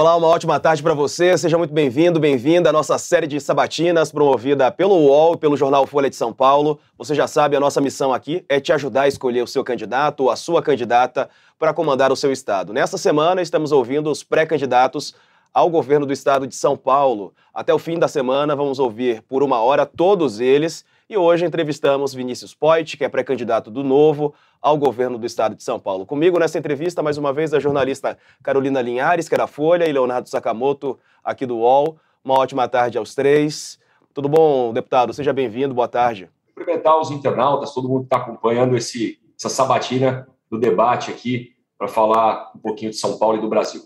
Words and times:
Olá, 0.00 0.16
uma 0.16 0.28
ótima 0.28 0.58
tarde 0.58 0.82
para 0.82 0.94
você. 0.94 1.36
Seja 1.36 1.58
muito 1.58 1.74
bem-vindo, 1.74 2.18
bem-vinda 2.18 2.70
à 2.70 2.72
nossa 2.72 2.96
série 2.96 3.26
de 3.26 3.38
sabatinas 3.38 4.10
promovida 4.10 4.72
pelo 4.72 4.94
UOL 4.94 5.34
e 5.34 5.36
pelo 5.36 5.58
jornal 5.58 5.86
Folha 5.86 6.08
de 6.08 6.16
São 6.16 6.32
Paulo. 6.32 6.80
Você 6.96 7.14
já 7.14 7.26
sabe, 7.26 7.54
a 7.54 7.60
nossa 7.60 7.82
missão 7.82 8.10
aqui 8.10 8.42
é 8.48 8.58
te 8.58 8.72
ajudar 8.72 9.02
a 9.02 9.08
escolher 9.08 9.42
o 9.42 9.46
seu 9.46 9.62
candidato 9.62 10.20
ou 10.20 10.30
a 10.30 10.36
sua 10.36 10.62
candidata 10.62 11.28
para 11.58 11.74
comandar 11.74 12.10
o 12.10 12.16
seu 12.16 12.32
estado. 12.32 12.72
Nessa 12.72 12.96
semana, 12.96 13.42
estamos 13.42 13.72
ouvindo 13.72 14.10
os 14.10 14.24
pré-candidatos 14.24 15.14
ao 15.52 15.68
governo 15.68 16.06
do 16.06 16.14
estado 16.14 16.46
de 16.46 16.54
São 16.54 16.78
Paulo. 16.78 17.34
Até 17.52 17.74
o 17.74 17.78
fim 17.78 17.98
da 17.98 18.08
semana, 18.08 18.56
vamos 18.56 18.78
ouvir 18.78 19.20
por 19.28 19.42
uma 19.42 19.60
hora 19.60 19.84
todos 19.84 20.40
eles. 20.40 20.82
E 21.10 21.16
hoje 21.16 21.44
entrevistamos 21.44 22.14
Vinícius 22.14 22.54
Poit, 22.54 22.96
que 22.96 23.04
é 23.04 23.08
pré-candidato 23.08 23.68
do 23.68 23.82
Novo 23.82 24.32
ao 24.62 24.78
governo 24.78 25.18
do 25.18 25.26
estado 25.26 25.56
de 25.56 25.62
São 25.64 25.76
Paulo. 25.76 26.06
Comigo 26.06 26.38
nessa 26.38 26.56
entrevista, 26.56 27.02
mais 27.02 27.18
uma 27.18 27.32
vez, 27.32 27.52
a 27.52 27.58
jornalista 27.58 28.16
Carolina 28.44 28.80
Linhares, 28.80 29.28
que 29.28 29.34
é 29.34 29.38
da 29.38 29.48
Folha, 29.48 29.88
e 29.88 29.92
Leonardo 29.92 30.28
Sakamoto, 30.28 30.96
aqui 31.24 31.44
do 31.44 31.56
UOL. 31.56 31.98
Uma 32.24 32.38
ótima 32.38 32.68
tarde 32.68 32.96
aos 32.96 33.12
três. 33.12 33.76
Tudo 34.14 34.28
bom, 34.28 34.72
deputado? 34.72 35.12
Seja 35.12 35.32
bem-vindo, 35.32 35.74
boa 35.74 35.88
tarde. 35.88 36.30
Cumprimentar 36.54 36.96
os 37.00 37.10
internautas, 37.10 37.74
todo 37.74 37.88
mundo 37.88 38.02
que 38.02 38.14
está 38.14 38.18
acompanhando 38.18 38.76
esse, 38.76 39.18
essa 39.36 39.48
sabatina 39.48 40.28
do 40.48 40.60
debate 40.60 41.10
aqui 41.10 41.56
para 41.76 41.88
falar 41.88 42.52
um 42.54 42.60
pouquinho 42.60 42.92
de 42.92 42.96
São 42.96 43.18
Paulo 43.18 43.36
e 43.36 43.40
do 43.40 43.48
Brasil. 43.48 43.82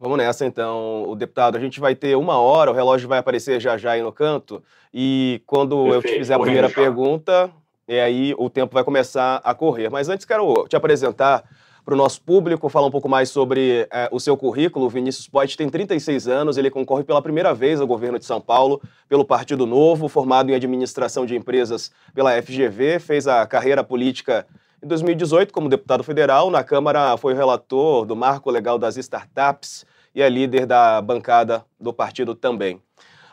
Vamos 0.00 0.16
nessa 0.16 0.46
então, 0.46 1.04
o 1.06 1.14
deputado. 1.14 1.58
A 1.58 1.60
gente 1.60 1.78
vai 1.78 1.94
ter 1.94 2.16
uma 2.16 2.38
hora, 2.38 2.70
o 2.70 2.74
relógio 2.74 3.06
vai 3.06 3.18
aparecer 3.18 3.60
já 3.60 3.76
já 3.76 3.92
aí 3.92 4.02
no 4.02 4.10
canto. 4.10 4.62
E 4.94 5.42
quando 5.46 5.76
Perfeito, 5.84 6.06
eu 6.06 6.10
te 6.10 6.18
fizer 6.18 6.34
a 6.34 6.38
primeira 6.38 6.68
já. 6.68 6.74
pergunta, 6.74 7.50
e 7.86 8.00
aí 8.00 8.34
o 8.38 8.48
tempo 8.48 8.72
vai 8.72 8.82
começar 8.82 9.42
a 9.44 9.54
correr. 9.54 9.90
Mas 9.90 10.08
antes 10.08 10.24
quero 10.24 10.66
te 10.66 10.74
apresentar 10.74 11.44
para 11.84 11.92
o 11.92 11.96
nosso 11.98 12.22
público, 12.22 12.70
falar 12.70 12.86
um 12.86 12.90
pouco 12.90 13.10
mais 13.10 13.28
sobre 13.28 13.86
é, 13.92 14.08
o 14.10 14.18
seu 14.18 14.38
currículo. 14.38 14.86
O 14.86 14.88
Vinícius 14.88 15.28
Poit 15.28 15.54
tem 15.54 15.68
36 15.68 16.28
anos, 16.28 16.56
ele 16.56 16.70
concorre 16.70 17.04
pela 17.04 17.20
primeira 17.20 17.52
vez 17.52 17.78
ao 17.78 17.86
governo 17.86 18.18
de 18.18 18.24
São 18.24 18.40
Paulo 18.40 18.80
pelo 19.06 19.24
Partido 19.24 19.66
Novo, 19.66 20.08
formado 20.08 20.50
em 20.50 20.54
administração 20.54 21.26
de 21.26 21.36
empresas 21.36 21.92
pela 22.14 22.40
FGV, 22.40 23.00
fez 23.00 23.26
a 23.26 23.46
carreira 23.46 23.84
política 23.84 24.46
em 24.82 24.86
2018 24.86 25.52
como 25.52 25.68
deputado 25.68 26.02
federal. 26.02 26.50
Na 26.50 26.64
Câmara 26.64 27.18
foi 27.18 27.34
relator 27.34 28.06
do 28.06 28.16
Marco 28.16 28.50
Legal 28.50 28.78
das 28.78 28.96
Startups 28.96 29.84
e 30.14 30.22
é 30.22 30.28
líder 30.28 30.66
da 30.66 31.00
bancada 31.00 31.64
do 31.78 31.92
partido 31.92 32.34
também. 32.34 32.80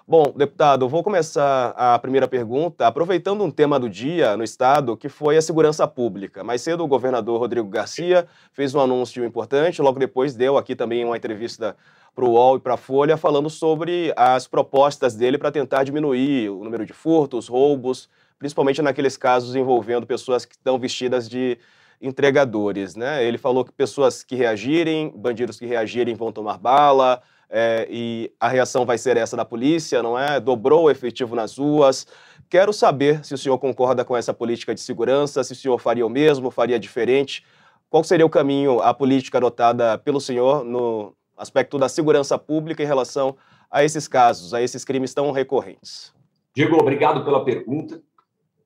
Bom, 0.10 0.34
deputado, 0.34 0.88
vou 0.88 1.04
começar 1.04 1.74
a 1.76 2.00
primeira 2.00 2.30
pergunta 2.30 2.88
aproveitando 2.88 3.44
um 3.44 3.52
tema 3.52 3.78
do 3.78 3.90
dia 3.90 4.38
no 4.38 4.44
Estado, 4.44 4.96
que 4.96 5.10
foi 5.10 5.36
a 5.36 5.42
segurança 5.42 5.86
pública. 5.86 6.46
Mais 6.46 6.62
cedo, 6.62 6.82
o 6.82 6.88
governador 6.88 7.38
Rodrigo 7.38 7.68
Garcia 7.68 8.26
fez 8.54 8.74
um 8.74 8.80
anúncio 8.80 9.26
importante, 9.26 9.82
logo 9.82 10.00
depois 10.00 10.34
deu 10.34 10.58
aqui 10.58 10.78
também 10.78 11.04
uma 11.04 11.18
entrevista 11.18 11.76
para 12.16 12.24
o 12.24 12.32
UOL 12.32 12.56
e 12.56 12.60
para 12.62 12.76
a 12.76 12.78
Folha, 12.78 13.18
falando 13.18 13.50
sobre 13.50 14.14
as 14.16 14.48
propostas 14.48 15.14
dele 15.14 15.38
para 15.38 15.52
tentar 15.52 15.84
diminuir 15.84 16.50
o 16.52 16.64
número 16.64 16.86
de 16.86 16.94
furtos, 16.94 17.50
roubos, 17.50 18.10
principalmente 18.40 18.82
naqueles 18.82 19.18
casos 19.18 19.56
envolvendo 19.56 20.08
pessoas 20.08 20.46
que 20.46 20.56
estão 20.56 20.80
vestidas 20.80 21.28
de 21.28 21.58
entregadores, 22.02 22.96
né? 22.96 23.24
Ele 23.24 23.38
falou 23.38 23.66
que 23.66 23.72
pessoas 23.72 24.24
que 24.24 24.36
reagirem, 24.36 25.12
bandidos 25.16 25.60
que 25.60 25.66
reagirem 25.66 26.16
vão 26.16 26.32
tomar 26.32 26.58
bala, 26.58 27.22
é, 27.50 27.88
e 27.90 28.32
a 28.40 28.48
reação 28.48 28.86
vai 28.86 28.98
ser 28.98 29.18
essa 29.18 29.38
da 29.38 29.46
polícia, 29.46 30.04
não 30.04 30.18
é? 30.18 30.40
Dobrou 30.40 30.86
o 30.86 30.92
efetivo 30.92 31.36
nas 31.36 31.58
ruas. 31.58 32.06
Quero 32.50 32.72
saber 32.72 33.24
se 33.26 33.34
o 33.34 33.38
senhor 33.38 33.58
concorda 33.58 34.04
com 34.06 34.16
essa 34.16 34.34
política 34.34 34.74
de 34.74 34.82
segurança, 34.82 35.44
se 35.44 35.54
o 35.54 35.56
senhor 35.56 35.78
faria 35.80 36.06
o 36.06 36.10
mesmo, 36.10 36.52
faria 36.52 36.80
diferente. 36.80 37.44
Qual 37.90 38.04
seria 38.04 38.26
o 38.26 38.30
caminho, 38.30 38.82
a 38.82 38.94
política 38.94 39.38
adotada 39.38 39.98
pelo 39.98 40.20
senhor 40.20 40.64
no 40.64 41.14
aspecto 41.38 41.78
da 41.78 41.88
segurança 41.88 42.38
pública 42.38 42.84
em 42.84 42.86
relação 42.86 43.36
a 43.72 43.84
esses 43.84 44.08
casos, 44.08 44.54
a 44.54 44.62
esses 44.62 44.84
crimes 44.84 45.14
tão 45.14 45.32
recorrentes? 45.32 46.14
Diego, 46.54 46.76
obrigado 46.78 47.24
pela 47.24 47.44
pergunta. 47.46 48.02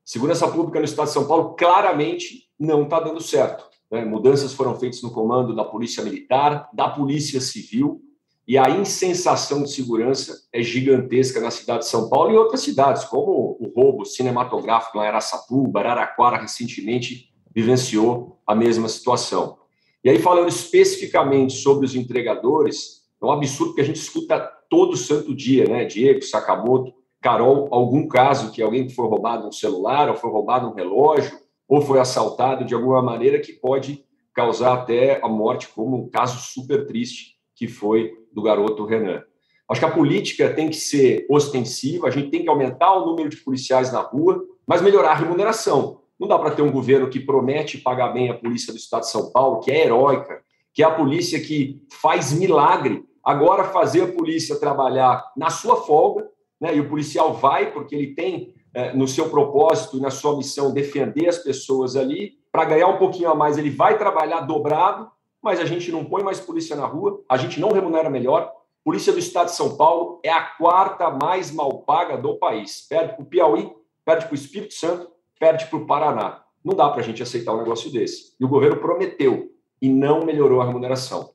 Segurança 0.04 0.48
pública 0.48 0.80
no 0.80 0.86
Estado 0.86 1.08
de 1.08 1.14
São 1.14 1.28
Paulo 1.28 1.56
claramente 1.56 2.50
não 2.62 2.84
está 2.84 3.00
dando 3.00 3.22
certo. 3.22 3.66
Né? 3.92 4.06
Mudanças 4.06 4.54
foram 4.54 4.80
feitas 4.80 5.02
no 5.02 5.12
comando 5.12 5.56
da 5.56 5.66
Polícia 5.66 6.04
Militar, 6.04 6.70
da 6.72 6.88
Polícia 6.88 7.42
Civil, 7.42 8.02
e 8.48 8.58
a 8.58 8.70
insensação 8.70 9.64
de 9.64 9.72
segurança 9.72 10.36
é 10.54 10.62
gigantesca 10.62 11.40
na 11.40 11.52
cidade 11.52 11.80
de 11.80 11.90
São 11.90 12.10
Paulo 12.10 12.32
e 12.32 12.38
outras 12.38 12.62
cidades, 12.62 13.04
como 13.06 13.58
o 13.60 13.72
roubo 13.76 14.06
cinematográfico 14.06 14.98
em 14.98 15.08
Araçatuba, 15.08 15.80
Araraquara 15.80 16.38
recentemente 16.38 17.34
vivenciou 17.54 18.40
a 18.46 18.56
mesma 18.56 18.90
situação. 18.90 19.58
E 20.04 20.10
aí, 20.10 20.20
falando 20.20 20.50
especificamente 20.50 21.54
sobre 21.54 21.86
os 21.86 21.96
entregadores, 21.96 23.02
é 23.22 23.26
um 23.26 23.32
absurdo 23.32 23.76
que 23.76 23.82
a 23.82 23.86
gente 23.86 23.98
escuta 23.98 24.40
todo 24.70 24.98
santo 24.98 25.36
dia, 25.36 25.66
né? 25.66 25.86
Diego, 25.86 26.24
Sakamoto, 26.24 26.94
Carol, 27.22 27.68
algum 27.72 28.08
caso 28.08 28.52
que 28.52 28.62
alguém 28.62 28.90
foi 28.90 29.08
roubado 29.08 29.48
um 29.48 29.52
celular, 29.52 30.10
ou 30.10 30.16
foi 30.16 30.32
roubado 30.32 30.68
um 30.68 30.74
relógio, 30.74 31.38
ou 31.72 31.80
foi 31.80 32.02
assaltado 32.02 32.66
de 32.66 32.76
alguma 32.76 33.02
maneira 33.02 33.40
que 33.40 33.54
pode 33.54 34.04
causar 34.34 34.74
até 34.74 35.24
a 35.24 35.30
morte, 35.30 35.70
como 35.70 35.96
um 35.96 36.10
caso 36.10 36.38
super 36.38 36.86
triste 36.86 37.38
que 37.56 37.66
foi 37.66 38.12
do 38.34 38.42
garoto 38.42 38.84
Renan. 38.84 39.24
Acho 39.70 39.80
que 39.80 39.86
a 39.86 39.92
política 39.92 40.54
tem 40.54 40.70
que 40.70 40.76
ser 40.76 41.26
ostensiva, 41.30 42.08
a 42.08 42.12
gente 42.12 42.30
tem 42.30 42.44
que 42.44 42.50
aumentar 42.50 42.94
o 42.94 43.06
número 43.06 43.30
de 43.30 43.38
policiais 43.38 43.90
na 43.90 44.02
rua, 44.02 44.44
mas 44.68 44.82
melhorar 44.82 45.12
a 45.12 45.16
remuneração. 45.16 46.02
Não 46.20 46.28
dá 46.28 46.38
para 46.38 46.52
ter 46.52 46.62
um 46.62 46.74
governo 46.74 47.10
que 47.10 47.22
promete 47.22 47.78
pagar 47.78 48.10
bem 48.10 48.30
a 48.30 48.34
polícia 48.34 48.74
do 48.74 48.78
Estado 48.78 49.04
de 49.04 49.10
São 49.10 49.32
Paulo, 49.32 49.62
que 49.62 49.72
é 49.72 49.86
heróica, 49.86 50.42
que 50.74 50.84
é 50.84 50.86
a 50.86 50.92
polícia 50.92 51.40
que 51.40 51.82
faz 52.02 52.34
milagre. 52.34 53.02
Agora, 53.24 53.64
fazer 53.64 54.02
a 54.02 54.12
polícia 54.12 54.60
trabalhar 54.60 55.24
na 55.38 55.50
sua 55.50 55.78
folga, 55.78 56.28
né, 56.60 56.76
e 56.76 56.82
o 56.82 56.90
policial 56.90 57.34
vai, 57.34 57.72
porque 57.72 57.96
ele 57.96 58.14
tem 58.14 58.54
no 58.96 59.08
seu 59.08 59.30
propósito 59.30 59.98
e 59.98 60.02
na 60.02 60.10
sua 60.10 60.38
missão 60.38 60.74
defender 60.74 61.28
as 61.28 61.38
pessoas 61.38 61.96
ali, 61.96 62.40
para 62.52 62.66
ganhar 62.66 62.88
um 62.88 62.98
pouquinho 62.98 63.30
a 63.30 63.36
mais, 63.36 63.58
ele 63.58 63.70
vai 63.70 63.98
trabalhar 63.98 64.42
dobrado, 64.42 65.10
mas 65.42 65.60
a 65.60 65.66
gente 65.66 65.92
não 65.92 66.06
põe 66.06 66.24
mais 66.24 66.40
polícia 66.40 66.76
na 66.76 66.86
rua, 66.86 67.22
a 67.28 67.38
gente 67.38 67.60
não 67.60 67.72
remunera 67.72 68.10
melhor. 68.10 68.52
Polícia 68.84 69.14
do 69.14 69.20
Estado 69.20 69.48
de 69.48 69.56
São 69.56 69.76
Paulo 69.76 70.20
é 70.24 70.30
a 70.30 70.42
quarta 70.42 71.10
mais 71.10 71.52
mal 71.52 71.80
paga 71.80 72.18
do 72.18 72.38
país. 72.38 72.86
Perde 72.88 73.14
para 73.14 73.24
o 73.24 73.26
Piauí, 73.26 73.72
perde 74.06 74.26
para 74.26 74.34
o 74.34 74.36
Espírito 74.36 74.74
Santo, 74.74 75.10
perde 75.40 75.66
para 75.68 75.78
o 75.78 75.86
Paraná. 75.86 76.44
Não 76.64 76.76
dá 76.76 76.90
para 76.90 77.02
a 77.02 77.04
gente 77.04 77.24
aceitar 77.24 77.54
um 77.54 77.60
negócio 77.60 77.92
desse. 77.92 78.36
E 78.40 78.46
o 78.46 78.48
governo 78.48 78.78
prometeu 78.78 79.50
e 79.82 79.90
não 79.90 80.26
melhorou 80.26 80.62
a 80.62 80.66
remuneração. 80.66 81.32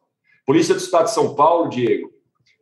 Polícia 0.46 0.74
do 0.74 0.80
Estado 0.80 1.06
de 1.06 1.12
São 1.12 1.34
Paulo, 1.34 1.68
Diego, 1.68 2.10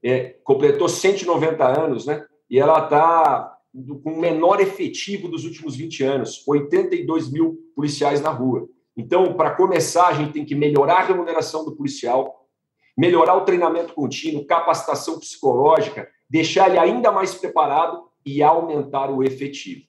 é, 0.03 0.37
completou 0.45 0.89
190 0.89 1.65
anos, 1.65 2.07
né? 2.07 2.25
E 2.49 2.59
ela 2.59 2.85
está 2.85 3.54
com 4.03 4.13
o 4.13 4.21
menor 4.21 4.61
efetivo 4.61 5.29
dos 5.29 5.45
últimos 5.45 5.75
20 5.75 6.05
anos, 6.05 6.45
82 6.47 7.31
mil 7.31 7.59
policiais 7.75 8.21
na 8.21 8.31
rua. 8.31 8.69
Então, 8.97 9.35
para 9.35 9.51
começar, 9.51 10.07
a 10.07 10.13
gente 10.15 10.33
tem 10.33 10.45
que 10.45 10.55
melhorar 10.55 10.99
a 10.99 11.05
remuneração 11.05 11.65
do 11.65 11.75
policial, 11.75 12.47
melhorar 12.97 13.35
o 13.35 13.45
treinamento 13.45 13.93
contínuo, 13.93 14.47
capacitação 14.47 15.19
psicológica, 15.19 16.09
deixar 16.31 16.69
ele 16.69 16.79
ainda 16.79 17.11
mais 17.11 17.35
preparado 17.35 18.05
e 18.25 18.43
aumentar 18.43 19.11
o 19.11 19.25
efetivo. 19.25 19.83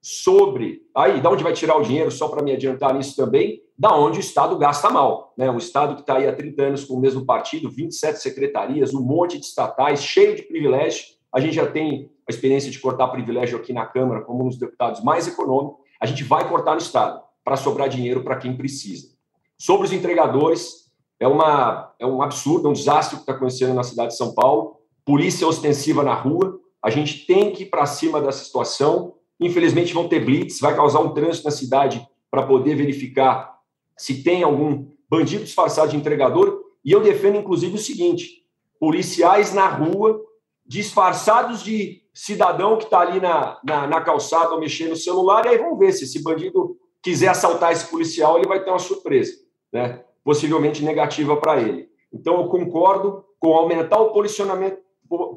Sobre, 0.00 0.82
aí, 0.94 1.20
da 1.20 1.30
onde 1.30 1.44
vai 1.44 1.52
tirar 1.52 1.76
o 1.76 1.82
dinheiro, 1.82 2.10
só 2.10 2.28
para 2.28 2.42
me 2.42 2.52
adiantar 2.52 2.94
nisso 2.94 3.14
também, 3.16 3.60
da 3.78 3.94
onde 3.94 4.18
o 4.18 4.20
Estado 4.20 4.56
gasta 4.56 4.88
mal. 4.88 5.34
Né? 5.36 5.54
Estado 5.58 5.94
que 5.94 6.00
está 6.00 6.16
aí 6.16 6.26
há 6.26 6.34
30 6.34 6.62
anos 6.62 6.84
com 6.84 6.94
o 6.94 7.00
mesmo 7.00 7.26
partido, 7.26 7.68
27 7.68 8.20
secretarias, 8.22 8.94
um 8.94 9.02
monte 9.02 9.38
de 9.38 9.44
estatais, 9.44 10.02
cheio 10.02 10.34
de 10.34 10.42
privilégios. 10.42 11.18
A 11.30 11.40
gente 11.40 11.54
já 11.54 11.66
tem 11.66 12.10
a 12.28 12.32
experiência 12.32 12.70
de 12.70 12.78
cortar 12.78 13.08
privilégio 13.08 13.58
aqui 13.58 13.72
na 13.72 13.86
Câmara, 13.86 14.22
como 14.22 14.44
um 14.44 14.48
dos 14.48 14.58
deputados 14.58 15.02
mais 15.02 15.28
econômicos. 15.28 15.84
A 16.00 16.06
gente 16.06 16.24
vai 16.24 16.48
cortar 16.48 16.72
no 16.72 16.80
Estado 16.80 17.22
para 17.44 17.56
sobrar 17.56 17.88
dinheiro 17.88 18.24
para 18.24 18.36
quem 18.36 18.56
precisa. 18.56 19.08
Sobre 19.56 19.86
os 19.86 19.92
entregadores, 19.92 20.86
é, 21.18 21.26
uma, 21.26 21.94
é 21.98 22.06
um 22.06 22.20
absurdo, 22.20 22.66
é 22.66 22.70
um 22.70 22.74
desastre 22.74 23.16
que 23.16 23.22
está 23.22 23.32
acontecendo 23.32 23.74
na 23.74 23.82
cidade 23.82 24.10
de 24.10 24.16
São 24.16 24.34
Paulo. 24.34 24.80
Polícia 25.04 25.46
ostensiva 25.46 26.02
na 26.02 26.14
rua, 26.14 26.58
a 26.82 26.90
gente 26.90 27.26
tem 27.26 27.52
que 27.52 27.62
ir 27.62 27.66
para 27.66 27.86
cima 27.86 28.20
dessa 28.20 28.44
situação. 28.44 29.14
Infelizmente, 29.40 29.94
vão 29.94 30.08
ter 30.08 30.24
blitz, 30.24 30.60
vai 30.60 30.74
causar 30.74 31.00
um 31.00 31.14
trânsito 31.14 31.44
na 31.44 31.50
cidade 31.50 32.06
para 32.30 32.42
poder 32.42 32.74
verificar 32.74 33.56
se 33.96 34.22
tem 34.22 34.42
algum 34.42 34.88
bandido 35.08 35.44
disfarçado 35.44 35.90
de 35.90 35.96
entregador. 35.96 36.60
E 36.84 36.92
eu 36.92 37.00
defendo, 37.00 37.38
inclusive, 37.38 37.76
o 37.76 37.78
seguinte: 37.78 38.44
policiais 38.78 39.54
na 39.54 39.68
rua, 39.68 40.20
disfarçados 40.66 41.62
de 41.62 42.02
cidadão 42.12 42.76
que 42.76 42.84
está 42.84 43.00
ali 43.00 43.20
na, 43.20 43.58
na, 43.62 43.86
na 43.86 44.00
calçada 44.00 44.56
mexendo 44.58 44.90
no 44.90 44.96
celular, 44.96 45.44
e 45.46 45.50
aí 45.50 45.58
vamos 45.58 45.78
ver 45.78 45.92
se 45.92 46.04
esse 46.04 46.22
bandido 46.22 46.76
quiser 47.02 47.28
assaltar 47.28 47.72
esse 47.72 47.86
policial, 47.86 48.36
ele 48.36 48.48
vai 48.48 48.62
ter 48.62 48.70
uma 48.70 48.78
surpresa, 48.78 49.32
né? 49.72 50.02
possivelmente 50.24 50.82
negativa 50.82 51.36
para 51.36 51.60
ele. 51.60 51.88
Então, 52.12 52.40
eu 52.40 52.48
concordo 52.48 53.24
com 53.38 53.54
aumentar 53.54 54.00
o 54.00 54.12
policiamento, 54.12 54.78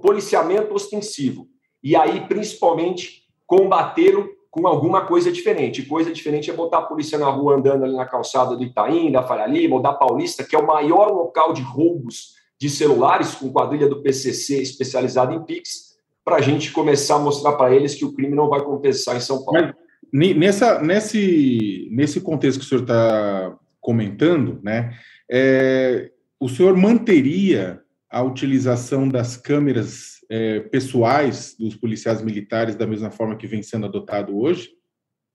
policiamento 0.02 0.74
ostensivo. 0.74 1.48
E 1.84 1.96
aí, 1.96 2.22
principalmente, 2.28 3.24
combatê-lo 3.46 4.30
com 4.50 4.68
alguma 4.68 5.06
coisa 5.06 5.32
diferente. 5.32 5.84
Coisa 5.84 6.12
diferente 6.12 6.50
é 6.50 6.54
botar 6.54 6.80
a 6.80 6.84
polícia 6.84 7.20
na 7.20 7.30
rua 7.30 7.56
andando 7.56 7.84
ali 7.84 7.96
na 7.96 8.06
calçada 8.06 8.56
do 8.56 8.64
Itaim, 8.64 9.12
da 9.12 9.22
Faria 9.22 9.46
Lima 9.46 9.76
ou 9.76 9.82
da 9.82 9.94
Paulista, 9.94 10.44
que 10.44 10.56
é 10.56 10.60
o 10.60 10.66
maior 10.66 11.12
local 11.12 11.54
de 11.54 11.62
roubos 11.62 12.39
de 12.60 12.70
celulares 12.70 13.36
com 13.36 13.52
quadrilha 13.52 13.88
do 13.88 14.02
PCC 14.02 14.62
especializada 14.62 15.34
em 15.34 15.44
Pix, 15.44 15.98
para 16.24 16.36
a 16.36 16.42
gente 16.42 16.72
começar 16.72 17.16
a 17.16 17.20
mostrar 17.20 17.54
para 17.54 17.74
eles 17.74 17.96
que 17.96 18.06
o 18.06 18.14
crime 18.14 18.36
não 18.36 18.50
vai 18.50 18.62
compensar 18.64 19.16
em 19.16 19.22
São 19.22 19.44
Paulo. 19.44 19.74
Mas, 20.12 20.36
nessa, 20.36 20.82
nesse, 20.82 21.88
nesse 21.92 22.20
contexto 22.22 22.60
que 22.60 22.66
o 22.66 22.68
senhor 22.68 22.82
está 22.82 23.58
comentando, 23.80 24.60
né, 24.62 24.94
é, 25.32 26.12
o 26.40 26.50
senhor 26.50 26.76
manteria 26.76 27.82
a 28.10 28.22
utilização 28.22 29.08
das 29.08 29.38
câmeras 29.38 30.20
é, 30.30 30.60
pessoais 30.60 31.56
dos 31.58 31.76
policiais 31.76 32.22
militares 32.22 32.76
da 32.76 32.86
mesma 32.86 33.10
forma 33.10 33.36
que 33.36 33.48
vem 33.48 33.64
sendo 33.64 33.86
adotado 33.86 34.38
hoje? 34.38 34.70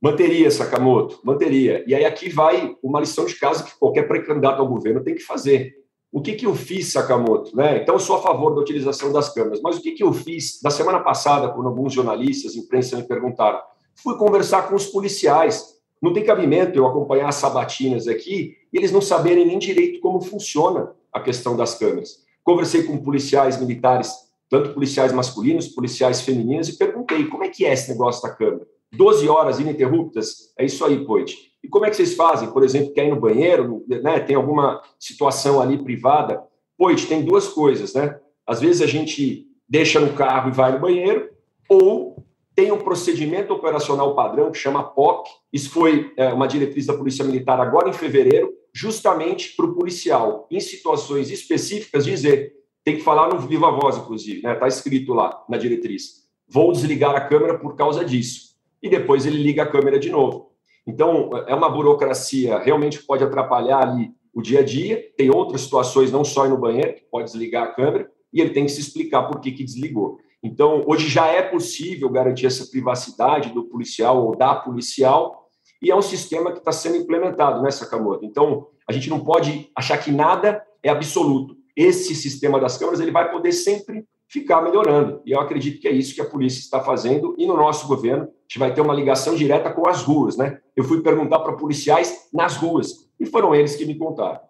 Manteria, 0.01 0.51
Sakamoto, 0.51 1.21
manteria. 1.25 1.83
E 1.87 1.95
aí 1.95 2.05
aqui 2.05 2.29
vai 2.29 2.77
uma 2.83 3.01
lição 3.01 3.25
de 3.25 3.37
casa 3.37 3.65
que 3.65 3.79
qualquer 3.79 4.07
pré-candidato 4.07 4.61
ao 4.61 4.69
governo 4.69 5.03
tem 5.03 5.15
que 5.15 5.23
fazer. 5.23 5.75
O 6.15 6.23
que, 6.23 6.35
que 6.35 6.47
eu 6.47 6.55
fiz, 6.55 6.93
Sakamoto? 6.93 7.57
Né? 7.57 7.83
Então, 7.83 7.97
eu 7.97 7.99
sou 7.99 8.15
a 8.15 8.23
favor 8.23 8.55
da 8.55 8.61
utilização 8.61 9.11
das 9.11 9.35
câmeras, 9.35 9.61
mas 9.61 9.79
o 9.79 9.83
que, 9.83 9.91
que 9.91 10.05
eu 10.05 10.13
fiz 10.13 10.61
na 10.63 10.71
semana 10.71 11.01
passada, 11.01 11.49
quando 11.49 11.67
alguns 11.67 11.93
jornalistas, 11.93 12.55
imprensa 12.55 12.97
me 12.97 13.03
perguntaram? 13.03 13.61
Fui 13.97 14.17
conversar 14.17 14.69
com 14.69 14.77
os 14.77 14.87
policiais. 14.87 15.75
Não 16.01 16.13
tem 16.13 16.23
cabimento 16.23 16.79
eu 16.79 16.87
acompanhar 16.87 17.29
as 17.29 17.35
sabatinas 17.35 18.07
aqui 18.07 18.57
e 18.73 18.79
eles 18.79 18.93
não 18.93 19.01
saberem 19.01 19.45
nem 19.45 19.59
direito 19.59 19.99
como 19.99 20.21
funciona 20.21 20.93
a 21.13 21.19
questão 21.19 21.57
das 21.57 21.77
câmeras. 21.77 22.23
Conversei 22.45 22.85
com 22.85 22.97
policiais 22.97 23.59
militares, 23.59 24.15
tanto 24.49 24.73
policiais 24.73 25.13
masculinos, 25.13 25.67
policiais 25.67 26.21
femininos, 26.21 26.69
e 26.69 26.79
perguntei 26.79 27.25
como 27.27 27.43
é 27.43 27.49
que 27.49 27.67
é 27.67 27.73
esse 27.73 27.91
negócio 27.91 28.23
da 28.23 28.33
câmera. 28.33 28.65
12 28.97 29.29
horas 29.29 29.61
ininterruptas? 29.61 30.53
É 30.59 30.65
isso 30.65 30.85
aí, 30.85 31.05
Poit. 31.05 31.37
E 31.63 31.69
como 31.69 31.87
é 31.87 31.91
que 31.91 31.97
vocês 31.97 32.15
fazem? 32.15 32.51
Por 32.51 32.63
exemplo, 32.63 32.93
quer 32.93 33.07
ir 33.07 33.11
no 33.11 33.21
banheiro, 33.21 33.85
né? 33.89 34.21
tem 34.21 34.37
alguma 34.37 34.83
situação 34.99 35.61
ali 35.61 35.83
privada? 35.83 36.43
Poit, 36.77 37.07
tem 37.07 37.25
duas 37.25 37.49
coisas, 37.49 37.95
né? 37.95 38.19
Às 38.47 38.61
vezes 38.61 38.83
a 38.83 38.87
gente 38.87 39.47
deixa 39.67 39.99
no 39.99 40.13
carro 40.13 40.51
e 40.51 40.53
vai 40.53 40.73
no 40.73 40.81
banheiro, 40.81 41.31
ou 41.69 42.23
tem 42.55 42.71
um 42.71 42.79
procedimento 42.79 43.53
operacional 43.53 44.15
padrão 44.15 44.51
que 44.51 44.59
chama 44.59 44.83
POC. 44.83 45.31
Isso 45.53 45.71
foi 45.71 46.13
é, 46.17 46.33
uma 46.33 46.47
diretriz 46.47 46.87
da 46.87 46.95
Polícia 46.95 47.25
Militar 47.25 47.59
agora 47.59 47.89
em 47.89 47.95
fevereiro, 47.95 48.53
justamente 48.73 49.57
para 49.57 49.65
o 49.65 49.75
policial, 49.75 50.47
em 50.51 50.61
situações 50.61 51.31
específicas, 51.31 52.05
dizer, 52.05 52.53
tem 52.85 52.97
que 52.97 53.03
falar 53.03 53.29
no 53.29 53.39
viva 53.39 53.71
voz, 53.71 53.97
inclusive, 53.97 54.37
está 54.39 54.49
né? 54.51 54.55
Tá 54.57 54.69
escrito 54.69 55.15
lá 55.15 55.43
na 55.49 55.57
diretriz. 55.57 56.25
Vou 56.47 56.71
desligar 56.73 57.15
a 57.17 57.23
câmera 57.23 57.59
por 57.59 57.75
causa 57.75 58.05
disso 58.05 58.54
e 58.85 58.89
depois 58.91 59.25
ele 59.25 59.43
liga 59.43 59.63
a 59.63 59.67
câmera 59.67 59.99
de 59.99 60.11
novo. 60.11 60.51
Então, 60.87 61.31
é 61.47 61.55
uma 61.55 61.71
burocracia 61.71 62.59
realmente 62.59 62.99
que 62.99 63.07
pode 63.07 63.25
atrapalhar 63.25 63.81
ali 63.81 64.11
o 64.35 64.43
dia 64.43 64.61
a 64.61 64.63
dia. 64.63 65.03
Tem 65.17 65.31
outras 65.31 65.63
situações, 65.63 66.13
não 66.13 66.23
só 66.23 66.47
no 66.47 66.59
banheiro, 66.59 66.97
que 66.97 67.05
pode 67.11 67.25
desligar 67.25 67.65
a 67.65 67.73
câmera, 67.73 68.11
e 68.31 68.43
ele 68.43 68.51
tem 68.51 68.67
que 68.67 68.73
se 68.73 68.83
explicar 68.83 69.23
por 69.23 69.41
que, 69.41 69.53
que 69.53 69.65
desligou. 69.65 70.19
Então, 70.43 70.85
hoje 70.87 71.09
já 71.09 71.27
é 71.29 71.41
possível 71.41 72.11
garantir 72.11 72.45
essa 72.45 72.67
privacidade 72.67 73.55
do 73.55 73.65
policial 73.65 74.23
ou 74.23 74.37
da 74.37 74.55
policial, 74.55 75.49
e 75.81 75.91
é 75.91 75.97
um 75.97 76.03
sistema 76.03 76.53
que 76.53 76.59
está 76.59 76.71
sendo 76.71 76.97
implementado, 76.97 77.63
né, 77.63 77.71
Sakamoto? 77.71 78.27
Então, 78.27 78.67
a 78.87 78.93
gente 78.93 79.09
não 79.09 79.21
pode 79.21 79.71
achar 79.75 79.97
que 79.97 80.13
nada 80.13 80.63
é 80.83 80.91
absoluto. 80.91 81.57
Esse 81.75 82.15
sistema 82.15 82.61
das 82.61 82.77
câmeras 82.77 83.01
ele 83.01 83.11
vai 83.11 83.33
poder 83.33 83.53
sempre 83.53 84.05
ficar 84.35 84.61
melhorando. 84.61 85.23
E 85.25 85.31
eu 85.31 85.39
acredito 85.39 85.81
que 85.81 85.87
é 85.87 85.93
isso 85.93 86.13
que 86.13 86.21
a 86.21 86.29
polícia 86.29 86.59
está 86.59 86.81
fazendo. 86.81 87.37
E 87.39 87.47
no 87.47 87.57
nosso 87.57 87.87
governo, 87.87 88.25
a 88.25 88.43
gente 88.43 88.59
vai 88.59 88.75
ter 88.75 88.81
uma 88.81 88.93
ligação 88.93 89.37
direta 89.37 89.73
com 89.73 89.89
as 89.89 90.03
ruas. 90.03 90.37
Né? 90.37 90.59
Eu 90.75 90.83
fui 90.83 91.01
perguntar 91.03 91.39
para 91.39 91.53
policiais 91.53 92.29
nas 92.33 92.57
ruas 92.57 93.09
e 93.21 93.25
foram 93.25 93.55
eles 93.55 93.77
que 93.77 93.87
me 93.87 93.97
contaram. 93.97 94.41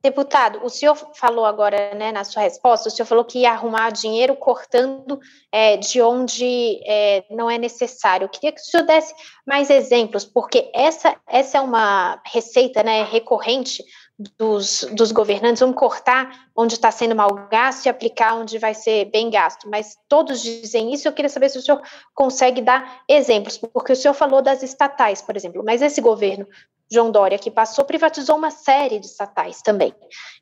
Deputado, 0.00 0.60
o 0.62 0.68
senhor 0.68 0.94
falou 1.14 1.44
agora, 1.44 1.92
né, 1.96 2.12
na 2.12 2.22
sua 2.22 2.42
resposta, 2.42 2.88
o 2.88 2.92
senhor 2.92 3.06
falou 3.06 3.24
que 3.24 3.40
ia 3.40 3.50
arrumar 3.50 3.90
dinheiro 3.90 4.36
cortando 4.36 5.18
é, 5.50 5.76
de 5.76 6.00
onde 6.00 6.80
é, 6.86 7.24
não 7.28 7.50
é 7.50 7.58
necessário. 7.58 8.26
Eu 8.26 8.28
queria 8.28 8.52
que 8.52 8.60
o 8.60 8.64
senhor 8.64 8.86
desse 8.86 9.12
mais 9.44 9.68
exemplos, 9.68 10.24
porque 10.24 10.70
essa, 10.72 11.16
essa 11.26 11.58
é 11.58 11.60
uma 11.60 12.22
receita 12.24 12.84
né, 12.84 13.02
recorrente 13.02 13.82
dos, 14.18 14.86
dos 14.92 15.12
governantes, 15.12 15.60
vamos 15.60 15.76
cortar 15.76 16.48
onde 16.56 16.74
está 16.74 16.90
sendo 16.90 17.14
mal 17.14 17.48
gasto 17.50 17.84
e 17.84 17.88
aplicar 17.88 18.34
onde 18.34 18.58
vai 18.58 18.72
ser 18.72 19.06
bem 19.06 19.28
gasto. 19.28 19.68
Mas 19.68 19.96
todos 20.08 20.42
dizem 20.42 20.92
isso, 20.92 21.06
eu 21.06 21.12
queria 21.12 21.28
saber 21.28 21.50
se 21.50 21.58
o 21.58 21.62
senhor 21.62 21.82
consegue 22.14 22.62
dar 22.62 23.02
exemplos, 23.08 23.58
porque 23.58 23.92
o 23.92 23.96
senhor 23.96 24.14
falou 24.14 24.40
das 24.40 24.62
estatais, 24.62 25.20
por 25.20 25.36
exemplo, 25.36 25.62
mas 25.64 25.82
esse 25.82 26.00
governo, 26.00 26.46
João 26.90 27.10
Dória, 27.10 27.38
que 27.38 27.50
passou, 27.50 27.84
privatizou 27.84 28.36
uma 28.36 28.50
série 28.50 28.98
de 28.98 29.06
estatais 29.06 29.60
também. 29.60 29.94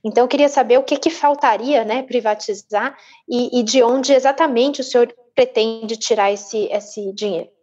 Então, 0.05 0.25
eu 0.25 0.29
queria 0.29 0.49
saber 0.49 0.79
o 0.79 0.85
que, 0.85 0.97
que 0.97 1.11
faltaria 1.11 1.85
né, 1.85 2.03
privatizar 2.03 2.97
e, 3.29 3.59
e 3.59 3.62
de 3.62 3.82
onde 3.82 4.12
exatamente 4.12 4.81
o 4.81 4.85
senhor 4.85 5.12
pretende 5.35 5.97
tirar 5.97 6.31
esse, 6.31 6.69
esse 6.71 7.12
dinheiro. 7.12 7.54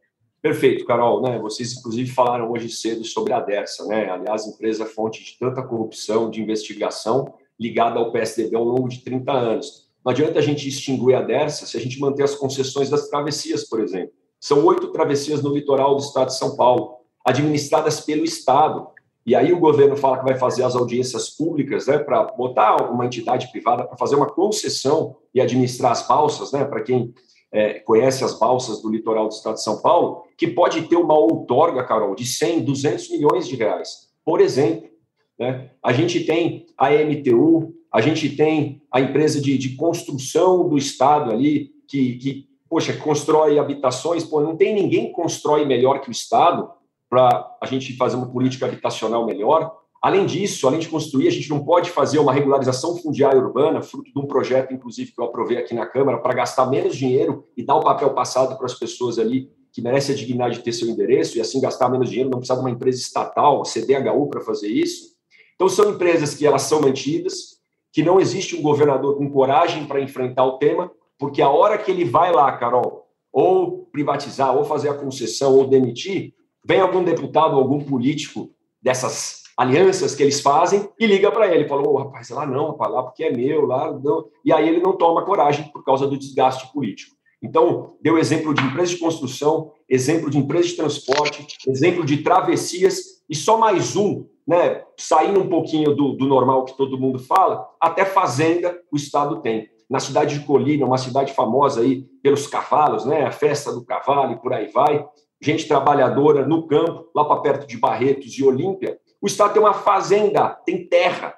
Perfeito, 0.41 0.85
Carol. 0.85 1.21
Né? 1.21 1.37
Vocês, 1.39 1.77
inclusive, 1.77 2.09
falaram 2.09 2.51
hoje 2.51 2.69
cedo 2.69 3.03
sobre 3.03 3.31
a 3.31 3.39
Dersa. 3.39 3.85
Né? 3.85 4.09
Aliás, 4.09 4.47
empresa 4.47 4.85
fonte 4.85 5.23
de 5.23 5.37
tanta 5.37 5.61
corrupção, 5.61 6.29
de 6.29 6.41
investigação, 6.41 7.33
ligada 7.59 7.99
ao 7.99 8.11
PSDB 8.11 8.55
ao 8.55 8.63
longo 8.63 8.89
de 8.89 9.01
30 9.01 9.31
anos. 9.31 9.87
Não 10.03 10.11
adianta 10.11 10.39
a 10.39 10.41
gente 10.41 10.67
extinguir 10.67 11.13
a 11.13 11.21
Dersa 11.21 11.67
se 11.67 11.77
a 11.77 11.79
gente 11.79 11.99
manter 11.99 12.23
as 12.23 12.33
concessões 12.33 12.89
das 12.89 13.07
travessias, 13.07 13.63
por 13.63 13.79
exemplo. 13.79 14.13
São 14.39 14.65
oito 14.65 14.87
travessias 14.91 15.43
no 15.43 15.53
litoral 15.53 15.95
do 15.95 16.01
estado 16.01 16.27
de 16.29 16.37
São 16.37 16.55
Paulo, 16.55 16.95
administradas 17.23 18.01
pelo 18.01 18.23
Estado. 18.23 18.87
E 19.23 19.35
aí 19.35 19.53
o 19.53 19.59
governo 19.59 19.95
fala 19.95 20.17
que 20.17 20.25
vai 20.25 20.35
fazer 20.39 20.63
as 20.63 20.75
audiências 20.75 21.29
públicas, 21.29 21.85
né, 21.85 21.99
para 21.99 22.23
botar 22.23 22.89
uma 22.89 23.05
entidade 23.05 23.51
privada 23.51 23.83
para 23.83 23.95
fazer 23.95 24.15
uma 24.15 24.25
concessão 24.25 25.15
e 25.35 25.39
administrar 25.39 25.91
as 25.91 26.07
balsas, 26.07 26.51
né, 26.51 26.65
para 26.65 26.81
quem 26.81 27.13
é, 27.51 27.79
conhece 27.79 28.23
as 28.23 28.39
balsas 28.39 28.81
do 28.81 28.89
litoral 28.89 29.27
do 29.27 29.33
estado 29.33 29.55
de 29.55 29.63
São 29.63 29.81
Paulo, 29.81 30.23
que 30.37 30.47
pode 30.47 30.83
ter 30.83 30.95
uma 30.95 31.17
outorga, 31.17 31.83
Carol, 31.83 32.15
de 32.15 32.25
100, 32.25 32.63
200 32.63 33.09
milhões 33.09 33.47
de 33.47 33.55
reais. 33.55 34.09
Por 34.23 34.39
exemplo, 34.39 34.89
né? 35.37 35.71
a 35.83 35.91
gente 35.91 36.23
tem 36.23 36.65
a 36.77 36.91
MTU, 36.91 37.73
a 37.91 37.99
gente 37.99 38.29
tem 38.29 38.81
a 38.91 39.01
empresa 39.01 39.41
de, 39.41 39.57
de 39.57 39.75
construção 39.75 40.69
do 40.69 40.77
estado 40.77 41.31
ali, 41.31 41.71
que, 41.87 42.15
que, 42.15 42.45
poxa, 42.69 42.93
constrói 42.93 43.59
habitações, 43.59 44.23
pô, 44.23 44.39
não 44.39 44.55
tem 44.55 44.73
ninguém 44.73 45.07
que 45.07 45.13
constrói 45.13 45.65
melhor 45.65 45.99
que 45.99 46.09
o 46.09 46.11
estado 46.11 46.71
para 47.09 47.57
a 47.59 47.65
gente 47.65 47.97
fazer 47.97 48.15
uma 48.15 48.31
política 48.31 48.65
habitacional 48.65 49.25
melhor. 49.25 49.80
Além 50.01 50.25
disso, 50.25 50.67
além 50.67 50.79
de 50.79 50.89
construir, 50.89 51.27
a 51.27 51.31
gente 51.31 51.49
não 51.49 51.63
pode 51.63 51.91
fazer 51.91 52.17
uma 52.17 52.33
regularização 52.33 52.97
fundiária 52.97 53.39
urbana, 53.39 53.83
fruto 53.83 54.11
de 54.11 54.19
um 54.19 54.25
projeto, 54.25 54.73
inclusive, 54.73 55.11
que 55.11 55.21
eu 55.21 55.25
aprovei 55.25 55.57
aqui 55.57 55.75
na 55.75 55.85
Câmara, 55.85 56.17
para 56.17 56.33
gastar 56.33 56.65
menos 56.65 56.95
dinheiro 56.95 57.45
e 57.55 57.63
dar 57.63 57.75
o 57.75 57.83
papel 57.83 58.11
passado 58.11 58.57
para 58.57 58.65
as 58.65 58.73
pessoas 58.73 59.19
ali 59.19 59.51
que 59.71 59.79
merecem 59.79 60.15
a 60.15 60.17
dignidade 60.17 60.57
de 60.57 60.63
ter 60.63 60.73
seu 60.73 60.87
endereço 60.87 61.37
e 61.37 61.41
assim 61.41 61.61
gastar 61.61 61.87
menos 61.87 62.09
dinheiro, 62.09 62.31
não 62.31 62.39
precisar 62.39 62.55
de 62.55 62.61
uma 62.61 62.71
empresa 62.71 62.99
estatal, 62.99 63.63
CDHU, 63.63 64.27
para 64.27 64.41
fazer 64.41 64.67
isso. 64.67 65.11
Então, 65.55 65.69
são 65.69 65.91
empresas 65.91 66.33
que 66.33 66.47
elas 66.47 66.63
são 66.63 66.81
mantidas, 66.81 67.61
que 67.93 68.01
não 68.01 68.19
existe 68.19 68.55
um 68.55 68.61
governador 68.61 69.17
com 69.17 69.29
coragem 69.29 69.85
para 69.85 70.01
enfrentar 70.01 70.45
o 70.45 70.57
tema, 70.57 70.91
porque 71.19 71.43
a 71.43 71.49
hora 71.49 71.77
que 71.77 71.91
ele 71.91 72.03
vai 72.03 72.31
lá, 72.31 72.51
Carol, 72.57 73.07
ou 73.31 73.85
privatizar, 73.91 74.57
ou 74.57 74.65
fazer 74.65 74.89
a 74.89 74.95
concessão, 74.95 75.55
ou 75.55 75.67
demitir, 75.67 76.33
vem 76.65 76.79
algum 76.79 77.03
deputado, 77.03 77.55
algum 77.55 77.79
político 77.79 78.49
dessas 78.81 79.40
alianças 79.61 80.15
que 80.15 80.23
eles 80.23 80.41
fazem 80.41 80.89
e 80.99 81.05
liga 81.05 81.31
para 81.31 81.53
ele, 81.53 81.67
falou, 81.67 81.93
oh, 81.93 81.97
rapaz, 81.97 82.29
lá 82.29 82.45
não, 82.45 82.71
rapaz, 82.71 82.91
lá 82.91 83.03
porque 83.03 83.23
é 83.23 83.31
meu, 83.31 83.65
lá 83.65 83.91
não. 83.91 84.25
E 84.43 84.51
aí 84.51 84.67
ele 84.67 84.81
não 84.81 84.97
toma 84.97 85.23
coragem 85.23 85.71
por 85.71 85.83
causa 85.85 86.07
do 86.07 86.17
desgaste 86.17 86.71
político. 86.73 87.15
Então, 87.43 87.95
deu 88.01 88.17
exemplo 88.17 88.53
de 88.53 88.63
empresa 88.63 88.91
de 88.91 88.99
construção, 88.99 89.71
exemplo 89.87 90.29
de 90.29 90.37
empresa 90.37 90.67
de 90.67 90.75
transporte, 90.75 91.47
exemplo 91.67 92.05
de 92.05 92.17
travessias, 92.17 93.21
e 93.29 93.35
só 93.35 93.57
mais 93.57 93.95
um, 93.95 94.25
né, 94.47 94.83
saindo 94.97 95.39
um 95.39 95.49
pouquinho 95.49 95.95
do, 95.95 96.13
do 96.13 96.25
normal 96.25 96.65
que 96.65 96.75
todo 96.75 96.99
mundo 96.99 97.19
fala, 97.19 97.67
até 97.79 98.03
fazenda 98.03 98.79
o 98.91 98.95
Estado 98.95 99.41
tem. 99.41 99.69
Na 99.89 99.99
cidade 99.99 100.39
de 100.39 100.45
Colina, 100.45 100.85
uma 100.85 100.97
cidade 100.97 101.33
famosa 101.33 101.81
aí 101.81 102.03
pelos 102.23 102.47
cavalos, 102.47 103.05
né, 103.05 103.25
a 103.25 103.31
festa 103.31 103.71
do 103.71 103.83
cavalo 103.83 104.33
e 104.33 104.39
por 104.39 104.53
aí 104.53 104.67
vai, 104.71 105.05
gente 105.41 105.67
trabalhadora 105.67 106.45
no 106.45 106.67
campo, 106.67 107.09
lá 107.15 107.25
para 107.25 107.41
perto 107.41 107.67
de 107.67 107.77
Barretos 107.77 108.37
e 108.37 108.43
Olímpia, 108.43 108.99
o 109.21 109.27
Estado 109.27 109.53
tem 109.53 109.61
uma 109.61 109.73
fazenda, 109.73 110.49
tem 110.65 110.87
terra. 110.87 111.35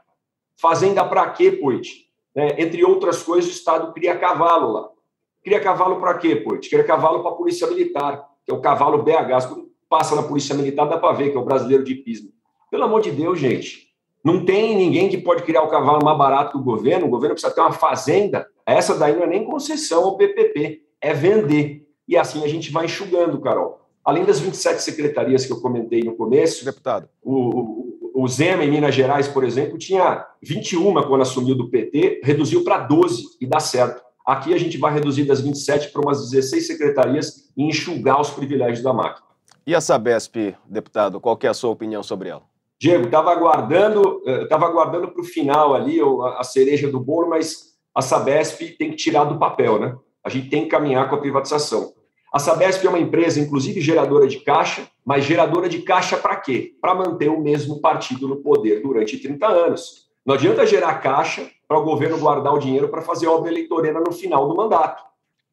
Fazenda 0.56 1.04
para 1.04 1.30
quê, 1.32 1.52
Poit? 1.52 2.08
Né? 2.34 2.56
Entre 2.58 2.84
outras 2.84 3.22
coisas, 3.22 3.52
o 3.52 3.54
Estado 3.54 3.92
cria 3.92 4.18
cavalo 4.18 4.72
lá. 4.72 4.90
Cria 5.44 5.60
cavalo 5.60 6.00
para 6.00 6.18
quê, 6.18 6.38
Poit? 6.38 6.70
Cria 6.70 6.84
cavalo 6.84 7.22
para 7.22 7.32
a 7.32 7.36
Polícia 7.36 7.68
Militar, 7.68 8.26
que 8.46 8.52
é 8.52 8.56
o 8.56 8.62
cavalo 8.62 9.04
BH. 9.04 9.48
Quando 9.50 9.72
passa 9.90 10.16
na 10.16 10.24
Polícia 10.24 10.56
Militar, 10.56 10.86
dá 10.86 10.98
para 10.98 11.14
ver 11.14 11.32
que 11.32 11.38
é 11.38 11.40
o 11.40 11.44
brasileiro 11.44 11.84
de 11.84 11.96
pismo. 11.96 12.32
Pelo 12.72 12.86
amor 12.86 13.02
de 13.02 13.12
Deus, 13.12 13.38
gente. 13.38 13.94
Não 14.24 14.46
tem 14.46 14.78
ninguém 14.78 15.10
que 15.10 15.18
pode 15.18 15.44
criar 15.44 15.64
o 15.64 15.68
cavalo 15.68 16.04
mais 16.04 16.18
barato 16.18 16.54
que 16.54 16.58
o 16.58 16.64
governo. 16.64 17.08
O 17.08 17.10
governo 17.10 17.36
precisa 17.36 17.54
ter 17.54 17.60
uma 17.60 17.74
fazenda. 17.74 18.48
Essa 18.66 18.98
daí 18.98 19.14
não 19.14 19.24
é 19.24 19.28
nem 19.28 19.44
concessão 19.44 20.04
ou 20.04 20.18
PPP, 20.18 20.82
é 21.02 21.14
vender. 21.14 21.86
E 22.08 22.18
assim 22.18 22.44
a 22.44 22.48
gente 22.48 22.72
vai 22.72 22.86
enxugando, 22.86 23.42
Carol. 23.42 23.83
Além 24.04 24.26
das 24.26 24.40
27 24.40 24.82
secretarias 24.82 25.46
que 25.46 25.54
eu 25.54 25.62
comentei 25.62 26.02
no 26.04 26.16
começo, 26.16 26.66
deputado, 26.66 27.08
o, 27.22 28.02
o, 28.14 28.24
o 28.24 28.28
Zema, 28.28 28.64
em 28.64 28.70
Minas 28.72 28.94
Gerais, 28.94 29.28
por 29.28 29.44
exemplo, 29.44 29.78
tinha 29.78 30.26
21 30.42 30.94
quando 31.04 31.22
assumiu 31.22 31.56
do 31.56 31.70
PT, 31.70 32.22
reduziu 32.24 32.64
para 32.64 32.80
12 32.80 33.24
e 33.40 33.48
dá 33.48 33.60
certo. 33.60 34.04
Aqui 34.26 34.54
a 34.54 34.58
gente 34.58 34.78
vai 34.78 34.94
reduzir 34.94 35.26
das 35.26 35.42
27 35.42 35.92
para 35.92 36.02
umas 36.02 36.30
16 36.30 36.68
secretarias 36.68 37.50
e 37.56 37.64
enxugar 37.64 38.20
os 38.20 38.30
privilégios 38.30 38.82
da 38.82 38.94
máquina. 38.94 39.26
E 39.66 39.74
a 39.74 39.80
Sabesp, 39.80 40.56
deputado, 40.66 41.22
qual 41.22 41.40
é 41.42 41.48
a 41.48 41.54
sua 41.54 41.70
opinião 41.70 42.04
sobre 42.04 42.30
ela? 42.30 42.44
Diego, 42.80 43.06
estava 43.06 43.32
aguardando, 43.32 44.22
estava 44.26 44.66
aguardando 44.66 45.08
para 45.10 45.22
o 45.22 45.26
final 45.26 45.74
ali 45.74 46.00
a 46.38 46.44
cereja 46.44 46.92
do 46.92 47.00
bolo, 47.00 47.30
mas 47.30 47.74
a 47.96 48.02
Sabesp 48.02 48.76
tem 48.78 48.90
que 48.90 48.98
tirar 48.98 49.24
do 49.24 49.40
papel, 49.40 49.80
né? 49.80 49.96
A 50.22 50.30
gente 50.30 50.50
tem 50.50 50.64
que 50.64 50.70
caminhar 50.70 51.10
com 51.10 51.16
a 51.16 51.20
privatização. 51.20 51.94
A 52.34 52.40
Sabesp 52.40 52.84
é 52.84 52.90
uma 52.90 52.98
empresa, 52.98 53.40
inclusive 53.40 53.80
geradora 53.80 54.28
de 54.28 54.40
caixa, 54.40 54.88
mas 55.06 55.24
geradora 55.24 55.70
de 55.70 55.84
caixa 55.84 56.18
para 56.18 56.36
quê? 56.38 56.74
Para 56.82 56.96
manter 56.96 57.30
o 57.30 57.40
mesmo 57.40 57.80
partido 57.80 58.28
no 58.28 58.38
poder 58.38 58.82
durante 58.82 59.20
30 59.20 59.46
anos. 59.46 60.08
Não 60.26 60.34
adianta 60.34 60.66
gerar 60.66 60.96
caixa 60.96 61.48
para 61.68 61.78
o 61.78 61.84
governo 61.84 62.18
guardar 62.18 62.52
o 62.52 62.58
dinheiro 62.58 62.90
para 62.90 63.04
fazer 63.04 63.28
obra 63.28 63.52
eleitoreira 63.52 64.00
no 64.00 64.12
final 64.12 64.48
do 64.48 64.56
mandato. 64.56 65.04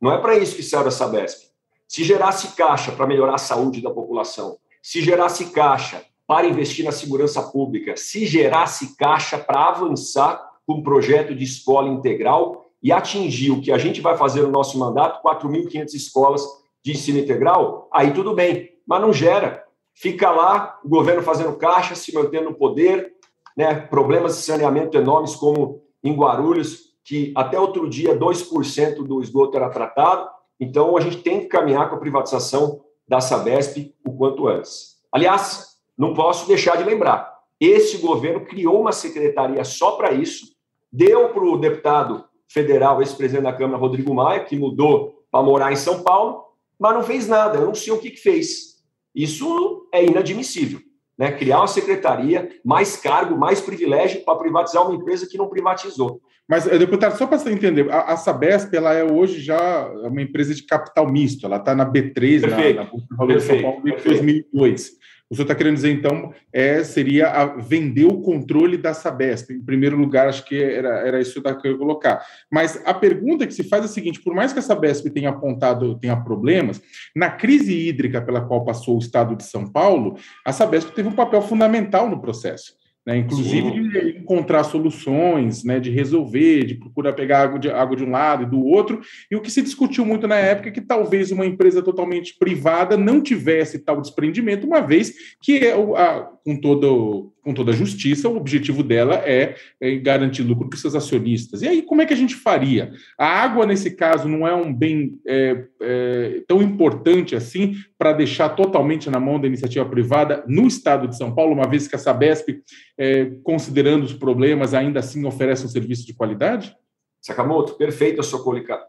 Não 0.00 0.10
é 0.10 0.16
para 0.16 0.38
isso 0.38 0.56
que 0.56 0.62
serve 0.62 0.88
a 0.88 0.90
Sabesp. 0.90 1.50
Se 1.86 2.02
gerasse 2.02 2.56
caixa 2.56 2.92
para 2.92 3.06
melhorar 3.06 3.34
a 3.34 3.38
saúde 3.38 3.82
da 3.82 3.90
população, 3.90 4.56
se 4.82 5.02
gerasse 5.02 5.50
caixa 5.50 6.02
para 6.26 6.46
investir 6.46 6.82
na 6.82 6.92
segurança 6.92 7.42
pública, 7.42 7.94
se 7.94 8.24
gerasse 8.24 8.96
caixa 8.96 9.36
para 9.36 9.68
avançar 9.68 10.50
com 10.66 10.76
um 10.76 10.82
projeto 10.82 11.34
de 11.34 11.44
escola 11.44 11.90
integral 11.90 12.70
e 12.82 12.90
atingir 12.90 13.50
o 13.50 13.60
que 13.60 13.70
a 13.70 13.76
gente 13.76 14.00
vai 14.00 14.16
fazer 14.16 14.40
no 14.40 14.50
nosso 14.50 14.78
mandato, 14.78 15.22
4.500 15.22 15.92
escolas 15.92 16.59
de 16.84 16.92
ensino 16.92 17.18
integral, 17.18 17.88
aí 17.92 18.12
tudo 18.12 18.34
bem, 18.34 18.70
mas 18.86 19.00
não 19.00 19.12
gera. 19.12 19.64
Fica 19.94 20.30
lá 20.30 20.78
o 20.84 20.88
governo 20.88 21.22
fazendo 21.22 21.56
caixa, 21.56 21.94
se 21.94 22.14
mantendo 22.14 22.50
no 22.50 22.54
poder, 22.54 23.12
né? 23.56 23.74
problemas 23.74 24.36
de 24.36 24.42
saneamento 24.42 24.96
enormes, 24.96 25.34
como 25.36 25.82
em 26.02 26.14
Guarulhos, 26.14 26.94
que 27.04 27.32
até 27.36 27.58
outro 27.58 27.88
dia 27.88 28.16
2% 28.16 29.02
do 29.04 29.20
esgoto 29.20 29.56
era 29.56 29.68
tratado. 29.68 30.28
Então, 30.58 30.96
a 30.96 31.00
gente 31.00 31.18
tem 31.18 31.40
que 31.40 31.46
caminhar 31.46 31.88
com 31.88 31.96
a 31.96 32.00
privatização 32.00 32.80
da 33.06 33.20
Sabesp 33.20 33.94
o 34.06 34.16
quanto 34.16 34.46
antes. 34.46 34.96
Aliás, 35.12 35.76
não 35.98 36.14
posso 36.14 36.46
deixar 36.46 36.76
de 36.76 36.84
lembrar: 36.84 37.30
esse 37.58 37.98
governo 37.98 38.46
criou 38.46 38.80
uma 38.80 38.92
secretaria 38.92 39.64
só 39.64 39.92
para 39.92 40.12
isso, 40.12 40.46
deu 40.92 41.30
para 41.30 41.44
o 41.44 41.58
deputado 41.58 42.24
federal, 42.48 43.00
ex-presidente 43.00 43.44
da 43.44 43.52
Câmara, 43.52 43.78
Rodrigo 43.78 44.14
Maia, 44.14 44.44
que 44.44 44.56
mudou 44.56 45.24
para 45.30 45.42
morar 45.42 45.72
em 45.72 45.76
São 45.76 46.02
Paulo, 46.02 46.44
mas 46.80 46.94
não 46.94 47.02
fez 47.02 47.28
nada. 47.28 47.58
Eu 47.58 47.66
não 47.66 47.74
sei 47.74 47.92
o 47.92 47.98
que, 47.98 48.10
que 48.10 48.20
fez. 48.20 48.80
Isso 49.14 49.88
é 49.92 50.04
inadmissível 50.04 50.80
né, 51.20 51.30
criar 51.32 51.58
uma 51.58 51.68
secretaria, 51.68 52.48
mais 52.64 52.96
cargo, 52.96 53.36
mais 53.36 53.60
privilégio 53.60 54.24
para 54.24 54.38
privatizar 54.38 54.82
uma 54.82 54.94
empresa 54.94 55.28
que 55.28 55.36
não 55.36 55.50
privatizou. 55.50 56.18
Mas, 56.50 56.66
eh, 56.66 56.76
deputado, 56.76 57.16
só 57.16 57.28
para 57.28 57.38
você 57.38 57.52
entender, 57.52 57.88
a, 57.92 58.12
a, 58.12 58.16
Sabesp 58.16 58.74
ela 58.74 58.92
é 58.92 59.04
hoje 59.04 59.40
já 59.40 59.86
uma 59.86 60.20
empresa 60.20 60.52
de 60.52 60.64
capital 60.64 61.08
misto, 61.08 61.46
ela 61.46 61.58
está 61.58 61.76
na 61.76 61.86
B3, 61.86 62.40
perfeito, 62.40 62.76
na, 62.76 62.82
na 62.82 62.90
Bolsa 62.90 63.06
de 63.08 63.16
Valores 63.16 63.42
de 63.42 63.48
São 63.48 63.62
Paulo, 63.62 63.82
desde 63.84 64.08
2002. 64.08 65.00
O 65.30 65.36
senhor 65.36 65.44
está 65.44 65.54
querendo 65.54 65.76
dizer, 65.76 65.92
então, 65.92 66.34
é, 66.52 66.82
seria 66.82 67.46
vender 67.56 68.04
o 68.04 68.20
controle 68.20 68.76
da 68.76 68.92
Sabesp. 68.92 69.52
Em 69.52 69.62
primeiro 69.62 69.96
lugar, 69.96 70.26
acho 70.26 70.44
que 70.44 70.60
era, 70.60 71.06
era 71.06 71.20
isso 71.20 71.40
que 71.40 71.48
eu 71.48 71.56
queria 71.56 71.78
colocar. 71.78 72.20
Mas 72.50 72.82
a 72.84 72.92
pergunta 72.92 73.46
que 73.46 73.54
se 73.54 73.62
faz 73.62 73.84
é 73.84 73.84
a 73.84 73.88
seguinte: 73.88 74.20
por 74.20 74.34
mais 74.34 74.52
que 74.52 74.58
a 74.58 74.62
Sabesp 74.62 75.08
tenha 75.08 75.30
apontado, 75.30 75.96
tenha 76.00 76.16
problemas, 76.16 76.82
na 77.14 77.30
crise 77.30 77.72
hídrica 77.72 78.20
pela 78.20 78.40
qual 78.40 78.64
passou 78.64 78.96
o 78.96 78.98
estado 78.98 79.36
de 79.36 79.44
São 79.44 79.70
Paulo, 79.70 80.16
a 80.44 80.52
Sabesp 80.52 80.90
teve 80.96 81.08
um 81.08 81.14
papel 81.14 81.42
fundamental 81.42 82.10
no 82.10 82.20
processo. 82.20 82.79
Né, 83.06 83.16
inclusive 83.16 83.70
Sim. 83.70 83.88
de 83.88 84.18
encontrar 84.18 84.62
soluções, 84.62 85.64
né, 85.64 85.80
de 85.80 85.90
resolver, 85.90 86.64
de 86.64 86.74
procurar 86.74 87.14
pegar 87.14 87.40
água 87.40 87.58
de, 87.58 87.70
água 87.70 87.96
de 87.96 88.04
um 88.04 88.10
lado 88.10 88.42
e 88.42 88.46
do 88.46 88.62
outro. 88.62 89.00
E 89.30 89.36
o 89.36 89.40
que 89.40 89.50
se 89.50 89.62
discutiu 89.62 90.04
muito 90.04 90.28
na 90.28 90.36
época 90.36 90.68
é 90.68 90.72
que 90.72 90.82
talvez 90.82 91.30
uma 91.30 91.46
empresa 91.46 91.82
totalmente 91.82 92.36
privada 92.38 92.98
não 92.98 93.22
tivesse 93.22 93.78
tal 93.78 94.02
desprendimento, 94.02 94.66
uma 94.66 94.82
vez 94.82 95.14
que, 95.40 95.58
é 95.58 95.72
a, 95.72 96.28
com 96.44 96.60
todo 96.60 97.32
com 97.42 97.54
toda 97.54 97.72
a 97.72 97.74
justiça, 97.74 98.28
o 98.28 98.36
objetivo 98.36 98.82
dela 98.82 99.14
é, 99.14 99.56
é 99.80 99.96
garantir 99.96 100.42
lucro 100.42 100.68
para 100.68 100.74
os 100.76 100.80
seus 100.80 100.94
acionistas. 100.94 101.62
E 101.62 101.68
aí, 101.68 101.82
como 101.82 102.02
é 102.02 102.06
que 102.06 102.12
a 102.12 102.16
gente 102.16 102.34
faria? 102.34 102.92
A 103.18 103.26
água, 103.26 103.64
nesse 103.64 103.92
caso, 103.92 104.28
não 104.28 104.46
é 104.46 104.54
um 104.54 104.72
bem 104.72 105.18
é, 105.26 105.64
é, 105.80 106.42
tão 106.46 106.60
importante 106.60 107.34
assim 107.34 107.76
para 107.98 108.12
deixar 108.12 108.50
totalmente 108.50 109.08
na 109.08 109.18
mão 109.18 109.40
da 109.40 109.46
iniciativa 109.46 109.86
privada 109.86 110.44
no 110.46 110.66
estado 110.66 111.08
de 111.08 111.16
São 111.16 111.34
Paulo, 111.34 111.54
uma 111.54 111.68
vez 111.68 111.88
que 111.88 111.96
a 111.96 111.98
Sabesp, 111.98 112.62
é, 112.98 113.30
considerando 113.42 114.04
os 114.04 114.12
problemas, 114.12 114.74
ainda 114.74 115.00
assim 115.00 115.24
oferece 115.24 115.64
um 115.64 115.68
serviço 115.68 116.06
de 116.06 116.12
qualidade? 116.12 116.76
Sakamoto, 117.22 117.74
perfeita 117.74 118.20
a 118.20 118.24
sua 118.24 118.42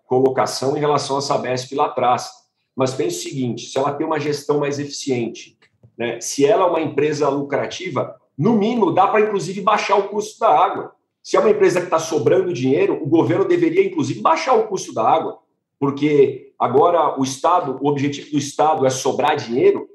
colocação 0.06 0.78
em 0.78 0.80
relação 0.80 1.18
à 1.18 1.22
Sabesp 1.22 1.74
lá 1.74 1.86
atrás. 1.86 2.30
Mas 2.76 2.94
pense 2.94 3.18
o 3.18 3.30
seguinte: 3.30 3.66
se 3.66 3.78
ela 3.78 3.94
tem 3.94 4.06
uma 4.06 4.20
gestão 4.20 4.60
mais 4.60 4.80
eficiente, 4.80 5.58
né, 6.02 6.20
se 6.20 6.44
ela 6.44 6.64
é 6.64 6.68
uma 6.68 6.82
empresa 6.82 7.30
lucrativa, 7.30 8.16
no 8.36 8.54
mínimo, 8.54 8.92
dá 8.92 9.06
para, 9.06 9.22
inclusive, 9.22 9.62
baixar 9.62 9.98
o 9.98 10.08
custo 10.08 10.40
da 10.40 10.50
água. 10.50 10.96
Se 11.22 11.38
é 11.38 11.40
uma 11.40 11.52
empresa 11.52 11.80
que 11.80 11.86
está 11.86 12.00
sobrando 12.00 12.52
dinheiro, 12.52 13.00
o 13.04 13.06
governo 13.06 13.46
deveria, 13.46 13.86
inclusive, 13.86 14.20
baixar 14.20 14.56
o 14.56 14.66
custo 14.68 14.92
da 14.96 15.08
água, 15.08 15.38
porque 15.80 16.54
agora 16.58 17.20
o 17.20 17.24
Estado, 17.24 17.78
o 17.80 17.88
objetivo 17.88 18.32
do 18.32 18.40
Estado 18.40 18.84
é 18.84 18.90
sobrar 18.90 19.36
dinheiro, 19.36 19.88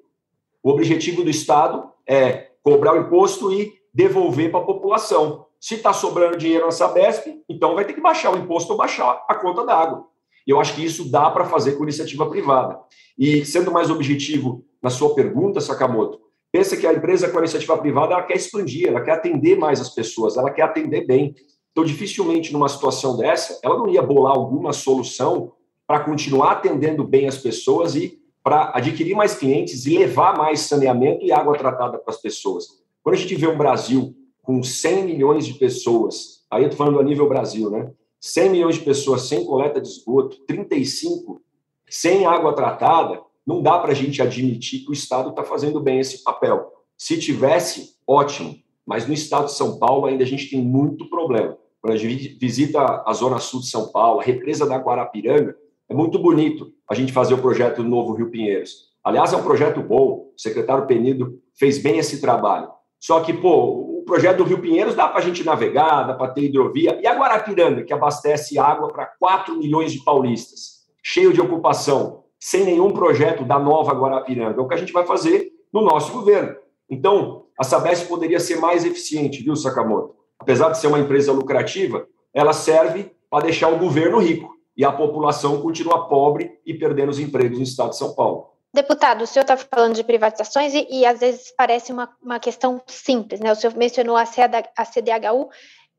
o 0.62 0.70
objetivo 0.70 1.24
do 1.24 1.30
Estado 1.30 1.90
é 2.06 2.52
cobrar 2.62 2.94
o 2.94 3.00
imposto 3.00 3.52
e 3.52 3.72
devolver 3.92 4.52
para 4.52 4.60
a 4.60 4.64
população. 4.64 5.46
Se 5.58 5.74
está 5.74 5.92
sobrando 5.92 6.36
dinheiro 6.36 6.66
na 6.66 6.70
Sabesp, 6.70 7.42
então 7.48 7.74
vai 7.74 7.84
ter 7.84 7.94
que 7.94 8.00
baixar 8.00 8.32
o 8.32 8.38
imposto 8.38 8.70
ou 8.70 8.78
baixar 8.78 9.24
a 9.28 9.34
conta 9.34 9.64
da 9.64 9.74
água. 9.74 10.06
Eu 10.46 10.60
acho 10.60 10.76
que 10.76 10.84
isso 10.84 11.10
dá 11.10 11.28
para 11.30 11.46
fazer 11.46 11.72
com 11.72 11.82
iniciativa 11.82 12.30
privada. 12.30 12.78
E 13.18 13.44
sendo 13.44 13.72
mais 13.72 13.90
objetivo 13.90 14.64
na 14.86 14.90
sua 14.90 15.16
pergunta, 15.16 15.60
Sakamoto, 15.60 16.20
pensa 16.52 16.76
que 16.76 16.86
a 16.86 16.92
empresa 16.92 17.28
com 17.28 17.38
a 17.38 17.40
iniciativa 17.40 17.76
privada 17.76 18.14
ela 18.14 18.22
quer 18.22 18.36
expandir, 18.36 18.86
ela 18.86 19.00
quer 19.00 19.14
atender 19.14 19.58
mais 19.58 19.80
as 19.80 19.90
pessoas, 19.90 20.36
ela 20.36 20.48
quer 20.48 20.62
atender 20.62 21.04
bem. 21.04 21.34
Então, 21.72 21.84
dificilmente 21.84 22.52
numa 22.52 22.68
situação 22.68 23.16
dessa, 23.16 23.58
ela 23.64 23.76
não 23.76 23.88
ia 23.88 24.00
bolar 24.00 24.34
alguma 24.36 24.72
solução 24.72 25.50
para 25.88 26.04
continuar 26.04 26.52
atendendo 26.52 27.02
bem 27.02 27.26
as 27.26 27.36
pessoas 27.36 27.96
e 27.96 28.22
para 28.44 28.70
adquirir 28.76 29.16
mais 29.16 29.34
clientes 29.34 29.86
e 29.86 29.98
levar 29.98 30.38
mais 30.38 30.60
saneamento 30.60 31.24
e 31.24 31.32
água 31.32 31.58
tratada 31.58 31.98
para 31.98 32.14
as 32.14 32.20
pessoas. 32.20 32.80
Quando 33.02 33.16
a 33.16 33.18
gente 33.18 33.34
vê 33.34 33.48
um 33.48 33.58
Brasil 33.58 34.14
com 34.40 34.62
100 34.62 35.04
milhões 35.04 35.44
de 35.44 35.54
pessoas, 35.54 36.44
aí 36.48 36.62
eu 36.62 36.68
estou 36.68 36.86
falando 36.86 37.00
a 37.00 37.02
nível 37.02 37.28
Brasil, 37.28 37.68
né? 37.70 37.90
100 38.20 38.50
milhões 38.50 38.76
de 38.76 38.82
pessoas 38.82 39.22
sem 39.22 39.44
coleta 39.44 39.80
de 39.80 39.88
esgoto, 39.88 40.36
35 40.46 41.40
sem 41.88 42.24
água 42.24 42.52
tratada, 42.52 43.25
não 43.46 43.62
dá 43.62 43.78
para 43.78 43.92
a 43.92 43.94
gente 43.94 44.20
admitir 44.20 44.80
que 44.80 44.90
o 44.90 44.92
Estado 44.92 45.30
está 45.30 45.44
fazendo 45.44 45.80
bem 45.80 46.00
esse 46.00 46.24
papel. 46.24 46.72
Se 46.98 47.18
tivesse, 47.18 47.94
ótimo, 48.06 48.56
mas 48.84 49.06
no 49.06 49.14
Estado 49.14 49.46
de 49.46 49.52
São 49.52 49.78
Paulo 49.78 50.06
ainda 50.06 50.24
a 50.24 50.26
gente 50.26 50.50
tem 50.50 50.60
muito 50.60 51.08
problema. 51.08 51.56
Quando 51.80 51.94
a 51.94 51.96
gente 51.96 52.36
visita 52.40 53.04
a 53.06 53.12
Zona 53.12 53.38
Sul 53.38 53.60
de 53.60 53.68
São 53.68 53.92
Paulo, 53.92 54.20
a 54.20 54.24
represa 54.24 54.66
da 54.66 54.76
Guarapiranga, 54.76 55.56
é 55.88 55.94
muito 55.94 56.18
bonito 56.18 56.72
a 56.90 56.94
gente 56.94 57.12
fazer 57.12 57.34
o 57.34 57.38
projeto 57.38 57.82
do 57.82 57.88
Novo 57.88 58.14
Rio 58.14 58.30
Pinheiros. 58.30 58.86
Aliás, 59.04 59.32
é 59.32 59.36
um 59.36 59.42
projeto 59.42 59.80
bom, 59.80 60.32
o 60.34 60.34
secretário 60.36 60.86
Penido 60.86 61.40
fez 61.56 61.78
bem 61.78 61.98
esse 61.98 62.20
trabalho. 62.20 62.70
Só 62.98 63.20
que, 63.20 63.32
pô, 63.32 64.00
o 64.00 64.02
projeto 64.04 64.38
do 64.38 64.44
Rio 64.44 64.60
Pinheiros 64.60 64.96
dá 64.96 65.06
para 65.06 65.20
a 65.20 65.22
gente 65.22 65.44
navegar, 65.44 66.02
dá 66.04 66.14
para 66.14 66.32
ter 66.32 66.42
hidrovia. 66.42 66.98
E 67.00 67.06
a 67.06 67.16
Guarapiranga, 67.16 67.84
que 67.84 67.92
abastece 67.92 68.58
água 68.58 68.88
para 68.88 69.06
4 69.06 69.56
milhões 69.56 69.92
de 69.92 70.02
paulistas, 70.02 70.86
cheio 71.04 71.32
de 71.32 71.40
ocupação, 71.40 72.24
sem 72.46 72.64
nenhum 72.64 72.92
projeto 72.92 73.44
da 73.44 73.58
nova 73.58 73.92
Guarapiranga. 73.92 74.60
É 74.60 74.62
o 74.62 74.68
que 74.68 74.74
a 74.74 74.76
gente 74.76 74.92
vai 74.92 75.04
fazer 75.04 75.50
no 75.72 75.82
nosso 75.82 76.12
governo. 76.12 76.54
Então, 76.88 77.46
a 77.58 77.64
Sabesp 77.64 78.06
poderia 78.06 78.38
ser 78.38 78.60
mais 78.60 78.84
eficiente, 78.84 79.42
viu, 79.42 79.56
Sakamoto? 79.56 80.14
Apesar 80.38 80.70
de 80.70 80.78
ser 80.78 80.86
uma 80.86 81.00
empresa 81.00 81.32
lucrativa, 81.32 82.06
ela 82.32 82.52
serve 82.52 83.10
para 83.28 83.46
deixar 83.46 83.66
o 83.66 83.78
governo 83.78 84.20
rico 84.20 84.54
e 84.76 84.84
a 84.84 84.92
população 84.92 85.60
continua 85.60 86.06
pobre 86.06 86.60
e 86.64 86.72
perdendo 86.72 87.08
os 87.08 87.18
empregos 87.18 87.58
no 87.58 87.64
estado 87.64 87.90
de 87.90 87.96
São 87.96 88.14
Paulo. 88.14 88.52
Deputado, 88.72 89.22
o 89.22 89.26
senhor 89.26 89.42
está 89.42 89.56
falando 89.56 89.96
de 89.96 90.04
privatizações 90.04 90.72
e, 90.72 90.86
e, 90.88 91.04
às 91.04 91.18
vezes 91.18 91.52
parece 91.56 91.90
uma, 91.90 92.08
uma 92.22 92.38
questão 92.38 92.80
simples, 92.86 93.40
né? 93.40 93.50
O 93.50 93.56
senhor 93.56 93.74
mencionou 93.74 94.16
a, 94.16 94.22
a 94.22 94.84
CDHU 94.84 95.48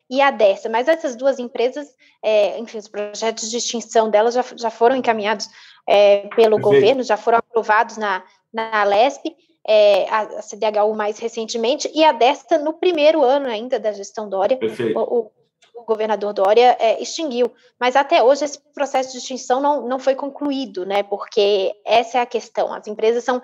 e 0.10 0.22
a 0.22 0.32
dessa, 0.32 0.70
mas 0.70 0.88
essas 0.88 1.16
duas 1.16 1.38
empresas, 1.38 1.88
é, 2.24 2.58
enfim, 2.60 2.78
os 2.78 2.88
projetos 2.88 3.50
de 3.50 3.58
extinção 3.58 4.10
delas 4.10 4.34
já, 4.34 4.46
já 4.56 4.70
foram 4.70 4.96
encaminhados 4.96 5.50
é, 5.88 6.28
pelo 6.36 6.56
Perfeito. 6.56 6.62
governo, 6.62 7.04
já 7.04 7.18
foram 7.18 7.40
aprovados 7.40 7.98
na, 7.98 8.24
na 8.54 8.84
LESP, 8.84 9.36
é, 9.68 10.10
a, 10.10 10.22
a, 10.22 10.42
CDHU 10.42 10.96
mais 10.96 11.20
recentemente, 11.20 11.92
e 11.94 12.06
a 12.06 12.14
desta 12.14 12.58
no 12.58 12.74
primeiro 12.74 13.22
ano 13.22 13.48
ainda 13.48 13.78
da 13.78 13.92
gestão 13.92 14.30
Dória, 14.30 14.58
o, 14.96 15.32
o, 15.76 15.84
governador 15.86 16.34
Dória 16.34 16.76
é, 16.80 17.02
extinguiu. 17.02 17.52
Mas 17.80 17.96
até 17.96 18.24
hoje 18.24 18.46
esse 18.46 18.60
processo 18.74 19.12
de 19.12 19.20
extinção 19.20 19.62
não, 19.62 19.88
não 19.88 20.00
foi 20.00 20.16
concluído, 20.16 20.86
né? 20.86 21.04
Porque 21.04 21.74
essa 21.86 22.18
é 22.18 22.22
a 22.22 22.26
questão. 22.26 22.74
As 22.74 22.88
empresas 22.88 23.24
são, 23.24 23.42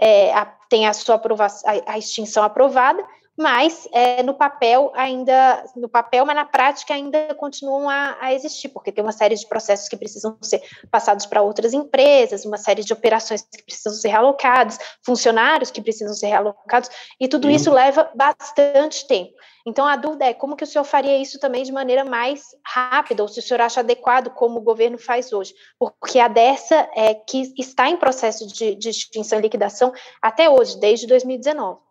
é, 0.00 0.32
a, 0.32 0.44
têm 0.68 0.86
a 0.86 0.92
sua 0.92 1.14
aprovação, 1.14 1.70
a, 1.70 1.92
a 1.92 1.98
extinção 1.98 2.42
aprovada, 2.42 3.02
mas 3.36 3.86
é, 3.92 4.22
no 4.22 4.34
papel 4.34 4.90
ainda, 4.94 5.64
no 5.76 5.88
papel, 5.88 6.24
mas 6.24 6.34
na 6.34 6.44
prática 6.44 6.94
ainda 6.94 7.34
continuam 7.34 7.88
a, 7.88 8.16
a, 8.20 8.32
existir, 8.32 8.68
porque 8.70 8.90
tem 8.90 9.04
uma 9.04 9.12
série 9.12 9.34
de 9.34 9.46
processos 9.46 9.88
que 9.88 9.96
precisam 9.96 10.36
ser 10.40 10.62
passados 10.90 11.26
para 11.26 11.42
outras 11.42 11.74
empresas, 11.74 12.44
uma 12.44 12.56
série 12.56 12.82
de 12.82 12.92
operações 12.92 13.42
que 13.42 13.62
precisam 13.62 13.92
ser 13.92 14.08
realocadas, 14.08 14.78
funcionários 15.04 15.70
que 15.70 15.82
precisam 15.82 16.14
ser 16.14 16.28
realocados, 16.28 16.88
e 17.20 17.28
tudo 17.28 17.50
isso 17.50 17.70
leva 17.70 18.10
bastante 18.14 19.06
tempo. 19.06 19.34
Então, 19.66 19.84
a 19.84 19.96
dúvida 19.96 20.26
é 20.26 20.32
como 20.32 20.54
que 20.56 20.62
o 20.62 20.66
senhor 20.66 20.84
faria 20.84 21.18
isso 21.18 21.40
também 21.40 21.64
de 21.64 21.72
maneira 21.72 22.04
mais 22.04 22.44
rápida, 22.64 23.22
ou 23.22 23.28
se 23.28 23.40
o 23.40 23.42
senhor 23.42 23.60
acha 23.60 23.80
adequado 23.80 24.30
como 24.30 24.60
o 24.60 24.62
governo 24.62 24.96
faz 24.96 25.32
hoje, 25.32 25.52
porque 25.76 26.20
a 26.20 26.28
dessa 26.28 26.88
é 26.94 27.14
que 27.14 27.52
está 27.58 27.90
em 27.90 27.96
processo 27.96 28.46
de, 28.46 28.76
de 28.76 28.90
extinção 28.90 29.40
e 29.40 29.42
liquidação 29.42 29.92
até 30.22 30.48
hoje, 30.48 30.78
desde 30.78 31.08
2019. 31.08 31.85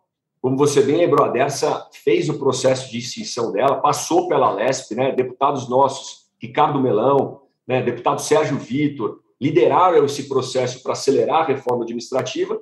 Como 0.46 0.56
você 0.56 0.80
bem 0.80 0.96
lembrou, 0.96 1.26
a 1.26 1.28
Dersa 1.28 1.88
fez 2.04 2.28
o 2.28 2.38
processo 2.38 2.88
de 2.88 2.98
extinção 2.98 3.50
dela, 3.50 3.80
passou 3.80 4.28
pela 4.28 4.52
LESP, 4.52 4.94
né? 4.94 5.10
deputados 5.10 5.68
nossos, 5.68 6.26
Ricardo 6.40 6.80
Melão, 6.80 7.40
né? 7.66 7.82
deputado 7.82 8.22
Sérgio 8.22 8.56
Vitor, 8.56 9.18
lideraram 9.40 10.04
esse 10.04 10.28
processo 10.28 10.84
para 10.84 10.92
acelerar 10.92 11.40
a 11.40 11.46
reforma 11.46 11.82
administrativa, 11.82 12.60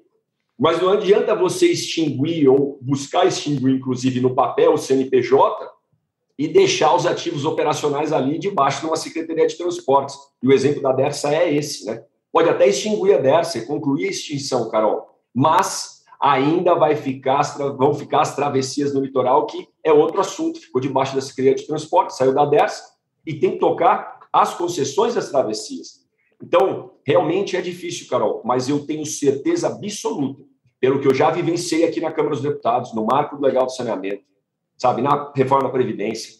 mas 0.58 0.80
não 0.80 0.88
adianta 0.88 1.34
você 1.34 1.66
extinguir 1.66 2.48
ou 2.48 2.78
buscar 2.80 3.26
extinguir, 3.26 3.74
inclusive 3.74 4.18
no 4.18 4.34
papel, 4.34 4.72
o 4.72 4.78
CNPJ 4.78 5.70
e 6.38 6.48
deixar 6.48 6.96
os 6.96 7.04
ativos 7.04 7.44
operacionais 7.44 8.14
ali 8.14 8.38
debaixo 8.38 8.80
de 8.80 8.86
uma 8.86 8.96
Secretaria 8.96 9.46
de 9.46 9.58
Transportes. 9.58 10.16
E 10.42 10.48
o 10.48 10.54
exemplo 10.54 10.80
da 10.80 10.90
Dersa 10.90 11.34
é 11.34 11.52
esse, 11.52 11.84
né? 11.84 12.02
Pode 12.32 12.48
até 12.48 12.66
extinguir 12.66 13.12
a 13.12 13.20
Dersa 13.20 13.58
e 13.58 13.66
concluir 13.66 14.06
a 14.06 14.10
extinção, 14.10 14.70
Carol, 14.70 15.20
mas 15.34 15.93
ainda 16.24 16.74
vai 16.74 16.96
ficar, 16.96 17.42
vão 17.76 17.92
ficar 17.92 18.22
as 18.22 18.34
travessias 18.34 18.94
no 18.94 19.02
litoral, 19.02 19.44
que 19.44 19.68
é 19.84 19.92
outro 19.92 20.22
assunto, 20.22 20.58
ficou 20.58 20.80
debaixo 20.80 21.14
da 21.14 21.20
Secretaria 21.20 21.54
de 21.54 21.66
Transportes, 21.66 22.16
saiu 22.16 22.32
da 22.32 22.46
Dersa 22.46 22.82
e 23.26 23.34
tem 23.34 23.52
que 23.52 23.58
tocar 23.58 24.20
as 24.32 24.54
concessões 24.54 25.14
das 25.14 25.28
travessias. 25.28 26.02
Então, 26.42 26.92
realmente 27.06 27.58
é 27.58 27.60
difícil, 27.60 28.08
Carol, 28.08 28.40
mas 28.42 28.70
eu 28.70 28.86
tenho 28.86 29.04
certeza 29.04 29.66
absoluta, 29.66 30.42
pelo 30.80 30.98
que 30.98 31.06
eu 31.06 31.12
já 31.12 31.30
vivenciei 31.30 31.84
aqui 31.84 32.00
na 32.00 32.10
Câmara 32.10 32.34
dos 32.34 32.42
Deputados, 32.42 32.94
no 32.94 33.04
marco 33.04 33.36
legal 33.36 33.66
do 33.66 33.72
saneamento, 33.72 34.24
sabe, 34.78 35.02
na 35.02 35.30
reforma 35.36 35.64
da 35.64 35.70
Previdência, 35.70 36.32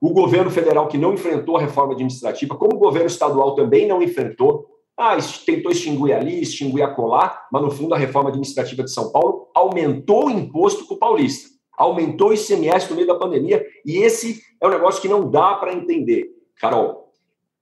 o 0.00 0.10
governo 0.10 0.50
federal 0.50 0.86
que 0.86 0.98
não 0.98 1.12
enfrentou 1.12 1.56
a 1.56 1.60
reforma 1.60 1.92
administrativa, 1.92 2.54
como 2.54 2.76
o 2.76 2.78
governo 2.78 3.08
estadual 3.08 3.56
também 3.56 3.88
não 3.88 4.00
enfrentou, 4.00 4.73
ah, 4.96 5.16
tentou 5.44 5.72
extinguir 5.72 6.12
ali, 6.12 6.40
extinguir 6.40 6.82
acolá, 6.82 7.46
mas 7.50 7.62
no 7.62 7.70
fundo 7.70 7.94
a 7.94 7.98
reforma 7.98 8.28
administrativa 8.28 8.84
de 8.84 8.92
São 8.92 9.10
Paulo 9.10 9.48
aumentou 9.54 10.26
o 10.26 10.30
imposto 10.30 10.86
para 10.86 10.94
o 10.94 10.98
paulista, 10.98 11.50
aumentou 11.76 12.28
o 12.28 12.34
ICMS 12.34 12.88
no 12.88 12.96
meio 12.96 13.08
da 13.08 13.16
pandemia, 13.16 13.64
e 13.84 13.98
esse 13.98 14.40
é 14.60 14.66
um 14.66 14.70
negócio 14.70 15.02
que 15.02 15.08
não 15.08 15.28
dá 15.28 15.54
para 15.54 15.74
entender. 15.74 16.28
Carol, 16.56 17.12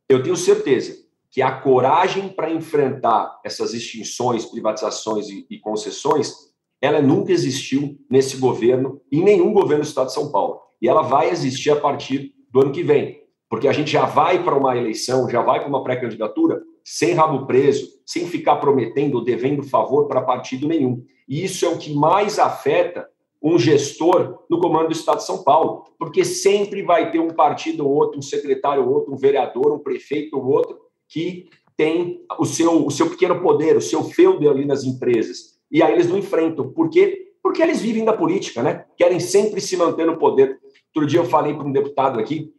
eu 0.09 0.23
tenho 0.23 0.37
certeza 0.37 1.03
que 1.31 1.41
a 1.41 1.51
coragem 1.51 2.29
para 2.29 2.51
enfrentar 2.51 3.41
essas 3.43 3.73
extinções, 3.73 4.45
privatizações 4.45 5.31
e, 5.31 5.47
e, 5.49 5.59
concessões, 5.59 6.35
ela 6.79 7.01
nunca 7.01 7.33
existiu 7.33 7.99
nesse 8.11 8.37
governo, 8.37 9.01
em 9.11 9.23
nenhum 9.23 9.55
governo 9.55 9.83
do 9.83 9.87
Estado 9.87 10.09
de 10.09 10.13
São 10.13 10.31
Paulo. 10.31 10.61
E 10.81 10.87
ela 10.87 11.01
vai 11.01 11.31
existir 11.31 11.71
a 11.71 11.77
partir 11.77 12.35
do 12.51 12.61
ano 12.61 12.73
que 12.73 12.83
vem, 12.83 13.23
porque 13.49 13.67
a 13.67 13.73
gente 13.73 13.91
já 13.91 14.05
vai 14.05 14.45
para 14.45 14.55
uma 14.55 14.77
eleição, 14.77 15.27
já 15.31 15.41
vai 15.41 15.61
para 15.61 15.69
uma 15.69 15.83
pré-candidatura 15.83 16.61
sem 16.85 17.13
rabo 17.15 17.47
preso, 17.47 17.89
sem 18.05 18.27
ficar 18.27 18.57
prometendo 18.57 19.17
ou 19.17 19.25
devendo 19.25 19.63
favor 19.63 20.07
para 20.07 20.23
partido 20.23 20.67
nenhum. 20.69 21.05
E 21.29 21.45
isso 21.45 21.65
é 21.65 21.69
o 21.69 21.79
que 21.79 21.95
mais 21.95 22.39
afeta 22.39 23.09
um 23.43 23.59
gestor 23.59 24.45
no 24.49 24.61
comando 24.61 24.89
do 24.89 24.93
Estado 24.93 25.19
de 25.19 25.27
São 25.27 25.43
Paulo, 25.43 25.85
porque 25.99 26.25
sempre 26.25 26.83
vai 26.83 27.11
ter 27.11 27.19
um 27.19 27.31
partido 27.31 27.87
ou 27.87 27.93
outro, 27.93 28.19
um 28.19 28.23
secretário 28.23 28.87
ou 28.87 28.95
outro, 28.95 29.13
um 29.13 29.17
vereador, 29.17 29.73
um 29.73 29.79
prefeito 29.81 30.39
ou 30.39 30.47
outro, 30.47 30.79
que 31.09 31.49
tem 31.77 32.25
o 32.39 32.45
seu, 32.45 32.87
o 32.87 32.91
seu 32.91 33.11
pequeno 33.11 33.41
poder, 33.41 33.77
o 33.77 33.83
seu 33.83 34.05
feudo 34.05 34.49
ali 34.49 34.65
nas 34.65 34.85
empresas. 34.85 35.59
E 35.71 35.83
aí 35.83 35.93
eles 35.93 36.09
não 36.09 36.19
enfrentam. 36.19 36.71
Por 36.71 36.89
quê? 36.89 37.33
Porque 37.43 37.61
eles 37.61 37.81
vivem 37.81 38.05
da 38.05 38.13
política, 38.13 38.63
né? 38.63 38.85
Querem 38.97 39.19
sempre 39.19 39.61
se 39.61 39.77
manter 39.77 40.07
no 40.07 40.19
poder. 40.19 40.61
Outro 40.95 41.09
dia 41.09 41.19
eu 41.19 41.25
falei 41.25 41.55
para 41.55 41.67
um 41.67 41.73
deputado 41.73 42.21
aqui, 42.21 42.53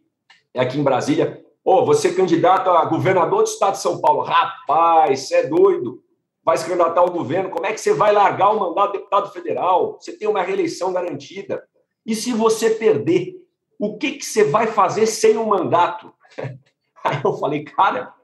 aqui 0.54 0.78
em 0.78 0.82
Brasília, 0.82 1.42
ô, 1.64 1.76
oh, 1.76 1.84
você 1.84 2.08
é 2.08 2.14
candidato 2.14 2.70
a 2.70 2.84
governador 2.84 3.42
do 3.42 3.48
estado 3.48 3.72
de 3.72 3.80
São 3.80 4.00
Paulo. 4.00 4.22
Rapaz, 4.22 5.20
você 5.20 5.36
é 5.36 5.46
doido. 5.46 6.02
Vai 6.44 6.58
se 6.58 6.66
candidatar 6.66 7.00
ao 7.00 7.10
governo, 7.10 7.50
como 7.50 7.64
é 7.64 7.72
que 7.72 7.80
você 7.80 7.94
vai 7.94 8.12
largar 8.12 8.50
o 8.50 8.60
mandato 8.60 8.92
de 8.92 8.98
deputado 8.98 9.32
federal? 9.32 9.96
Você 9.98 10.12
tem 10.12 10.28
uma 10.28 10.42
reeleição 10.42 10.92
garantida. 10.92 11.64
E 12.04 12.14
se 12.14 12.32
você 12.32 12.70
perder, 12.70 13.34
o 13.78 13.96
que, 13.96 14.12
que 14.12 14.24
você 14.24 14.44
vai 14.44 14.66
fazer 14.66 15.06
sem 15.06 15.36
o 15.38 15.42
um 15.42 15.46
mandato? 15.46 16.12
Aí 17.02 17.20
eu 17.24 17.32
falei, 17.34 17.64
cara, 17.64 18.14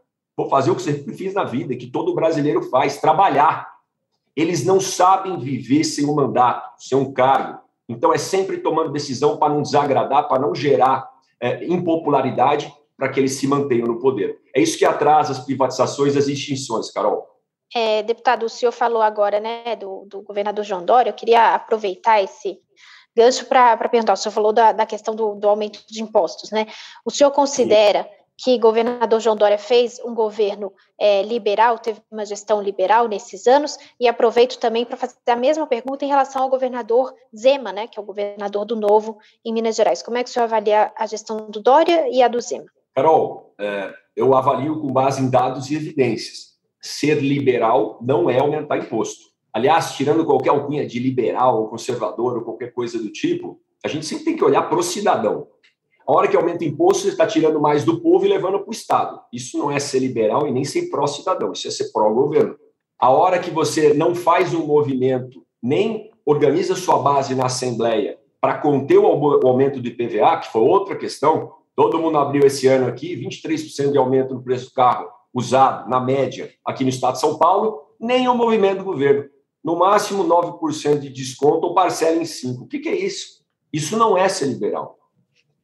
Vou 0.41 0.49
fazer 0.49 0.71
o 0.71 0.75
que 0.75 0.81
sempre 0.81 1.13
fiz 1.13 1.35
na 1.35 1.45
vida, 1.45 1.77
que 1.77 1.87
todo 1.87 2.15
brasileiro 2.15 2.63
faz, 2.63 2.99
trabalhar. 2.99 3.71
Eles 4.35 4.65
não 4.65 4.81
sabem 4.81 5.39
viver 5.39 5.85
sem 5.85 6.07
um 6.07 6.15
mandato, 6.15 6.67
sem 6.79 6.97
um 6.97 7.13
cargo. 7.13 7.59
Então 7.87 8.11
é 8.11 8.17
sempre 8.17 8.57
tomando 8.57 8.91
decisão 8.91 9.37
para 9.37 9.53
não 9.53 9.61
desagradar, 9.61 10.29
para 10.29 10.41
não 10.41 10.55
gerar 10.55 11.07
é, 11.39 11.63
impopularidade, 11.67 12.73
para 13.01 13.09
que 13.09 13.19
eles 13.19 13.33
se 13.33 13.47
mantenham 13.47 13.89
no 13.89 13.99
poder. 13.99 14.39
É 14.55 14.61
isso 14.61 14.77
que 14.77 14.85
atrasa 14.85 15.33
as 15.33 15.39
privatizações 15.39 16.15
e 16.15 16.19
as 16.19 16.29
extinções, 16.29 16.91
Carol. 16.91 17.27
É, 17.75 18.03
deputado, 18.03 18.45
o 18.45 18.49
senhor 18.49 18.73
falou 18.73 19.01
agora 19.01 19.41
né, 19.41 19.75
do, 19.75 20.05
do 20.05 20.21
governador 20.21 20.63
João 20.65 20.85
Dória, 20.85 21.09
eu 21.09 21.15
queria 21.15 21.55
aproveitar 21.55 22.23
esse 22.23 22.59
gancho 23.17 23.47
para 23.47 23.89
perguntar, 23.89 24.13
o 24.13 24.17
senhor 24.17 24.33
falou 24.33 24.53
da, 24.53 24.73
da 24.73 24.85
questão 24.85 25.15
do, 25.15 25.35
do, 25.35 25.49
aumento 25.49 25.81
de 25.89 26.03
impostos, 26.03 26.51
né? 26.51 26.67
O 27.05 27.11
senhor 27.11 27.31
considera 27.31 28.09
que 28.37 28.57
o 28.57 28.61
governador 28.61 29.21
João 29.21 29.37
Dória 29.37 29.59
fez 29.59 29.99
um 30.05 30.15
governo 30.15 30.73
é, 30.99 31.23
liberal, 31.23 31.79
teve 31.79 32.03
uma 32.11 32.27
gestão 32.27 32.61
liberal 32.61 33.09
nesses 33.09 33.47
anos, 33.47 33.79
e 33.99 34.09
aproveito 34.09 34.59
também 34.59 34.85
para 34.85 34.97
fazer 34.97 35.15
a 35.27 35.37
mesma 35.37 35.67
pergunta 35.67 36.05
em 36.05 36.09
relação 36.09 36.43
ao 36.43 36.51
governador 36.51 37.15
Zema, 37.35 37.73
né, 37.73 37.87
que 37.87 37.99
é 37.99 38.03
o 38.03 38.05
governador 38.05 38.65
do 38.67 38.77
Novo 38.77 39.19
em 39.45 39.53
Minas 39.53 39.77
Gerais. 39.77 40.03
Como 40.03 40.19
é 40.19 40.25
que 40.25 40.29
o 40.29 40.33
senhor 40.33 40.45
avalia 40.45 40.93
a 40.97 41.07
gestão 41.07 41.51
do 41.51 41.61
Dória 41.61 42.09
e 42.11 42.23
a 42.23 42.29
do 42.29 42.41
Zema? 42.41 42.71
Carol, 42.95 43.55
é, 43.59 43.93
eu 44.17 44.35
avalio 44.35 44.81
com 44.81 44.93
base 44.93 45.23
em 45.23 45.31
dados 45.31 45.71
e 45.71 45.77
evidências. 45.77 46.59
Ser 46.81 47.23
liberal 47.23 47.99
não 48.03 48.29
é 48.29 48.39
aumentar 48.39 48.79
imposto. 48.79 49.31
Aliás, 49.53 49.93
tirando 49.93 50.25
qualquer 50.25 50.51
alcunha 50.51 50.87
de 50.87 50.99
liberal 50.99 51.61
ou 51.61 51.69
conservador 51.69 52.37
ou 52.37 52.43
qualquer 52.43 52.73
coisa 52.73 52.99
do 52.99 53.11
tipo, 53.11 53.61
a 53.85 53.89
gente 53.89 54.07
sempre 54.07 54.25
tem 54.25 54.37
que 54.37 54.45
olhar 54.45 54.63
para 54.63 54.79
o 54.79 54.83
cidadão. 54.83 55.49
A 56.07 56.13
hora 56.13 56.29
que 56.29 56.37
aumenta 56.37 56.65
o 56.65 56.67
imposto, 56.67 57.05
você 57.05 57.11
está 57.11 57.27
tirando 57.27 57.61
mais 57.61 57.85
do 57.85 58.01
povo 58.01 58.25
e 58.25 58.29
levando 58.29 58.59
para 58.61 58.69
o 58.69 58.73
Estado. 58.73 59.21
Isso 59.33 59.59
não 59.59 59.71
é 59.71 59.79
ser 59.79 60.01
liberal 60.01 60.47
e 60.47 60.53
nem 60.53 60.65
ser 60.65 60.91
pró-cidadão, 60.91 61.53
isso 61.53 61.69
é 61.69 61.71
ser 61.71 61.93
pró-governo. 61.93 62.57
A 62.99 63.11
hora 63.11 63.39
que 63.39 63.51
você 63.51 63.95
não 63.95 64.15
faz 64.15 64.53
um 64.53 64.67
movimento, 64.67 65.45
nem 65.63 66.11
organiza 66.25 66.75
sua 66.75 66.99
base 66.99 67.35
na 67.35 67.47
Assembleia 67.47 68.19
para 68.41 68.59
conter 68.59 68.99
o 68.99 69.07
aumento 69.47 69.81
do 69.81 69.89
IPVA, 69.89 70.39
que 70.39 70.51
foi 70.51 70.63
outra 70.63 70.97
questão, 70.97 71.53
todo 71.81 71.99
mundo 71.99 72.19
abriu 72.19 72.45
esse 72.45 72.67
ano 72.67 72.87
aqui, 72.87 73.17
23% 73.17 73.93
de 73.93 73.97
aumento 73.97 74.35
no 74.35 74.43
preço 74.43 74.67
do 74.67 74.73
carro 74.73 75.09
usado, 75.33 75.89
na 75.89 75.99
média, 75.99 76.53
aqui 76.63 76.85
no 76.85 76.91
estado 76.91 77.15
de 77.15 77.21
São 77.21 77.39
Paulo, 77.39 77.81
o 77.99 78.35
movimento 78.35 78.79
do 78.79 78.85
governo. 78.85 79.25
No 79.65 79.77
máximo 79.77 80.23
9% 80.23 80.99
de 80.99 81.09
desconto 81.09 81.67
ou 81.67 81.75
parcela 81.75 82.17
em 82.17 82.25
5%. 82.25 82.61
O 82.61 82.67
que, 82.67 82.81
que 82.81 82.89
é 82.91 82.95
isso? 82.95 83.43
Isso 83.73 83.97
não 83.97 84.19
é 84.19 84.29
ser 84.29 84.47
liberal. 84.47 84.99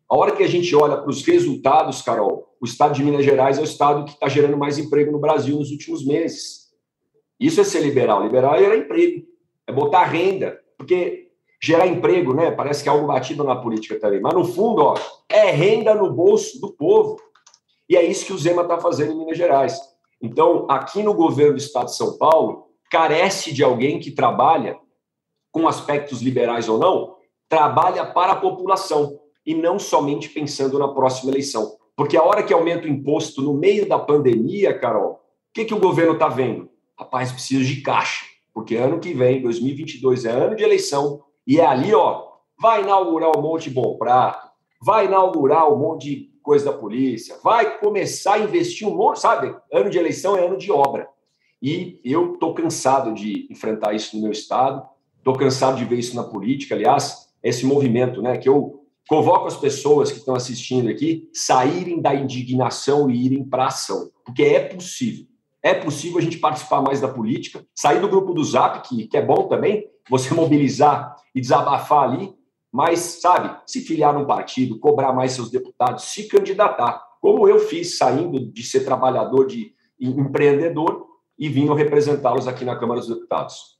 A 0.08 0.16
hora 0.16 0.34
que 0.34 0.42
a 0.42 0.48
gente 0.48 0.74
olha 0.74 0.96
para 0.96 1.10
os 1.10 1.22
resultados, 1.22 2.00
Carol, 2.00 2.56
o 2.62 2.64
estado 2.64 2.94
de 2.94 3.04
Minas 3.04 3.24
Gerais 3.24 3.58
é 3.58 3.60
o 3.60 3.64
estado 3.64 4.06
que 4.06 4.12
está 4.12 4.26
gerando 4.26 4.56
mais 4.56 4.78
emprego 4.78 5.12
no 5.12 5.18
Brasil 5.18 5.58
nos 5.58 5.70
últimos 5.70 6.02
meses. 6.02 6.70
Isso 7.38 7.60
é 7.60 7.64
ser 7.64 7.80
liberal. 7.80 8.22
Liberal 8.22 8.54
é 8.54 8.60
gerar 8.60 8.76
emprego, 8.78 9.26
é 9.66 9.72
botar 9.72 10.04
renda, 10.04 10.58
porque 10.78 11.25
gerar 11.62 11.86
emprego, 11.86 12.34
né? 12.34 12.50
Parece 12.50 12.82
que 12.82 12.88
é 12.88 12.92
algo 12.92 13.06
batido 13.06 13.44
na 13.44 13.56
política 13.56 13.98
também. 13.98 14.20
Mas 14.20 14.34
no 14.34 14.44
fundo, 14.44 14.82
ó, 14.82 14.94
é 15.28 15.50
renda 15.50 15.94
no 15.94 16.12
bolso 16.12 16.60
do 16.60 16.72
povo. 16.72 17.16
E 17.88 17.96
é 17.96 18.04
isso 18.04 18.26
que 18.26 18.32
o 18.32 18.38
Zema 18.38 18.62
está 18.62 18.78
fazendo 18.78 19.12
em 19.12 19.18
Minas 19.18 19.38
Gerais. 19.38 19.78
Então, 20.20 20.66
aqui 20.68 21.02
no 21.02 21.14
governo 21.14 21.54
do 21.54 21.58
estado 21.58 21.86
de 21.86 21.96
São 21.96 22.16
Paulo, 22.16 22.66
carece 22.90 23.52
de 23.52 23.62
alguém 23.62 23.98
que 23.98 24.10
trabalha 24.10 24.78
com 25.52 25.68
aspectos 25.68 26.20
liberais 26.20 26.68
ou 26.68 26.78
não, 26.78 27.16
trabalha 27.48 28.04
para 28.04 28.32
a 28.32 28.36
população 28.36 29.18
e 29.44 29.54
não 29.54 29.78
somente 29.78 30.28
pensando 30.28 30.78
na 30.78 30.88
próxima 30.88 31.30
eleição. 31.30 31.76
Porque 31.94 32.16
a 32.16 32.22
hora 32.22 32.42
que 32.42 32.52
aumenta 32.52 32.86
o 32.86 32.90
imposto 32.90 33.40
no 33.40 33.54
meio 33.54 33.88
da 33.88 33.98
pandemia, 33.98 34.78
Carol, 34.78 35.12
o 35.12 35.18
que, 35.54 35.64
que 35.64 35.74
o 35.74 35.80
governo 35.80 36.12
está 36.12 36.28
vendo? 36.28 36.68
Rapaz, 36.98 37.32
precisa 37.32 37.64
de 37.64 37.80
caixa, 37.80 38.24
porque 38.52 38.76
ano 38.76 38.98
que 38.98 39.14
vem, 39.14 39.40
2022, 39.40 40.24
é 40.24 40.30
ano 40.30 40.56
de 40.56 40.64
eleição, 40.64 41.22
e 41.46 41.60
é 41.60 41.66
ali, 41.66 41.94
ó, 41.94 42.26
vai 42.60 42.82
inaugurar 42.82 43.36
um 43.36 43.42
monte 43.42 43.70
bom 43.70 43.96
prato, 43.96 44.50
vai 44.82 45.06
inaugurar 45.06 45.72
um 45.72 45.78
monte 45.78 46.10
de 46.10 46.30
coisa 46.42 46.66
da 46.66 46.72
polícia, 46.72 47.36
vai 47.42 47.78
começar 47.78 48.34
a 48.34 48.38
investir 48.38 48.86
um 48.86 48.94
monte, 48.94 49.20
sabe? 49.20 49.54
Ano 49.72 49.90
de 49.90 49.98
eleição 49.98 50.36
é 50.36 50.46
ano 50.46 50.56
de 50.56 50.70
obra. 50.70 51.08
E 51.60 52.00
eu 52.04 52.34
estou 52.34 52.54
cansado 52.54 53.14
de 53.14 53.48
enfrentar 53.50 53.94
isso 53.94 54.16
no 54.16 54.22
meu 54.22 54.30
estado, 54.30 54.86
estou 55.18 55.34
cansado 55.34 55.76
de 55.76 55.84
ver 55.84 55.98
isso 55.98 56.14
na 56.14 56.22
política. 56.22 56.74
Aliás, 56.74 57.28
esse 57.42 57.66
movimento, 57.66 58.22
né? 58.22 58.36
Que 58.38 58.48
eu 58.48 58.84
convoco 59.08 59.46
as 59.46 59.56
pessoas 59.56 60.12
que 60.12 60.18
estão 60.18 60.34
assistindo 60.34 60.88
aqui 60.88 61.28
saírem 61.32 62.00
da 62.00 62.14
indignação 62.14 63.10
e 63.10 63.24
irem 63.24 63.44
para 63.44 63.66
ação, 63.66 64.10
porque 64.24 64.42
é 64.42 64.60
possível. 64.60 65.26
É 65.62 65.74
possível 65.74 66.18
a 66.18 66.22
gente 66.22 66.38
participar 66.38 66.80
mais 66.80 67.00
da 67.00 67.08
política, 67.08 67.66
sair 67.74 68.00
do 68.00 68.08
grupo 68.08 68.32
do 68.32 68.44
Zap, 68.44 68.88
que, 68.88 69.08
que 69.08 69.16
é 69.16 69.22
bom 69.24 69.48
também, 69.48 69.84
você 70.08 70.32
mobilizar 70.34 71.16
e 71.34 71.40
desabafar 71.40 72.04
ali, 72.04 72.34
mas, 72.72 73.20
sabe, 73.20 73.56
se 73.66 73.80
filiar 73.80 74.12
num 74.12 74.26
partido, 74.26 74.78
cobrar 74.78 75.12
mais 75.12 75.32
seus 75.32 75.50
deputados, 75.50 76.04
se 76.04 76.28
candidatar, 76.28 77.02
como 77.20 77.48
eu 77.48 77.58
fiz 77.58 77.96
saindo 77.96 78.38
de 78.52 78.62
ser 78.62 78.80
trabalhador, 78.80 79.46
de 79.46 79.72
empreendedor, 79.98 81.06
e 81.38 81.48
vim 81.48 81.66
representá-los 81.74 82.48
aqui 82.48 82.64
na 82.64 82.78
Câmara 82.78 83.00
dos 83.00 83.08
Deputados. 83.08 83.76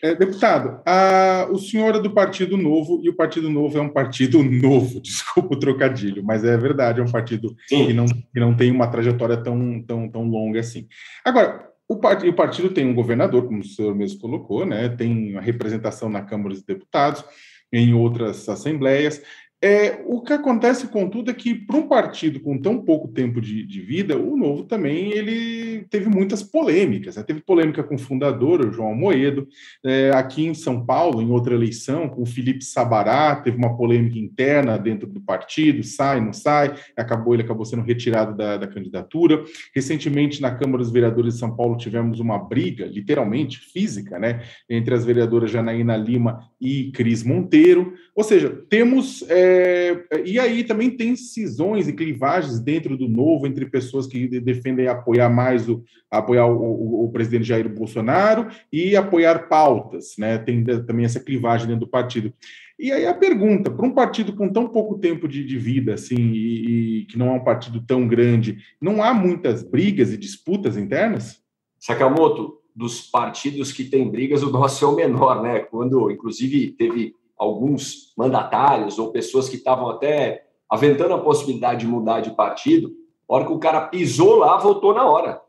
É, 0.00 0.14
deputado, 0.14 0.80
a, 0.86 1.48
o 1.50 1.58
senhor 1.58 1.96
é 1.96 2.00
do 2.00 2.12
Partido 2.12 2.56
Novo 2.56 3.00
e 3.02 3.08
o 3.08 3.16
Partido 3.16 3.50
Novo 3.50 3.76
é 3.78 3.80
um 3.80 3.88
partido 3.88 4.40
novo, 4.44 5.00
desculpa 5.02 5.56
o 5.56 5.58
trocadilho, 5.58 6.22
mas 6.22 6.44
é 6.44 6.56
verdade, 6.56 7.00
é 7.00 7.02
um 7.02 7.10
partido 7.10 7.56
que 7.66 7.92
não, 7.92 8.06
que 8.06 8.38
não 8.38 8.54
tem 8.54 8.70
uma 8.70 8.86
trajetória 8.86 9.36
tão, 9.36 9.82
tão, 9.82 10.08
tão 10.08 10.22
longa 10.22 10.60
assim. 10.60 10.86
Agora, 11.24 11.67
o, 11.88 11.96
part, 11.96 12.28
o 12.28 12.34
partido 12.34 12.70
tem 12.70 12.86
um 12.86 12.94
governador, 12.94 13.46
como 13.46 13.60
o 13.60 13.64
senhor 13.64 13.94
mesmo 13.94 14.20
colocou, 14.20 14.66
né, 14.66 14.88
tem 14.90 15.32
uma 15.32 15.40
representação 15.40 16.08
na 16.08 16.22
Câmara 16.22 16.50
dos 16.50 16.62
Deputados, 16.62 17.24
em 17.72 17.94
outras 17.94 18.48
assembleias, 18.48 19.22
é, 19.60 20.04
o 20.06 20.20
que 20.20 20.32
acontece, 20.32 20.86
contudo, 20.86 21.32
é 21.32 21.34
que 21.34 21.52
para 21.52 21.76
um 21.76 21.88
partido 21.88 22.38
com 22.38 22.60
tão 22.60 22.80
pouco 22.80 23.08
tempo 23.08 23.40
de, 23.40 23.66
de, 23.66 23.80
vida, 23.80 24.16
o 24.16 24.36
Novo 24.36 24.62
também 24.62 25.10
ele 25.10 25.84
teve 25.90 26.08
muitas 26.08 26.44
polêmicas. 26.44 27.16
Né? 27.16 27.24
Teve 27.24 27.40
polêmica 27.40 27.82
com 27.82 27.96
o 27.96 27.98
fundador, 27.98 28.64
o 28.64 28.72
João 28.72 28.94
Moedo, 28.94 29.48
é, 29.84 30.12
aqui 30.14 30.46
em 30.46 30.54
São 30.54 30.86
Paulo, 30.86 31.20
em 31.20 31.30
outra 31.30 31.54
eleição, 31.54 32.08
com 32.08 32.22
o 32.22 32.26
Felipe 32.26 32.64
Sabará, 32.64 33.34
teve 33.34 33.56
uma 33.56 33.76
polêmica 33.76 34.16
interna 34.16 34.78
dentro 34.78 35.08
do 35.08 35.20
partido, 35.20 35.82
sai, 35.82 36.20
não 36.20 36.32
sai, 36.32 36.76
acabou, 36.96 37.34
ele 37.34 37.42
acabou 37.42 37.64
sendo 37.64 37.82
retirado 37.82 38.36
da, 38.36 38.58
da 38.58 38.66
candidatura. 38.68 39.42
Recentemente, 39.74 40.40
na 40.40 40.54
Câmara 40.54 40.84
dos 40.84 40.92
Vereadores 40.92 41.34
de 41.34 41.40
São 41.40 41.56
Paulo, 41.56 41.76
tivemos 41.76 42.20
uma 42.20 42.38
briga, 42.38 42.86
literalmente 42.86 43.58
física, 43.58 44.20
né, 44.20 44.40
entre 44.70 44.94
as 44.94 45.04
vereadoras 45.04 45.50
Janaína 45.50 45.96
Lima 45.96 46.48
e 46.60 46.92
Cris 46.92 47.24
Monteiro. 47.24 47.94
Ou 48.18 48.24
seja, 48.24 48.50
temos. 48.68 49.24
É, 49.28 50.24
e 50.24 50.40
aí 50.40 50.64
também 50.64 50.90
tem 50.90 51.14
cisões 51.14 51.86
e 51.86 51.92
clivagens 51.92 52.58
dentro 52.58 52.96
do 52.96 53.08
novo 53.08 53.46
entre 53.46 53.64
pessoas 53.64 54.08
que 54.08 54.26
defendem 54.40 54.88
apoiar 54.88 55.30
mais 55.30 55.68
o 55.68 55.84
apoiar 56.10 56.46
o, 56.46 56.56
o, 56.56 57.04
o, 57.04 57.12
presidente 57.12 57.44
Jair 57.44 57.72
Bolsonaro 57.72 58.48
e 58.72 58.96
apoiar 58.96 59.48
pautas, 59.48 60.16
né? 60.18 60.36
Tem 60.36 60.64
também 60.64 61.04
essa 61.04 61.20
clivagem 61.20 61.68
dentro 61.68 61.86
do 61.86 61.88
partido. 61.88 62.34
E 62.76 62.90
aí 62.90 63.06
a 63.06 63.14
pergunta, 63.14 63.70
para 63.70 63.86
um 63.86 63.94
partido 63.94 64.34
com 64.34 64.52
tão 64.52 64.66
pouco 64.66 64.98
tempo 64.98 65.28
de, 65.28 65.44
de 65.44 65.56
vida, 65.56 65.94
assim, 65.94 66.16
e, 66.16 67.02
e, 67.02 67.04
que 67.04 67.16
não 67.16 67.28
é 67.28 67.32
um 67.34 67.44
partido 67.44 67.80
tão 67.86 68.08
grande, 68.08 68.58
não 68.80 69.00
há 69.00 69.14
muitas 69.14 69.62
brigas 69.62 70.12
e 70.12 70.18
disputas 70.18 70.76
internas? 70.76 71.40
Sakamoto, 71.78 72.58
dos 72.74 73.00
partidos 73.00 73.70
que 73.70 73.84
têm 73.84 74.10
brigas, 74.10 74.42
o 74.42 74.50
nosso 74.50 74.84
é 74.84 74.88
o 74.88 74.96
menor, 74.96 75.40
né? 75.40 75.60
Quando, 75.60 76.10
inclusive, 76.10 76.72
teve 76.72 77.14
alguns 77.38 78.12
mandatários 78.16 78.98
ou 78.98 79.12
pessoas 79.12 79.48
que 79.48 79.56
estavam 79.56 79.88
até 79.88 80.46
aventando 80.68 81.14
a 81.14 81.22
possibilidade 81.22 81.80
de 81.80 81.86
mudar 81.86 82.20
de 82.20 82.30
partido, 82.30 82.92
a 83.28 83.34
hora 83.34 83.46
que 83.46 83.52
o 83.52 83.58
cara 83.58 83.86
pisou 83.88 84.36
lá, 84.36 84.56
voltou 84.58 84.94
na 84.94 85.04
hora, 85.04 85.40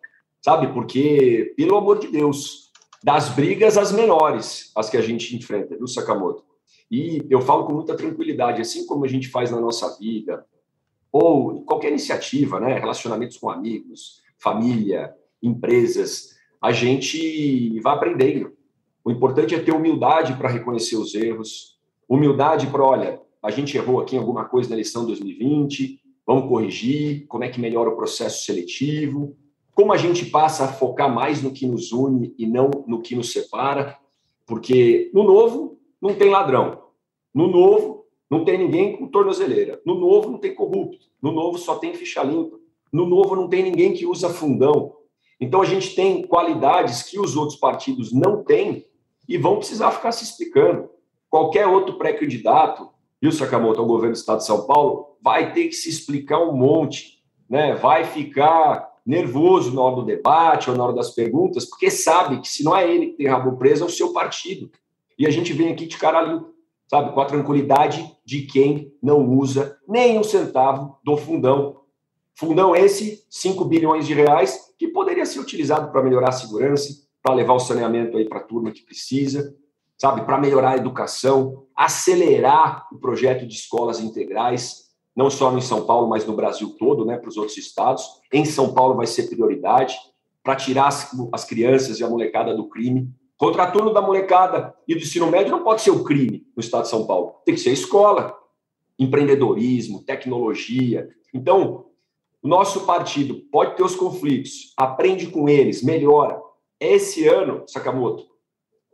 sabe? 0.42 0.72
Porque, 0.74 1.54
pelo 1.58 1.78
amor 1.78 2.00
de 2.00 2.08
Deus, 2.08 2.72
das 3.04 3.30
brigas 3.30 3.78
as 3.78 3.92
menores, 3.92 4.72
as 4.76 4.90
que 4.90 4.98
a 4.98 5.02
gente 5.02 5.36
enfrenta, 5.36 5.76
viu, 5.76 5.88
Sakamoto? 5.88 6.44
E 6.92 7.26
eu 7.30 7.42
falo 7.42 7.66
com 7.66 7.74
muita 7.74 7.96
tranquilidade, 7.96 8.62
assim 8.62 8.86
como 8.86 9.06
a 9.06 9.08
gente 9.08 9.28
faz 9.30 9.52
na 9.52 9.60
nossa 9.60 9.98
vida, 9.98 10.46
ou 11.12 11.64
qualquer 11.64 11.90
iniciativa, 11.90 12.60
né? 12.60 12.78
Relacionamentos 12.78 13.38
com 13.38 13.50
amigos, 13.50 14.22
família, 14.38 15.14
empresas, 15.42 16.38
a 16.62 16.72
gente 16.72 17.80
vai 17.80 17.96
aprendendo. 17.96 18.52
O 19.04 19.12
importante 19.12 19.56
é 19.56 19.60
ter 19.60 19.72
humildade 19.72 20.36
para 20.36 20.50
reconhecer 20.50 20.98
os 20.98 21.16
erros, 21.16 21.79
Humildade 22.10 22.66
para, 22.68 22.84
olha, 22.84 23.22
a 23.42 23.52
gente 23.52 23.78
errou 23.78 24.02
aqui 24.02 24.16
em 24.16 24.20
alguma 24.20 24.46
coisa 24.46 24.68
na 24.70 24.76
eleição 24.76 25.06
2020, 25.06 26.02
vamos 26.26 26.50
corrigir, 26.50 27.28
como 27.28 27.44
é 27.44 27.50
que 27.50 27.62
melhora 27.62 27.92
o 27.92 27.96
processo 27.96 28.44
seletivo, 28.44 29.38
como 29.76 29.94
a 29.94 29.98
gente 29.98 30.26
passa 30.26 30.66
a 30.66 30.68
focar 30.68 31.14
mais 31.14 31.44
no 31.44 31.52
que 31.52 31.68
nos 31.68 31.92
une 31.92 32.34
e 32.38 32.48
não 32.48 32.70
no 32.88 33.00
que 33.00 33.16
nos 33.16 33.32
separa, 33.32 33.96
porque 34.48 35.12
no 35.14 35.24
novo 35.24 35.78
não 36.02 36.16
tem 36.16 36.32
ladrão, 36.32 36.82
no 37.32 37.48
novo 37.48 38.06
não 38.28 38.44
tem 38.44 38.58
ninguém 38.58 38.98
com 38.98 39.08
tornozeleira, 39.08 39.80
no 39.86 39.94
novo 39.94 40.32
não 40.32 40.40
tem 40.40 40.54
corrupto, 40.54 41.06
no 41.22 41.32
novo 41.32 41.60
só 41.60 41.76
tem 41.76 41.94
ficha 41.94 42.24
limpa, 42.24 42.58
no 42.92 43.06
novo 43.06 43.36
não 43.36 43.48
tem 43.48 43.62
ninguém 43.62 43.94
que 43.94 44.08
usa 44.08 44.30
fundão. 44.30 44.96
Então 45.40 45.62
a 45.62 45.66
gente 45.66 45.94
tem 45.96 46.26
qualidades 46.26 47.04
que 47.04 47.20
os 47.20 47.38
outros 47.38 47.60
partidos 47.60 48.12
não 48.12 48.44
têm 48.44 48.86
e 49.28 49.38
vão 49.38 49.58
precisar 49.58 49.92
ficar 49.92 50.12
se 50.12 50.24
explicando 50.24 50.90
qualquer 51.30 51.68
outro 51.68 51.98
pré-candidato, 51.98 52.90
viu, 53.22 53.32
Sakamoto, 53.32 53.80
ao 53.80 53.88
governo 53.88 54.14
do 54.14 54.18
Estado 54.18 54.40
de 54.40 54.46
São 54.46 54.66
Paulo, 54.66 55.18
vai 55.22 55.54
ter 55.54 55.68
que 55.68 55.76
se 55.76 55.90
explicar 55.90 56.40
um 56.40 56.56
monte, 56.56 57.22
né? 57.50 57.76
vai 57.76 58.04
ficar 58.06 58.90
nervoso 59.06 59.74
na 59.74 59.82
hora 59.82 59.96
do 59.98 60.06
debate 60.06 60.70
ou 60.70 60.76
na 60.76 60.84
hora 60.84 60.94
das 60.94 61.12
perguntas, 61.12 61.66
porque 61.66 61.90
sabe 61.90 62.42
que 62.42 62.48
se 62.48 62.64
não 62.64 62.76
é 62.76 62.90
ele 62.90 63.08
que 63.08 63.18
tem 63.18 63.28
rabo 63.28 63.58
preso, 63.58 63.84
é 63.84 63.88
o 63.88 63.90
seu 63.90 64.14
partido. 64.14 64.70
E 65.18 65.26
a 65.26 65.32
gente 65.32 65.52
vem 65.52 65.72
aqui 65.72 65.86
de 65.86 65.98
cara 65.98 66.22
limpa, 66.22 66.50
sabe, 66.88 67.14
com 67.14 67.20
a 67.20 67.26
tranquilidade 67.26 68.16
de 68.24 68.44
quem 68.44 68.94
não 69.02 69.28
usa 69.28 69.78
nem 69.88 70.18
um 70.18 70.24
centavo 70.24 70.98
do 71.04 71.18
fundão. 71.18 71.82
Fundão 72.36 72.76
esse, 72.76 73.26
5 73.30 73.66
bilhões 73.66 74.08
de 74.08 74.14
reais, 74.14 74.74
que 74.78 74.88
poderia 74.88 75.26
ser 75.26 75.40
utilizado 75.40 75.92
para 75.92 76.02
melhorar 76.02 76.30
a 76.30 76.34
segurança, 76.34 76.94
para 77.22 77.36
levar 77.36 77.54
o 77.54 77.60
saneamento 77.60 78.18
aí 78.18 78.26
para 78.26 78.40
a 78.40 78.44
turma 78.44 78.72
que 78.72 78.82
precisa, 78.82 79.54
sabe, 80.00 80.22
para 80.22 80.38
melhorar 80.40 80.72
a 80.72 80.78
educação, 80.78 81.66
acelerar 81.76 82.88
o 82.92 82.98
projeto 82.98 83.46
de 83.46 83.54
escolas 83.54 84.00
integrais, 84.00 84.86
não 85.16 85.30
só 85.30 85.56
em 85.58 85.62
São 85.62 85.86
Paulo, 85.86 86.08
mas 86.08 86.26
no 86.26 86.36
Brasil 86.36 86.76
todo, 86.80 87.06
né, 87.06 87.18
para 87.18 87.28
os 87.28 87.36
outros 87.36 87.58
estados. 87.58 88.06
Em 88.32 88.46
São 88.46 88.74
Paulo 88.74 88.96
vai 88.96 89.06
ser 89.06 89.24
prioridade 89.24 89.98
para 90.42 90.56
tirar 90.56 90.88
as, 90.88 91.12
as 91.34 91.44
crianças 91.44 92.00
e 92.00 92.04
a 92.04 92.10
molecada 92.10 92.56
do 92.56 92.70
crime. 92.70 93.10
Contraturno 93.38 93.94
da 93.94 94.02
molecada 94.02 94.74
e 94.88 94.96
do 94.96 95.02
ensino 95.02 95.30
médio 95.30 95.52
não 95.52 95.64
pode 95.64 95.82
ser 95.82 95.92
o 95.92 96.04
crime 96.04 96.48
no 96.56 96.62
estado 96.62 96.84
de 96.84 96.90
São 96.90 97.06
Paulo, 97.06 97.36
tem 97.46 97.56
que 97.56 97.62
ser 97.62 97.72
a 97.72 97.74
escola, 97.74 98.38
empreendedorismo, 98.98 100.04
tecnologia. 100.04 101.10
Então, 101.34 101.86
o 102.42 102.48
nosso 102.48 102.86
partido 102.86 103.36
pode 103.52 103.76
ter 103.76 103.84
os 103.84 103.96
conflitos, 103.96 104.74
aprende 104.78 105.28
com 105.28 105.50
eles, 105.50 105.84
melhora. 105.84 106.42
Esse 106.80 107.28
ano, 107.28 107.64
Sakamoto, 107.68 108.29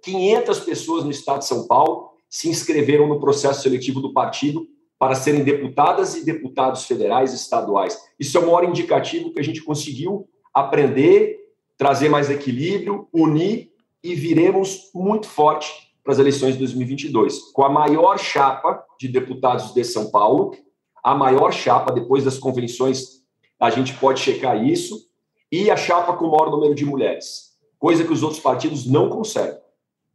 500 0.05 0.59
pessoas 0.59 1.03
no 1.03 1.09
estado 1.09 1.39
de 1.39 1.47
São 1.47 1.65
Paulo 1.65 2.11
se 2.29 2.47
inscreveram 2.47 3.07
no 3.07 3.19
processo 3.19 3.63
seletivo 3.63 3.99
do 3.99 4.13
partido 4.13 4.67
para 4.99 5.15
serem 5.15 5.43
deputadas 5.43 6.15
e 6.15 6.23
deputados 6.23 6.85
federais 6.85 7.33
e 7.33 7.35
estaduais. 7.35 7.99
Isso 8.19 8.37
é 8.37 8.41
o 8.41 8.45
maior 8.45 8.63
indicativo 8.63 9.33
que 9.33 9.39
a 9.39 9.43
gente 9.43 9.63
conseguiu 9.63 10.29
aprender, 10.53 11.37
trazer 11.75 12.07
mais 12.07 12.29
equilíbrio, 12.29 13.07
unir 13.11 13.71
e 14.03 14.13
viremos 14.13 14.91
muito 14.93 15.27
forte 15.27 15.73
para 16.03 16.13
as 16.13 16.19
eleições 16.19 16.53
de 16.53 16.59
2022, 16.59 17.51
com 17.51 17.63
a 17.63 17.69
maior 17.69 18.19
chapa 18.19 18.85
de 18.99 19.07
deputados 19.07 19.73
de 19.73 19.83
São 19.83 20.11
Paulo, 20.11 20.55
a 21.03 21.15
maior 21.15 21.51
chapa 21.51 21.91
depois 21.91 22.23
das 22.23 22.37
convenções, 22.37 23.23
a 23.59 23.71
gente 23.71 23.95
pode 23.95 24.19
checar 24.19 24.63
isso, 24.63 25.07
e 25.51 25.71
a 25.71 25.75
chapa 25.75 26.13
com 26.13 26.25
o 26.25 26.31
maior 26.31 26.51
número 26.51 26.75
de 26.75 26.85
mulheres, 26.85 27.55
coisa 27.79 28.03
que 28.03 28.13
os 28.13 28.21
outros 28.21 28.39
partidos 28.39 28.85
não 28.85 29.09
conseguem. 29.09 29.64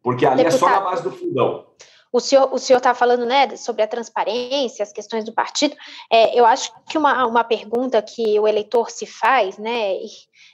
Porque 0.03 0.27
ali 0.27 0.45
Deputado, 0.45 0.57
é 0.57 0.59
só 0.59 0.71
na 0.71 0.81
base 0.81 1.03
do 1.03 1.11
fundão. 1.11 1.67
O 2.13 2.19
senhor 2.19 2.53
o 2.53 2.57
está 2.57 2.93
falando 2.93 3.25
né, 3.25 3.55
sobre 3.57 3.83
a 3.83 3.87
transparência, 3.87 4.83
as 4.83 4.93
questões 4.93 5.25
do 5.25 5.33
partido. 5.33 5.77
É, 6.11 6.39
eu 6.39 6.45
acho 6.45 6.73
que 6.89 6.99
uma, 6.99 7.25
uma 7.25 7.45
pergunta 7.45 8.03
que 8.03 8.39
o 8.41 8.49
eleitor 8.49 8.91
se 8.91 9.07
faz, 9.07 9.59
né, 9.59 9.95
e, 9.95 10.07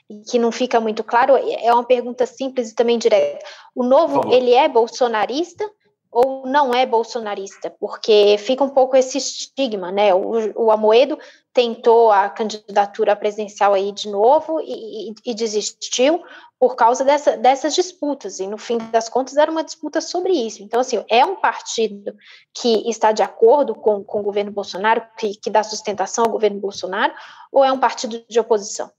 e 0.09 0.21
que 0.21 0.37
não 0.37 0.51
fica 0.51 0.79
muito 0.79 1.03
claro, 1.03 1.35
é 1.35 1.73
uma 1.73 1.83
pergunta 1.83 2.27
simples 2.27 2.69
e 2.69 2.75
também 2.75 2.99
direta. 2.99 3.43
O 3.73 3.83
novo, 3.83 4.31
ele 4.31 4.53
é 4.53 4.67
bolsonarista 4.67 5.67
ou 6.11 6.45
não 6.45 6.73
é 6.73 6.85
bolsonarista? 6.85 7.69
Porque 7.79 8.37
fica 8.39 8.63
um 8.63 8.69
pouco 8.69 8.95
esse 8.95 9.17
estigma, 9.17 9.91
né? 9.91 10.13
O, 10.13 10.65
o 10.65 10.71
Amoedo 10.71 11.17
tentou 11.57 12.11
a 12.11 12.29
candidatura 12.29 13.15
presidencial 13.15 13.73
aí 13.73 13.91
de 13.91 14.07
novo 14.07 14.61
e, 14.61 15.09
e, 15.09 15.13
e 15.25 15.33
desistiu 15.33 16.23
por 16.59 16.75
causa 16.75 17.03
dessa, 17.03 17.35
dessas 17.35 17.73
disputas, 17.73 18.39
e 18.39 18.45
no 18.45 18.59
fim 18.59 18.77
das 18.91 19.09
contas 19.09 19.37
era 19.37 19.49
uma 19.49 19.63
disputa 19.63 19.99
sobre 19.99 20.33
isso. 20.33 20.61
Então, 20.61 20.79
assim, 20.79 21.03
é 21.09 21.25
um 21.25 21.35
partido 21.35 22.13
que 22.53 22.87
está 22.87 23.11
de 23.11 23.23
acordo 23.23 23.73
com, 23.73 24.03
com 24.03 24.19
o 24.19 24.23
governo 24.23 24.51
Bolsonaro, 24.51 25.01
que, 25.17 25.33
que 25.35 25.49
dá 25.49 25.63
sustentação 25.63 26.25
ao 26.25 26.31
governo 26.31 26.59
Bolsonaro, 26.59 27.13
ou 27.51 27.65
é 27.65 27.71
um 27.71 27.79
partido 27.79 28.23
de 28.29 28.39
oposição? 28.39 28.91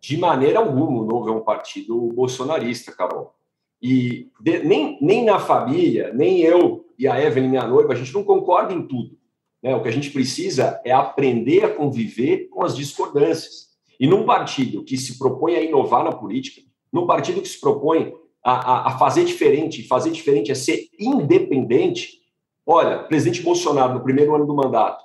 De 0.00 0.16
maneira 0.16 0.60
alguma, 0.60 1.02
o 1.02 1.04
Novo 1.04 1.28
é 1.28 1.32
um 1.32 1.44
partido 1.44 2.08
bolsonarista, 2.14 2.90
Carol. 2.90 3.34
E 3.82 4.30
de, 4.40 4.60
nem, 4.60 4.96
nem 5.02 5.26
na 5.26 5.38
família, 5.38 6.10
nem 6.14 6.40
eu 6.40 6.86
e 6.98 7.06
a 7.06 7.20
Evelyn, 7.20 7.50
minha 7.50 7.66
noiva, 7.66 7.92
a 7.92 7.96
gente 7.96 8.14
não 8.14 8.24
concorda 8.24 8.72
em 8.72 8.86
tudo. 8.86 9.20
Né? 9.62 9.74
O 9.76 9.82
que 9.82 9.88
a 9.88 9.92
gente 9.92 10.10
precisa 10.10 10.80
é 10.84 10.90
aprender 10.90 11.64
a 11.64 11.74
conviver 11.74 12.48
com 12.48 12.64
as 12.64 12.76
discordâncias. 12.76 13.70
E 14.00 14.06
num 14.06 14.24
partido 14.24 14.82
que 14.82 14.96
se 14.96 15.18
propõe 15.18 15.54
a 15.54 15.62
inovar 15.62 16.02
na 16.02 16.12
política, 16.12 16.62
num 16.92 17.06
partido 17.06 17.40
que 17.40 17.48
se 17.48 17.60
propõe 17.60 18.12
a, 18.42 18.52
a, 18.52 18.88
a 18.88 18.98
fazer 18.98 19.24
diferente, 19.24 19.86
fazer 19.86 20.10
diferente 20.10 20.50
é 20.50 20.54
ser 20.54 20.88
independente. 20.98 22.20
Olha, 22.66 23.04
presidente 23.04 23.42
Bolsonaro, 23.42 23.94
no 23.94 24.02
primeiro 24.02 24.34
ano 24.34 24.46
do 24.46 24.54
mandato, 24.54 25.04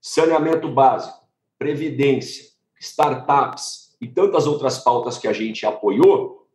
saneamento 0.00 0.68
básico, 0.68 1.22
previdência, 1.58 2.44
startups 2.80 3.96
e 4.00 4.08
tantas 4.08 4.46
outras 4.48 4.78
pautas 4.78 5.16
que 5.16 5.28
a 5.28 5.32
gente 5.32 5.64
apoiou, 5.64 6.48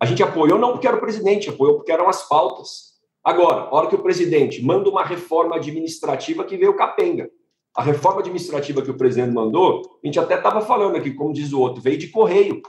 a 0.00 0.06
gente 0.06 0.22
apoiou 0.22 0.58
não 0.58 0.72
porque 0.72 0.88
era 0.88 0.96
o 0.96 1.00
presidente, 1.00 1.48
apoiou 1.48 1.76
porque 1.76 1.92
eram 1.92 2.08
as 2.08 2.28
pautas. 2.28 2.97
Agora, 3.28 3.64
a 3.64 3.74
hora 3.74 3.88
que 3.88 3.94
o 3.94 4.02
presidente 4.02 4.64
manda 4.64 4.88
uma 4.88 5.04
reforma 5.04 5.56
administrativa 5.56 6.44
que 6.44 6.56
veio 6.56 6.74
capenga. 6.74 7.28
A 7.76 7.82
reforma 7.82 8.20
administrativa 8.20 8.80
que 8.80 8.90
o 8.90 8.96
presidente 8.96 9.34
mandou, 9.34 9.82
a 10.02 10.06
gente 10.06 10.18
até 10.18 10.36
estava 10.36 10.62
falando 10.62 10.96
aqui, 10.96 11.12
como 11.12 11.34
diz 11.34 11.52
o 11.52 11.60
outro, 11.60 11.82
veio 11.82 11.98
de 11.98 12.08
correio, 12.08 12.62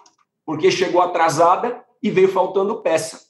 porque 0.45 0.69
chegou 0.69 1.01
atrasada 1.01 1.81
e 2.03 2.11
veio 2.11 2.27
faltando 2.27 2.81
peça. 2.81 3.21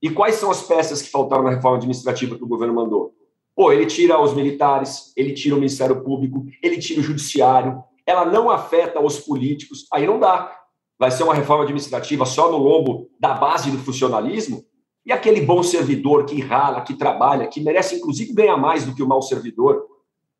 E 0.00 0.08
quais 0.08 0.36
são 0.36 0.52
as 0.52 0.62
peças 0.62 1.02
que 1.02 1.10
faltaram 1.10 1.42
na 1.42 1.50
reforma 1.50 1.78
administrativa 1.78 2.36
que 2.36 2.44
o 2.44 2.48
governo 2.48 2.74
mandou? 2.74 3.12
Pô, 3.56 3.72
ele 3.72 3.86
tira 3.86 4.22
os 4.22 4.32
militares, 4.32 5.12
ele 5.16 5.34
tira 5.34 5.56
o 5.56 5.58
Ministério 5.58 6.00
Público, 6.04 6.46
ele 6.62 6.78
tira 6.78 7.00
o 7.00 7.02
Judiciário, 7.02 7.82
ela 8.06 8.24
não 8.24 8.48
afeta 8.48 9.00
os 9.00 9.18
políticos, 9.18 9.88
aí 9.92 10.06
não 10.06 10.20
dá. 10.20 10.56
Vai 10.96 11.10
ser 11.10 11.24
uma 11.24 11.34
reforma 11.34 11.64
administrativa 11.64 12.24
só 12.24 12.52
no 12.52 12.58
lombo 12.58 13.10
da 13.18 13.34
base 13.34 13.68
do 13.68 13.78
funcionalismo? 13.78 14.64
E 15.04 15.12
aquele 15.12 15.40
bom 15.40 15.62
servidor 15.62 16.24
que 16.24 16.40
rala, 16.40 16.82
que 16.82 16.94
trabalha, 16.94 17.48
que 17.48 17.60
merece 17.60 17.96
inclusive 17.96 18.32
ganhar 18.32 18.56
mais 18.56 18.84
do 18.84 18.94
que 18.94 19.02
o 19.02 19.08
mau 19.08 19.20
servidor, 19.20 19.86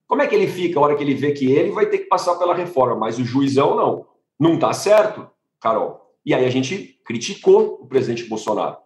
como 0.07 0.23
é 0.23 0.27
que 0.27 0.35
ele 0.35 0.47
fica 0.47 0.79
a 0.79 0.83
hora 0.83 0.95
que 0.95 1.03
ele 1.03 1.15
vê 1.15 1.33
que 1.33 1.51
ele 1.51 1.71
vai 1.71 1.87
ter 1.87 1.99
que 1.99 2.05
passar 2.05 2.37
pela 2.37 2.55
reforma, 2.55 2.97
mas 2.97 3.19
o 3.19 3.25
juizão 3.25 3.75
não? 3.75 4.07
Não 4.39 4.55
está 4.55 4.73
certo, 4.73 5.27
Carol? 5.61 6.01
E 6.25 6.35
aí 6.35 6.45
a 6.45 6.51
gente 6.51 7.01
criticou 7.05 7.79
o 7.81 7.87
presidente 7.87 8.25
Bolsonaro. 8.25 8.77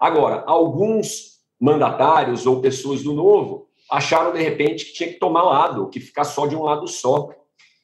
Agora, 0.00 0.42
alguns 0.46 1.38
mandatários 1.60 2.46
ou 2.46 2.60
pessoas 2.60 3.02
do 3.02 3.12
Novo 3.12 3.68
acharam, 3.90 4.32
de 4.32 4.40
repente, 4.40 4.86
que 4.86 4.92
tinha 4.94 5.12
que 5.12 5.18
tomar 5.18 5.42
lado, 5.42 5.88
que 5.90 6.00
ficar 6.00 6.24
só 6.24 6.46
de 6.46 6.56
um 6.56 6.62
lado 6.62 6.88
só. 6.88 7.28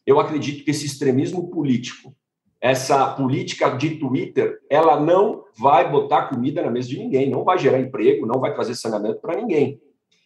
Eu 0.07 0.19
acredito 0.19 0.65
que 0.65 0.71
esse 0.71 0.87
extremismo 0.87 1.51
político, 1.51 2.15
essa 2.61 3.07
política 3.09 3.71
de 3.71 3.97
Twitter, 3.97 4.59
ela 4.71 4.99
não 4.99 5.45
vai 5.59 5.91
botar 5.91 6.29
comida 6.29 6.63
na 6.63 6.71
mesa 6.71 6.89
de 6.89 6.99
ninguém, 6.99 7.31
não 7.31 7.45
vai 7.45 7.59
gerar 7.59 7.79
emprego, 7.79 8.27
não 8.27 8.41
vai 8.41 8.55
trazer 8.55 8.75
saneamento 8.75 9.21
para 9.21 9.37
ninguém. 9.37 9.81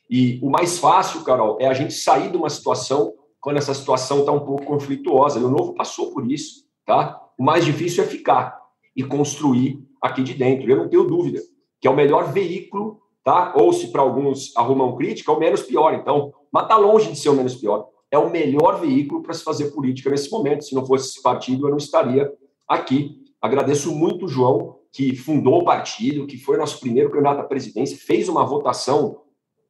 E 0.09 0.41
o 0.43 0.51
mais 0.51 0.79
fácil, 0.79 1.23
Carol, 1.23 1.57
é 1.61 1.67
a 1.67 1.75
gente 1.75 1.95
sair 1.95 2.31
de 2.31 2.37
uma 2.37 2.51
situação 2.51 3.15
quando 3.41 3.57
essa 3.57 3.73
situação 3.73 4.21
está 4.21 4.33
um 4.33 4.41
pouco 4.41 4.65
conflituosa. 4.65 5.39
E 5.39 5.45
o 5.45 5.51
Novo 5.51 5.75
passou 5.75 6.13
por 6.13 6.31
isso, 6.31 6.67
tá? 6.85 7.21
O 7.39 7.45
mais 7.45 7.65
difícil 7.65 8.05
é 8.05 8.07
ficar 8.07 8.61
e 8.95 9.03
construir 9.03 9.81
aqui 10.03 10.23
de 10.23 10.35
dentro. 10.35 10.71
Eu 10.71 10.77
não 10.77 10.89
tenho 10.89 11.05
dúvida 11.05 11.41
que 11.81 11.89
é 11.89 11.91
o 11.91 11.97
melhor 11.97 12.33
veículo, 12.33 13.01
tá? 13.25 13.55
Ou 13.57 13.73
se 13.73 13.89
para 13.89 14.03
alguns 14.03 14.55
arrumam 14.57 14.97
crítica, 14.97 15.33
é 15.33 15.35
o 15.35 15.39
menos 15.39 15.63
pior. 15.63 15.95
Então, 15.95 16.33
mas 16.53 16.65
está 16.65 16.77
longe 16.77 17.11
de 17.11 17.19
ser 17.19 17.31
o 17.31 17.35
menos 17.35 17.55
pior. 17.55 17.87
É 18.11 18.19
o 18.19 18.31
melhor 18.31 18.81
veículo 18.81 19.23
para 19.23 19.35
se 19.35 19.45
fazer 19.45 19.71
política 19.71 20.11
nesse 20.11 20.31
momento. 20.31 20.65
Se 20.65 20.75
não 20.75 20.85
fosse 20.85 21.11
esse 21.11 21.23
partido, 21.23 21.67
eu 21.67 21.71
não 21.71 21.77
estaria 21.77 22.33
aqui. 22.69 23.21
Agradeço 23.41 23.95
muito 23.95 24.27
o 24.27 24.29
João, 24.29 24.79
que 24.93 25.15
fundou 25.15 25.61
o 25.61 25.65
partido, 25.65 26.27
que 26.27 26.37
foi 26.37 26.57
nosso 26.57 26.81
primeiro 26.81 27.11
candidato 27.11 27.41
à 27.41 27.45
presidência, 27.45 27.97
fez 27.97 28.29
uma 28.29 28.45
votação 28.45 29.23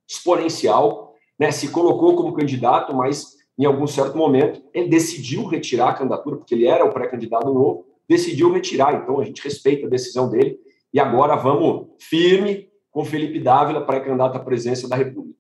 exponencial, 0.09 1.15
né? 1.39 1.51
Se 1.51 1.69
colocou 1.69 2.17
como 2.17 2.33
candidato, 2.33 2.95
mas 2.95 3.37
em 3.59 3.65
algum 3.65 3.87
certo 3.87 4.17
momento 4.17 4.63
ele 4.73 4.89
decidiu 4.89 5.47
retirar 5.47 5.91
a 5.91 5.95
candidatura, 5.95 6.37
porque 6.37 6.55
ele 6.55 6.67
era 6.67 6.85
o 6.85 6.93
pré-candidato 6.93 7.53
novo, 7.53 7.85
decidiu 8.09 8.51
retirar. 8.53 8.95
Então 8.95 9.21
a 9.21 9.25
gente 9.25 9.43
respeita 9.43 9.87
a 9.87 9.91
decisão 9.91 10.31
dele 10.31 10.59
e 10.93 10.99
agora 10.99 11.37
vamos 11.37 11.89
firme 11.99 12.69
com 12.91 13.05
Felipe 13.05 13.39
Dávila, 13.39 13.85
pré-candidato 13.85 14.37
à 14.37 14.41
presidência 14.41 14.89
da 14.89 14.97
República. 14.97 15.39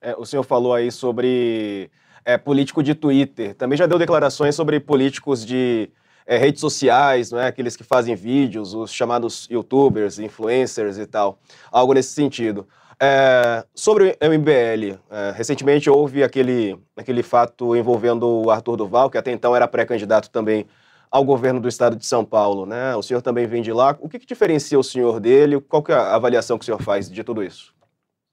É, 0.00 0.16
o 0.16 0.24
senhor 0.24 0.42
falou 0.42 0.72
aí 0.72 0.90
sobre 0.90 1.90
é, 2.24 2.36
político 2.38 2.82
de 2.82 2.94
Twitter. 2.94 3.54
Também 3.54 3.76
já 3.76 3.86
deu 3.86 3.98
declarações 3.98 4.54
sobre 4.54 4.80
políticos 4.80 5.44
de 5.44 5.90
é, 6.26 6.36
redes 6.36 6.60
sociais, 6.60 7.30
não 7.30 7.40
é? 7.40 7.46
aqueles 7.46 7.76
que 7.76 7.84
fazem 7.84 8.14
vídeos, 8.14 8.74
os 8.74 8.92
chamados 8.92 9.48
youtubers, 9.50 10.18
influencers 10.18 10.98
e 10.98 11.06
tal. 11.06 11.38
Algo 11.72 11.92
nesse 11.92 12.10
sentido. 12.10 12.66
É, 13.02 13.64
sobre 13.74 14.10
o 14.20 14.28
MBL, 14.28 14.98
é, 15.10 15.32
recentemente 15.34 15.88
houve 15.88 16.22
aquele, 16.22 16.78
aquele 16.94 17.22
fato 17.22 17.74
envolvendo 17.74 18.28
o 18.28 18.50
Arthur 18.50 18.76
Duval, 18.76 19.08
que 19.08 19.16
até 19.16 19.32
então 19.32 19.56
era 19.56 19.66
pré-candidato 19.66 20.30
também 20.30 20.66
ao 21.10 21.24
governo 21.24 21.58
do 21.58 21.68
estado 21.68 21.96
de 21.96 22.06
São 22.06 22.24
Paulo, 22.24 22.66
né? 22.66 22.94
O 22.94 23.02
senhor 23.02 23.20
também 23.20 23.46
vem 23.46 23.62
de 23.62 23.72
lá. 23.72 23.96
O 24.00 24.08
que, 24.08 24.18
que 24.18 24.26
diferencia 24.26 24.78
o 24.78 24.84
senhor 24.84 25.18
dele? 25.18 25.60
Qual 25.60 25.82
é 25.88 25.94
a 25.94 26.14
avaliação 26.14 26.56
que 26.56 26.62
o 26.62 26.66
senhor 26.66 26.80
faz 26.80 27.10
de 27.10 27.24
tudo 27.24 27.42
isso? 27.42 27.74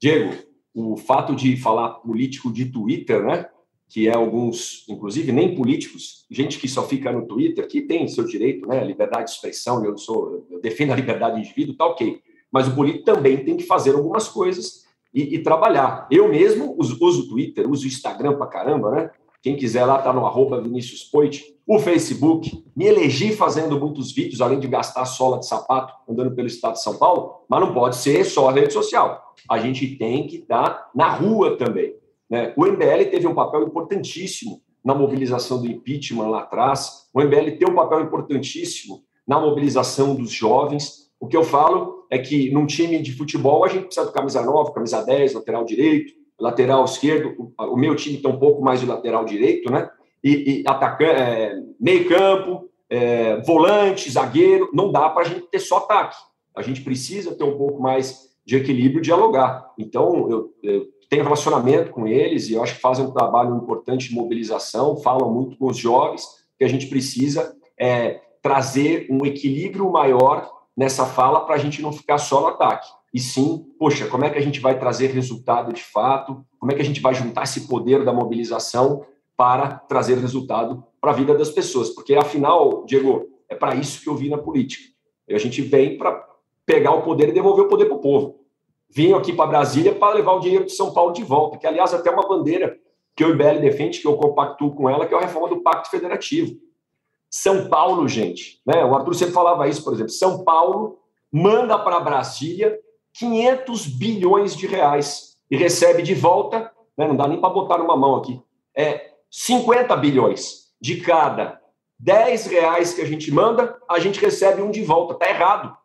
Diego, 0.00 0.34
o 0.72 0.96
fato 0.96 1.34
de 1.34 1.56
falar 1.56 1.94
político 1.94 2.52
de 2.52 2.66
Twitter, 2.66 3.24
né? 3.24 3.46
Que 3.88 4.08
é 4.08 4.14
alguns, 4.14 4.84
inclusive 4.88 5.32
nem 5.32 5.54
políticos, 5.54 6.26
gente 6.30 6.58
que 6.58 6.68
só 6.68 6.86
fica 6.86 7.10
no 7.10 7.26
Twitter, 7.26 7.66
que 7.66 7.82
tem 7.82 8.06
seu 8.06 8.24
direito, 8.24 8.68
né? 8.68 8.84
Liberdade 8.84 9.24
de 9.24 9.30
expressão, 9.30 9.84
eu 9.84 9.96
sou, 9.96 10.46
eu 10.50 10.60
defendo 10.60 10.92
a 10.92 10.96
liberdade 10.96 11.36
do 11.36 11.40
indivíduo, 11.40 11.76
tá 11.76 11.86
ok. 11.86 12.20
Mas 12.52 12.68
o 12.68 12.74
político 12.74 13.04
também 13.04 13.44
tem 13.44 13.56
que 13.56 13.64
fazer 13.64 13.94
algumas 13.94 14.28
coisas 14.28 14.86
e, 15.12 15.34
e 15.34 15.42
trabalhar. 15.42 16.06
Eu 16.10 16.28
mesmo 16.28 16.74
uso, 16.78 16.98
uso 17.00 17.28
Twitter, 17.28 17.70
uso 17.70 17.84
o 17.84 17.88
Instagram 17.88 18.36
pra 18.36 18.46
caramba, 18.46 18.90
né? 18.90 19.10
Quem 19.42 19.56
quiser 19.56 19.84
lá 19.84 19.98
tá 20.02 20.12
no 20.12 20.26
arroba 20.26 20.60
Vinícius 20.60 21.04
Poit, 21.04 21.44
o 21.66 21.78
Facebook. 21.78 22.64
Me 22.74 22.86
elegi 22.86 23.32
fazendo 23.32 23.78
muitos 23.78 24.12
vídeos, 24.12 24.40
além 24.40 24.58
de 24.58 24.66
gastar 24.66 25.04
sola 25.04 25.38
de 25.38 25.46
sapato 25.46 25.94
andando 26.08 26.34
pelo 26.34 26.48
estado 26.48 26.74
de 26.74 26.82
São 26.82 26.96
Paulo, 26.96 27.42
mas 27.48 27.60
não 27.60 27.72
pode 27.72 27.96
ser 27.96 28.24
só 28.24 28.48
a 28.48 28.52
rede 28.52 28.72
social. 28.72 29.34
A 29.48 29.58
gente 29.58 29.96
tem 29.96 30.26
que 30.26 30.36
estar 30.38 30.90
na 30.94 31.08
rua 31.08 31.56
também. 31.56 31.94
Né? 32.28 32.52
O 32.56 32.66
MBL 32.66 33.10
teve 33.10 33.26
um 33.26 33.34
papel 33.34 33.62
importantíssimo 33.62 34.62
na 34.84 34.94
mobilização 34.94 35.60
do 35.60 35.66
impeachment 35.66 36.28
lá 36.28 36.40
atrás. 36.40 37.08
O 37.12 37.20
MBL 37.20 37.56
tem 37.58 37.68
um 37.68 37.74
papel 37.74 38.00
importantíssimo 38.02 39.02
na 39.26 39.40
mobilização 39.40 40.14
dos 40.14 40.30
jovens. 40.30 41.10
O 41.20 41.26
que 41.26 41.36
eu 41.36 41.44
falo 41.44 42.06
é 42.10 42.18
que 42.18 42.50
num 42.50 42.66
time 42.66 43.00
de 43.02 43.12
futebol 43.12 43.64
a 43.64 43.68
gente 43.68 43.86
precisa 43.86 44.06
de 44.06 44.12
camisa 44.12 44.42
9, 44.42 44.72
camisa 44.72 45.02
10, 45.04 45.34
lateral 45.34 45.64
direito, 45.64 46.12
lateral 46.38 46.84
esquerdo, 46.84 47.52
o 47.58 47.76
meu 47.76 47.96
time 47.96 48.18
tem 48.18 48.30
um 48.30 48.38
pouco 48.38 48.62
mais 48.62 48.80
de 48.80 48.86
lateral 48.86 49.24
direito, 49.24 49.70
né? 49.70 49.90
E, 50.22 50.62
e 50.62 50.64
atacante, 50.66 51.20
é, 51.20 51.56
meio 51.80 52.08
campo, 52.08 52.68
é, 52.88 53.40
volante, 53.42 54.10
zagueiro, 54.10 54.70
não 54.72 54.90
dá 54.90 55.08
para 55.10 55.22
a 55.22 55.28
gente 55.28 55.42
ter 55.48 55.58
só 55.58 55.78
ataque. 55.78 56.16
A 56.54 56.62
gente 56.62 56.80
precisa 56.82 57.34
ter 57.34 57.44
um 57.44 57.56
pouco 57.56 57.80
mais 57.80 58.28
de 58.44 58.56
equilíbrio 58.56 59.02
dialogar. 59.02 59.72
Então, 59.78 60.30
eu, 60.30 60.54
eu 60.62 60.86
tenho 61.08 61.24
relacionamento 61.24 61.90
com 61.90 62.06
eles 62.06 62.48
e 62.48 62.54
eu 62.54 62.62
acho 62.62 62.74
que 62.74 62.80
fazem 62.80 63.04
um 63.04 63.12
trabalho 63.12 63.56
importante 63.56 64.08
de 64.08 64.14
mobilização, 64.14 64.96
falam 64.96 65.32
muito 65.32 65.56
com 65.56 65.66
os 65.66 65.76
jovens, 65.76 66.26
que 66.58 66.64
a 66.64 66.68
gente 66.68 66.86
precisa 66.86 67.56
é, 67.78 68.20
trazer 68.42 69.06
um 69.10 69.24
equilíbrio 69.24 69.90
maior 69.90 70.50
nessa 70.76 71.06
fala 71.06 71.44
para 71.44 71.54
a 71.54 71.58
gente 71.58 71.80
não 71.80 71.92
ficar 71.92 72.18
só 72.18 72.40
no 72.40 72.46
ataque 72.48 72.88
e 73.12 73.18
sim, 73.20 73.64
poxa, 73.78 74.06
como 74.06 74.24
é 74.24 74.30
que 74.30 74.38
a 74.38 74.42
gente 74.42 74.60
vai 74.60 74.78
trazer 74.78 75.08
resultado 75.08 75.72
de 75.72 75.82
fato? 75.82 76.44
Como 76.58 76.70
é 76.70 76.74
que 76.74 76.82
a 76.82 76.84
gente 76.84 77.00
vai 77.00 77.14
juntar 77.14 77.44
esse 77.44 77.66
poder 77.66 78.04
da 78.04 78.12
mobilização 78.12 79.04
para 79.36 79.70
trazer 79.70 80.18
resultado 80.18 80.84
para 81.00 81.12
a 81.12 81.14
vida 81.14 81.34
das 81.34 81.50
pessoas? 81.50 81.90
Porque 81.90 82.14
afinal, 82.14 82.84
Diego, 82.84 83.26
é 83.48 83.54
para 83.54 83.74
isso 83.74 84.02
que 84.02 84.08
eu 84.08 84.14
vim 84.14 84.28
na 84.28 84.38
política. 84.38 84.84
E 85.26 85.34
a 85.34 85.38
gente 85.38 85.62
vem 85.62 85.96
para 85.96 86.22
pegar 86.66 86.92
o 86.92 87.02
poder 87.02 87.30
e 87.30 87.32
devolver 87.32 87.64
o 87.64 87.68
poder 87.68 87.86
para 87.86 87.96
o 87.96 88.00
povo. 88.00 88.40
Vim 88.90 89.12
aqui 89.12 89.32
para 89.32 89.46
Brasília 89.46 89.94
para 89.94 90.14
levar 90.14 90.32
o 90.32 90.40
dinheiro 90.40 90.64
de 90.64 90.72
São 90.72 90.92
Paulo 90.92 91.12
de 91.12 91.22
volta, 91.22 91.58
que 91.58 91.66
aliás 91.66 91.92
até 91.92 92.10
uma 92.10 92.26
bandeira 92.26 92.78
que 93.14 93.24
o 93.24 93.30
IBL 93.30 93.60
defende, 93.60 94.00
que 94.00 94.06
eu 94.06 94.16
compactuo 94.16 94.74
com 94.74 94.88
ela, 94.88 95.06
que 95.06 95.12
é 95.12 95.16
a 95.16 95.20
reforma 95.20 95.48
do 95.48 95.60
Pacto 95.60 95.90
Federativo. 95.90 96.56
São 97.30 97.68
Paulo, 97.68 98.08
gente, 98.08 98.60
né? 98.64 98.84
O 98.84 98.94
Arthur 98.94 99.14
sempre 99.14 99.34
falava 99.34 99.68
isso, 99.68 99.84
por 99.84 99.92
exemplo. 99.92 100.10
São 100.10 100.44
Paulo 100.44 100.98
manda 101.30 101.78
para 101.78 102.00
Brasília 102.00 102.78
500 103.14 103.86
bilhões 103.86 104.56
de 104.56 104.66
reais 104.66 105.36
e 105.50 105.56
recebe 105.56 106.02
de 106.02 106.14
volta, 106.14 106.70
né, 106.96 107.06
não 107.06 107.16
dá 107.16 107.26
nem 107.26 107.40
para 107.40 107.50
botar 107.50 107.78
numa 107.78 107.96
mão 107.96 108.16
aqui, 108.16 108.40
é 108.74 109.12
50 109.30 109.94
bilhões 109.96 110.68
de 110.80 111.00
cada 111.00 111.60
10 111.98 112.46
reais 112.46 112.94
que 112.94 113.00
a 113.00 113.04
gente 113.04 113.30
manda, 113.32 113.76
a 113.88 113.98
gente 113.98 114.20
recebe 114.20 114.62
um 114.62 114.70
de 114.70 114.82
volta. 114.82 115.14
Está 115.14 115.28
errado. 115.28 115.76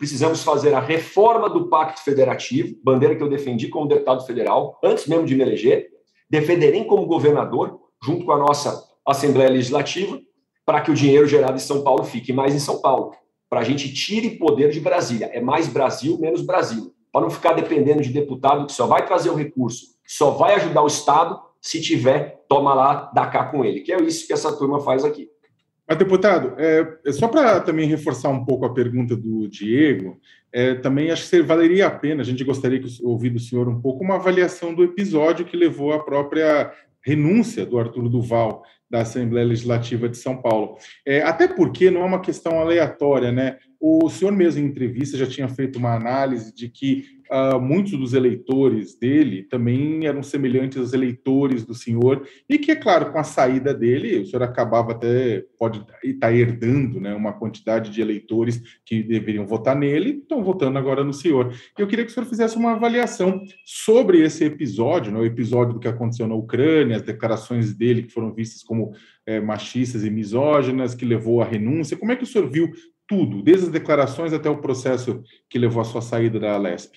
Precisamos 0.00 0.42
fazer 0.42 0.72
a 0.72 0.80
reforma 0.80 1.46
do 1.46 1.68
Pacto 1.68 2.02
Federativo, 2.02 2.74
bandeira 2.82 3.14
que 3.14 3.22
eu 3.22 3.28
defendi 3.28 3.68
como 3.68 3.86
deputado 3.86 4.24
federal, 4.24 4.78
antes 4.82 5.06
mesmo 5.06 5.26
de 5.26 5.34
me 5.34 5.42
eleger, 5.42 5.88
defenderei 6.30 6.86
como 6.86 7.04
governador, 7.04 7.78
junto 8.02 8.24
com 8.24 8.32
a 8.32 8.38
nossa 8.38 8.82
Assembleia 9.06 9.50
Legislativa, 9.50 10.18
para 10.64 10.80
que 10.80 10.90
o 10.90 10.94
dinheiro 10.94 11.26
gerado 11.26 11.56
em 11.56 11.60
São 11.60 11.84
Paulo 11.84 12.02
fique 12.02 12.32
mais 12.32 12.54
em 12.54 12.58
São 12.58 12.80
Paulo 12.80 13.12
para 13.50 13.60
a 13.60 13.62
gente 13.62 13.92
tire 13.92 14.38
poder 14.38 14.70
de 14.70 14.80
Brasília. 14.80 15.28
É 15.34 15.40
mais 15.40 15.68
Brasil, 15.68 16.18
menos 16.18 16.40
Brasil. 16.40 16.94
para 17.12 17.20
não 17.20 17.28
ficar 17.28 17.52
dependendo 17.52 18.00
de 18.00 18.08
deputado 18.08 18.64
que 18.64 18.72
só 18.72 18.86
vai 18.86 19.04
trazer 19.04 19.28
o 19.28 19.34
recurso, 19.34 19.84
só 20.06 20.30
vai 20.30 20.54
ajudar 20.54 20.82
o 20.82 20.86
Estado 20.86 21.38
se 21.60 21.78
tiver, 21.78 22.42
toma 22.48 22.72
lá, 22.72 23.10
dá 23.14 23.26
cá 23.26 23.44
com 23.44 23.62
ele, 23.62 23.80
que 23.80 23.92
é 23.92 24.00
isso 24.00 24.26
que 24.26 24.32
essa 24.32 24.56
turma 24.56 24.80
faz 24.80 25.04
aqui. 25.04 25.28
Mas, 25.90 25.98
deputado, 25.98 26.54
é, 26.56 26.86
é 27.04 27.10
só 27.10 27.26
para 27.26 27.58
também 27.58 27.88
reforçar 27.88 28.28
um 28.28 28.44
pouco 28.44 28.64
a 28.64 28.72
pergunta 28.72 29.16
do 29.16 29.48
Diego, 29.48 30.20
é, 30.52 30.76
também 30.76 31.10
acho 31.10 31.28
que 31.28 31.42
valeria 31.42 31.88
a 31.88 31.90
pena, 31.90 32.22
a 32.22 32.24
gente 32.24 32.44
gostaria 32.44 32.78
de 32.78 33.04
ouvir 33.04 33.30
do 33.30 33.40
senhor 33.40 33.68
um 33.68 33.80
pouco 33.80 34.04
uma 34.04 34.14
avaliação 34.14 34.72
do 34.72 34.84
episódio 34.84 35.44
que 35.44 35.56
levou 35.56 35.92
à 35.92 35.98
própria 35.98 36.72
renúncia 37.04 37.66
do 37.66 37.76
Arthur 37.76 38.08
Duval 38.08 38.62
da 38.88 39.00
Assembleia 39.00 39.44
Legislativa 39.44 40.08
de 40.08 40.16
São 40.16 40.40
Paulo. 40.40 40.76
É, 41.04 41.22
até 41.22 41.48
porque 41.48 41.90
não 41.90 42.02
é 42.02 42.04
uma 42.04 42.20
questão 42.20 42.60
aleatória, 42.60 43.32
né? 43.32 43.58
O 43.80 44.10
senhor 44.10 44.32
mesmo 44.32 44.62
em 44.62 44.66
entrevista 44.66 45.16
já 45.16 45.26
tinha 45.26 45.48
feito 45.48 45.78
uma 45.78 45.94
análise 45.94 46.54
de 46.54 46.68
que 46.68 47.18
uh, 47.30 47.60
muitos 47.60 47.92
dos 47.92 48.12
eleitores 48.12 48.94
dele 48.94 49.44
também 49.44 50.06
eram 50.06 50.22
semelhantes 50.22 50.76
aos 50.76 50.92
eleitores 50.92 51.64
do 51.64 51.74
senhor, 51.74 52.26
e 52.48 52.58
que, 52.58 52.72
é 52.72 52.76
claro, 52.76 53.12
com 53.12 53.18
a 53.18 53.24
saída 53.24 53.72
dele, 53.72 54.18
o 54.18 54.26
senhor 54.26 54.42
acabava 54.42 54.92
até, 54.92 55.44
pode 55.58 55.78
estar 56.04 56.26
tá 56.28 56.32
herdando 56.32 57.00
né, 57.00 57.14
uma 57.14 57.32
quantidade 57.32 57.90
de 57.90 58.00
eleitores 58.00 58.60
que 58.84 59.02
deveriam 59.02 59.46
votar 59.46 59.76
nele, 59.76 60.18
estão 60.18 60.42
votando 60.42 60.78
agora 60.78 61.02
no 61.04 61.14
senhor. 61.14 61.54
Eu 61.78 61.86
queria 61.86 62.04
que 62.04 62.10
o 62.10 62.14
senhor 62.14 62.26
fizesse 62.26 62.56
uma 62.56 62.72
avaliação 62.72 63.42
sobre 63.64 64.20
esse 64.22 64.44
episódio, 64.44 65.12
né, 65.12 65.20
o 65.20 65.24
episódio 65.24 65.74
do 65.74 65.80
que 65.80 65.88
aconteceu 65.88 66.26
na 66.26 66.34
Ucrânia, 66.34 66.96
as 66.96 67.02
declarações 67.02 67.72
dele 67.72 68.02
que 68.02 68.12
foram 68.12 68.34
vistas 68.34 68.62
como 68.62 68.92
é, 69.24 69.40
machistas 69.40 70.04
e 70.04 70.10
misóginas, 70.10 70.94
que 70.94 71.04
levou 71.04 71.40
à 71.40 71.44
renúncia. 71.44 71.96
Como 71.96 72.10
é 72.10 72.16
que 72.16 72.24
o 72.24 72.26
senhor 72.26 72.50
viu 72.50 72.70
tudo, 73.10 73.42
desde 73.42 73.66
as 73.66 73.72
declarações 73.72 74.32
até 74.32 74.48
o 74.48 74.60
processo 74.60 75.24
que 75.48 75.58
levou 75.58 75.82
à 75.82 75.84
sua 75.84 76.00
saída 76.00 76.38
da 76.38 76.56
Lesp? 76.56 76.94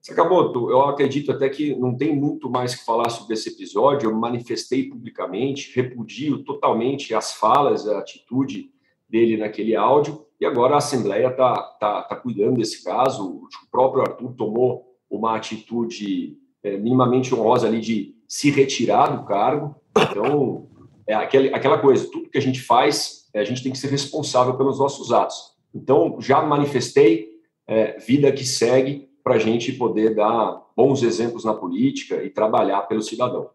Sakamoto, 0.00 0.70
eu 0.70 0.80
acredito 0.80 1.30
até 1.30 1.50
que 1.50 1.76
não 1.76 1.94
tem 1.94 2.16
muito 2.16 2.48
mais 2.48 2.74
que 2.74 2.82
falar 2.86 3.10
sobre 3.10 3.34
esse 3.34 3.50
episódio. 3.50 4.08
Eu 4.08 4.16
manifestei 4.16 4.88
publicamente, 4.88 5.76
repudio 5.76 6.42
totalmente 6.42 7.14
as 7.14 7.34
falas, 7.34 7.86
a 7.86 7.98
atitude 7.98 8.70
dele 9.06 9.36
naquele 9.36 9.76
áudio, 9.76 10.24
e 10.40 10.46
agora 10.46 10.76
a 10.76 10.78
Assembleia 10.78 11.28
está 11.28 11.60
tá, 11.78 12.02
tá 12.04 12.16
cuidando 12.16 12.56
desse 12.56 12.82
caso. 12.82 13.28
O 13.28 13.70
próprio 13.70 14.02
Arthur 14.02 14.32
tomou 14.32 14.86
uma 15.10 15.36
atitude 15.36 16.38
é, 16.62 16.78
minimamente 16.78 17.34
honrosa 17.34 17.66
ali 17.66 17.80
de 17.80 18.14
se 18.26 18.50
retirar 18.50 19.08
do 19.08 19.26
cargo. 19.26 19.76
Então, 19.94 20.66
é 21.06 21.14
aquela 21.14 21.76
coisa, 21.76 22.08
tudo 22.10 22.30
que 22.30 22.38
a 22.38 22.42
gente 22.42 22.62
faz, 22.62 23.28
é, 23.34 23.40
a 23.40 23.44
gente 23.44 23.62
tem 23.62 23.72
que 23.72 23.78
ser 23.78 23.88
responsável 23.88 24.54
pelos 24.54 24.78
nossos 24.78 25.12
atos. 25.12 25.49
Então, 25.74 26.20
já 26.20 26.42
manifestei, 26.42 27.30
é, 27.66 27.98
vida 27.98 28.32
que 28.32 28.44
segue, 28.44 29.08
para 29.22 29.34
a 29.34 29.38
gente 29.38 29.72
poder 29.72 30.14
dar 30.14 30.62
bons 30.76 31.02
exemplos 31.02 31.44
na 31.44 31.54
política 31.54 32.22
e 32.22 32.30
trabalhar 32.30 32.82
pelo 32.82 33.02
cidadão. 33.02 33.50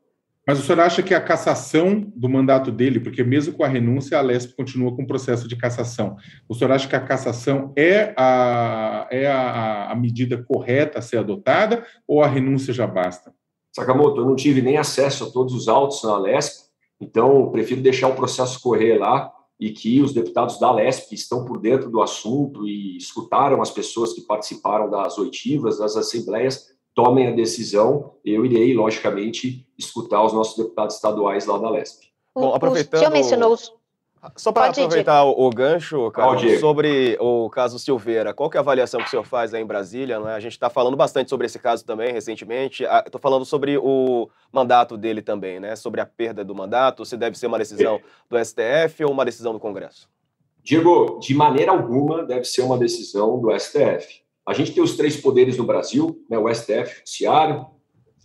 Mas 0.48 0.60
o 0.60 0.62
senhor 0.62 0.80
acha 0.80 1.02
que 1.02 1.14
a 1.14 1.20
cassação 1.20 2.06
do 2.16 2.30
mandato 2.30 2.72
dele, 2.72 3.00
porque 3.00 3.24
mesmo 3.24 3.56
com 3.56 3.64
a 3.64 3.68
renúncia, 3.68 4.18
a 4.18 4.22
Lesp 4.22 4.56
continua 4.56 4.96
com 4.96 5.02
o 5.02 5.08
processo 5.08 5.48
de 5.48 5.56
cassação, 5.56 6.18
o 6.48 6.54
senhor 6.54 6.72
acha 6.72 6.88
que 6.88 6.96
a 6.96 7.00
cassação 7.00 7.74
é 7.76 8.14
a, 8.16 9.08
é 9.10 9.26
a, 9.26 9.92
a 9.92 9.96
medida 9.96 10.42
correta 10.44 11.00
a 11.00 11.02
ser 11.02 11.18
adotada 11.18 11.84
ou 12.08 12.22
a 12.22 12.28
renúncia 12.28 12.72
já 12.72 12.86
basta? 12.86 13.34
Sakamoto, 13.76 14.22
eu 14.22 14.26
não 14.26 14.36
tive 14.36 14.62
nem 14.62 14.78
acesso 14.78 15.26
a 15.26 15.32
todos 15.32 15.54
os 15.54 15.68
autos 15.68 16.04
na 16.04 16.18
Lesp, 16.18 16.66
então 17.02 17.50
prefiro 17.52 17.82
deixar 17.82 18.08
o 18.08 18.16
processo 18.16 18.62
correr 18.62 19.00
lá 19.00 19.34
e 19.60 19.72
que 19.72 20.02
os 20.02 20.14
deputados 20.14 20.60
da 20.60 20.72
LESP, 20.72 21.10
que 21.10 21.16
estão 21.16 21.46
por 21.46 21.60
dentro 21.60 21.90
do 21.90 22.02
assunto 22.02 22.68
e 22.68 22.98
escutaram 22.98 23.62
as 23.62 23.72
pessoas 23.72 24.14
que 24.14 24.22
participaram 24.22 24.90
das 24.90 25.18
oitivas, 25.18 25.78
das 25.78 25.96
assembleias, 25.96 26.74
tomem 26.94 27.28
a 27.28 27.32
decisão. 27.32 28.16
Eu 28.24 28.46
irei, 28.46 28.74
logicamente, 28.74 29.68
escutar 29.78 30.24
os 30.24 30.34
nossos 30.34 30.58
deputados 30.58 30.96
estaduais 30.96 31.46
lá 31.46 31.58
da 31.58 31.70
LESP. 31.70 32.08
Bom, 32.34 32.54
aproveitando... 32.54 32.96
O 32.96 33.00
senhor 33.00 33.12
mencionou 33.12 33.58
só 34.36 34.52
para 34.52 34.68
aproveitar 34.68 35.24
o, 35.24 35.48
o, 35.48 35.50
gancho, 35.50 36.10
cara, 36.12 36.60
sobre 36.60 37.18
o 37.20 37.50
caso 37.50 37.80
Silveira, 37.80 38.34
qual 38.34 38.50
que 38.50 38.58
é 38.58 38.60
a 38.60 38.62
avaliação 38.62 39.00
que 39.00 39.08
o 39.08 39.10
senhor 39.10 39.26
faz 39.26 39.54
aí 39.54 39.62
em 39.62 39.66
Brasília? 39.66 40.20
Né? 40.20 40.34
A 40.34 40.40
gente 40.40 40.54
está 40.54 40.70
falando 40.70 40.96
bastante 40.96 41.30
sobre 41.30 41.46
esse 41.46 41.60
caso 41.60 41.86
também 41.86 42.12
recentemente. 42.12 42.84
Estou 42.84 43.20
falando 43.20 43.46
sobre 43.46 43.78
o 43.78 44.30
mandato 44.52 44.98
dele 44.98 45.22
também, 45.22 45.60
né? 45.60 45.76
Sobre 45.76 46.02
a 46.02 46.06
perda 46.06 46.44
do 46.44 46.56
mandato, 46.56 47.06
se 47.06 47.18
deve 47.18 47.38
ser 47.38 47.48
uma 47.48 47.58
decisão 47.58 48.00
do 48.30 48.38
STF 48.44 49.04
ou 49.04 49.12
uma 49.12 49.26
decisão 49.26 49.54
do 49.54 49.60
Congresso? 49.60 50.10
Diego, 50.64 51.20
de 51.20 51.36
maneira 51.36 51.72
alguma 51.72 52.24
deve 52.24 52.46
ser 52.46 52.62
uma 52.62 52.78
decisão 52.78 53.40
do 53.40 53.58
STF. 53.58 54.24
A 54.48 54.54
gente 54.54 54.74
tem 54.74 54.84
os 54.84 54.96
três 54.96 55.16
poderes 55.16 55.58
no 55.58 55.64
Brasil, 55.64 56.24
né? 56.30 56.38
o 56.38 56.54
STF, 56.54 56.92
o 56.92 56.96
Judiciário, 56.96 57.66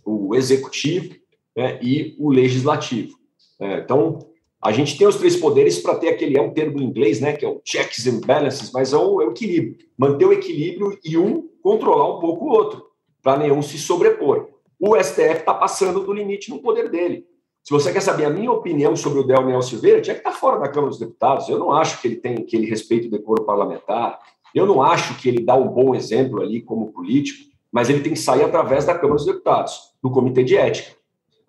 o 0.03 0.35
Executivo 0.35 1.15
né? 1.55 1.79
e 1.81 2.15
o 2.19 2.31
Legislativo. 2.31 3.15
É, 3.59 3.77
então, 3.77 4.30
a 4.63 4.71
gente 4.71 4.97
tem 4.97 5.07
os 5.07 5.15
três 5.15 5.35
poderes 5.35 5.79
para 5.79 5.95
ter 5.95 6.09
aquele, 6.09 6.37
é 6.37 6.41
um 6.41 6.53
termo 6.53 6.79
em 6.79 6.85
inglês, 6.85 7.19
né, 7.19 7.33
que 7.33 7.43
é 7.43 7.49
o 7.49 7.59
checks 7.65 8.05
and 8.05 8.21
balances, 8.21 8.71
mas 8.71 8.93
é 8.93 8.97
o, 8.97 9.21
é 9.21 9.25
o 9.25 9.31
equilíbrio. 9.31 9.77
Manter 9.97 10.25
o 10.25 10.33
equilíbrio 10.33 10.99
e 11.03 11.17
um 11.17 11.49
controlar 11.63 12.15
um 12.15 12.19
pouco 12.19 12.45
o 12.45 12.49
outro, 12.49 12.85
para 13.23 13.37
nenhum 13.37 13.61
se 13.61 13.79
sobrepor. 13.79 14.49
O 14.79 14.95
STF 14.95 15.39
está 15.39 15.53
passando 15.53 16.01
do 16.01 16.13
limite 16.13 16.49
no 16.49 16.59
poder 16.59 16.89
dele. 16.89 17.25
Se 17.63 17.71
você 17.71 17.91
quer 17.91 18.01
saber 18.01 18.25
a 18.25 18.29
minha 18.29 18.51
opinião 18.51 18.95
sobre 18.95 19.19
o 19.19 19.23
Del 19.23 19.61
Silveira, 19.61 20.01
tinha 20.01 20.15
que 20.15 20.21
estar 20.21 20.31
tá 20.31 20.37
fora 20.37 20.59
da 20.59 20.67
Câmara 20.67 20.89
dos 20.89 20.99
Deputados. 20.99 21.47
Eu 21.47 21.59
não 21.59 21.71
acho 21.71 22.01
que 22.01 22.07
ele 22.07 22.15
tem 22.15 22.43
que 22.43 22.55
ele 22.55 22.65
respeite 22.65 23.07
o 23.07 23.11
decoro 23.11 23.45
parlamentar. 23.45 24.19
Eu 24.53 24.65
não 24.65 24.81
acho 24.81 25.19
que 25.19 25.29
ele 25.29 25.43
dá 25.43 25.55
um 25.55 25.67
bom 25.67 25.93
exemplo 25.93 26.41
ali 26.41 26.61
como 26.61 26.91
político, 26.91 27.51
mas 27.71 27.89
ele 27.89 28.01
tem 28.01 28.13
que 28.13 28.19
sair 28.19 28.43
através 28.43 28.85
da 28.85 28.95
Câmara 28.95 29.17
dos 29.17 29.25
Deputados, 29.25 29.79
do 30.01 30.09
Comitê 30.09 30.43
de 30.43 30.57
Ética. 30.57 30.95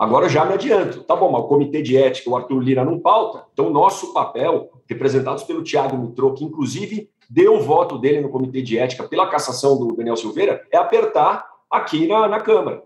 Agora 0.03 0.29
já 0.29 0.45
me 0.45 0.55
adianto. 0.55 1.05
Tá 1.05 1.15
bom, 1.15 1.31
mas 1.31 1.43
o 1.43 1.47
Comitê 1.47 1.81
de 1.81 1.97
Ética, 1.97 2.29
o 2.29 2.35
Arthur 2.35 2.59
Lira 2.59 2.85
não 2.85 2.99
pauta. 2.99 3.47
Então, 3.53 3.71
nosso 3.71 4.13
papel, 4.13 4.73
representados 4.89 5.45
pelo 5.45 5.63
Tiago 5.63 5.97
Mitrô, 5.97 6.35
que 6.35 6.43
inclusive 6.43 7.09
deu 7.31 7.55
o 7.55 7.61
voto 7.61 7.97
dele 7.97 8.21
no 8.21 8.29
Comitê 8.29 8.63
de 8.63 8.77
Ética 8.77 9.05
pela 9.05 9.29
cassação 9.29 9.79
do 9.79 9.95
Daniel 9.95 10.17
Silveira, 10.17 10.67
é 10.73 10.77
apertar 10.77 11.49
aqui 11.71 12.09
na, 12.09 12.27
na 12.27 12.41
Câmara. 12.41 12.83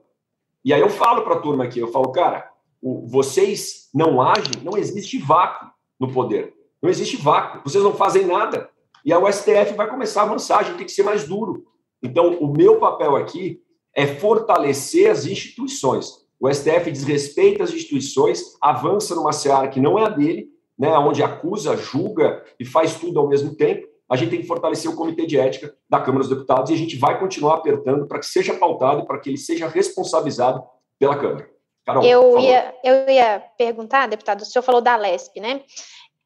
E 0.62 0.74
aí 0.74 0.80
eu 0.82 0.90
falo 0.90 1.22
para 1.22 1.36
a 1.36 1.38
turma 1.38 1.64
aqui, 1.64 1.78
eu 1.78 1.88
falo, 1.88 2.12
cara, 2.12 2.50
o, 2.82 3.06
vocês 3.06 3.88
não 3.94 4.20
agem, 4.20 4.62
não 4.62 4.76
existe 4.76 5.16
vácuo 5.16 5.70
no 5.98 6.12
poder. 6.12 6.52
Não 6.82 6.90
existe 6.90 7.16
vácuo. 7.16 7.62
Vocês 7.64 7.82
não 7.82 7.94
fazem 7.94 8.26
nada. 8.26 8.68
E 9.02 9.10
a 9.10 9.32
STF 9.32 9.72
vai 9.74 9.88
começar 9.88 10.20
a 10.20 10.24
avançar, 10.24 10.58
a 10.58 10.62
gente 10.64 10.76
tem 10.76 10.86
que 10.86 10.92
ser 10.92 11.02
mais 11.02 11.26
duro. 11.26 11.64
Então, 12.02 12.36
o 12.40 12.46
meu 12.46 12.78
papel 12.78 13.16
aqui 13.16 13.62
é 13.94 14.06
fortalecer 14.06 15.10
as 15.10 15.24
instituições 15.24 16.25
o 16.40 16.52
STF 16.52 16.90
desrespeita 16.90 17.64
as 17.64 17.72
instituições, 17.72 18.42
avança 18.60 19.14
numa 19.14 19.32
seara 19.32 19.68
que 19.68 19.80
não 19.80 19.98
é 19.98 20.04
a 20.04 20.08
dele, 20.08 20.48
né, 20.78 20.90
onde 20.98 21.22
acusa, 21.22 21.76
julga 21.76 22.44
e 22.60 22.64
faz 22.64 22.96
tudo 22.96 23.18
ao 23.18 23.28
mesmo 23.28 23.54
tempo. 23.54 23.86
A 24.08 24.16
gente 24.16 24.30
tem 24.30 24.40
que 24.40 24.46
fortalecer 24.46 24.90
o 24.90 24.94
Comitê 24.94 25.26
de 25.26 25.38
Ética 25.38 25.74
da 25.88 25.98
Câmara 25.98 26.20
dos 26.20 26.28
Deputados 26.28 26.70
e 26.70 26.74
a 26.74 26.76
gente 26.76 26.96
vai 26.96 27.18
continuar 27.18 27.56
apertando 27.56 28.06
para 28.06 28.20
que 28.20 28.26
seja 28.26 28.54
pautado 28.54 29.00
e 29.00 29.06
para 29.06 29.18
que 29.18 29.30
ele 29.30 29.38
seja 29.38 29.66
responsabilizado 29.66 30.62
pela 30.98 31.16
Câmara. 31.16 31.50
Carol, 31.84 32.04
eu, 32.04 32.38
ia, 32.38 32.74
eu 32.84 33.08
ia 33.08 33.42
perguntar, 33.56 34.08
deputado, 34.08 34.42
o 34.42 34.44
senhor 34.44 34.62
falou 34.62 34.80
da 34.80 34.96
LESP, 34.96 35.40
né? 35.40 35.62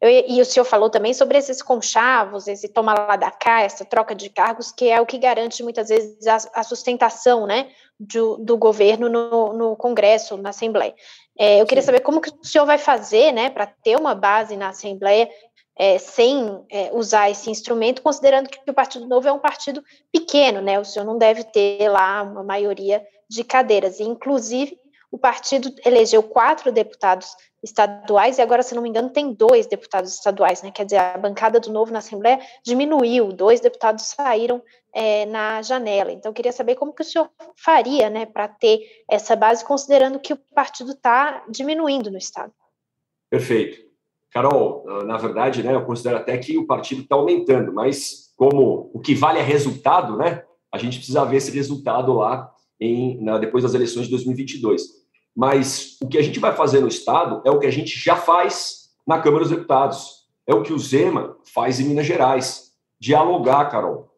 Eu, 0.00 0.08
e 0.08 0.40
o 0.40 0.44
senhor 0.44 0.64
falou 0.64 0.88
também 0.88 1.12
sobre 1.12 1.36
esses 1.36 1.60
conchavos, 1.60 2.48
esse 2.48 2.68
toma 2.68 2.94
lá 2.94 3.16
da 3.16 3.30
cá, 3.30 3.60
essa 3.60 3.84
troca 3.84 4.14
de 4.14 4.30
cargos, 4.30 4.72
que 4.72 4.88
é 4.88 4.98
o 4.98 5.04
que 5.04 5.18
garante 5.18 5.62
muitas 5.62 5.90
vezes 5.90 6.26
a, 6.26 6.38
a 6.54 6.62
sustentação 6.62 7.46
né, 7.46 7.68
do, 8.00 8.38
do 8.38 8.56
governo 8.56 9.10
no, 9.10 9.52
no, 9.52 9.76
Congresso, 9.76 10.38
na 10.38 10.48
Assembleia. 10.48 10.94
É, 11.38 11.60
eu 11.60 11.66
queria 11.66 11.82
saber 11.82 12.00
como 12.00 12.20
que 12.20 12.30
o 12.30 12.44
senhor 12.44 12.64
vai 12.64 12.78
fazer 12.78 13.30
né, 13.30 13.50
para 13.50 13.66
ter 13.66 13.96
uma 13.96 14.14
base 14.14 14.56
na 14.56 14.70
Assembleia 14.70 15.28
é, 15.78 15.98
sem 15.98 16.64
é, 16.70 16.90
usar 16.94 17.30
esse 17.30 17.50
instrumento, 17.50 18.02
considerando 18.02 18.48
que 18.48 18.70
o 18.70 18.74
Partido 18.74 19.06
Novo 19.06 19.28
é 19.28 19.32
um 19.32 19.38
partido 19.38 19.82
pequeno, 20.12 20.60
né? 20.60 20.78
O 20.78 20.84
senhor 20.84 21.04
não 21.04 21.16
deve 21.16 21.44
ter 21.44 21.88
lá 21.88 22.22
uma 22.22 22.42
maioria 22.42 23.02
de 23.28 23.44
cadeiras. 23.44 23.98
E, 23.98 24.02
inclusive, 24.02 24.78
o 25.10 25.18
partido 25.18 25.72
elegeu 25.84 26.22
quatro 26.22 26.70
deputados 26.70 27.34
estaduais 27.62 28.38
e 28.38 28.42
agora, 28.42 28.62
se 28.62 28.74
não 28.74 28.82
me 28.82 28.88
engano, 28.88 29.10
tem 29.10 29.32
dois 29.32 29.66
deputados 29.66 30.12
estaduais, 30.12 30.62
né? 30.62 30.70
Quer 30.70 30.84
dizer, 30.84 30.98
a 30.98 31.18
bancada 31.18 31.58
do 31.60 31.72
Novo 31.72 31.92
na 31.92 31.98
Assembleia 31.98 32.40
diminuiu, 32.62 33.32
dois 33.32 33.60
deputados 33.60 34.04
saíram 34.06 34.62
é, 34.94 35.26
na 35.26 35.62
janela. 35.62 36.12
Então, 36.12 36.30
eu 36.30 36.34
queria 36.34 36.52
saber 36.52 36.74
como 36.74 36.92
que 36.92 37.02
o 37.02 37.04
senhor 37.04 37.28
faria, 37.56 38.10
né, 38.10 38.26
para 38.26 38.48
ter 38.48 38.80
essa 39.08 39.36
base, 39.36 39.64
considerando 39.64 40.18
que 40.18 40.32
o 40.32 40.38
partido 40.54 40.92
está 40.92 41.44
diminuindo 41.48 42.10
no 42.10 42.18
estado. 42.18 42.52
Perfeito. 43.30 43.78
Carol, 44.30 44.84
na 45.04 45.16
verdade, 45.16 45.62
né, 45.62 45.74
eu 45.74 45.84
considero 45.84 46.16
até 46.16 46.38
que 46.38 46.56
o 46.56 46.66
partido 46.66 47.02
está 47.02 47.16
aumentando, 47.16 47.72
mas 47.72 48.32
como 48.36 48.90
o 48.94 49.00
que 49.00 49.14
vale 49.14 49.38
é 49.38 49.42
resultado, 49.42 50.16
né? 50.16 50.44
A 50.72 50.78
gente 50.78 50.98
precisa 50.98 51.24
ver 51.24 51.36
esse 51.36 51.50
resultado 51.50 52.14
lá 52.14 52.50
em, 52.80 53.22
na, 53.22 53.38
depois 53.38 53.64
das 53.64 53.74
eleições 53.74 54.04
de 54.04 54.10
2022. 54.12 54.82
Mas 55.36 55.98
o 56.00 56.08
que 56.08 56.16
a 56.16 56.22
gente 56.22 56.38
vai 56.38 56.54
fazer 56.54 56.80
no 56.80 56.88
Estado 56.88 57.42
é 57.44 57.50
o 57.50 57.58
que 57.58 57.66
a 57.66 57.70
gente 57.70 57.98
já 57.98 58.16
faz 58.16 58.88
na 59.06 59.20
Câmara 59.20 59.44
dos 59.44 59.50
Deputados. 59.50 60.26
É 60.46 60.54
o 60.54 60.62
que 60.62 60.72
o 60.72 60.78
Zema 60.78 61.36
faz 61.44 61.80
em 61.80 61.84
Minas 61.84 62.06
Gerais. 62.06 62.72
Dialogar, 62.98 63.70
Carol. 63.70 64.09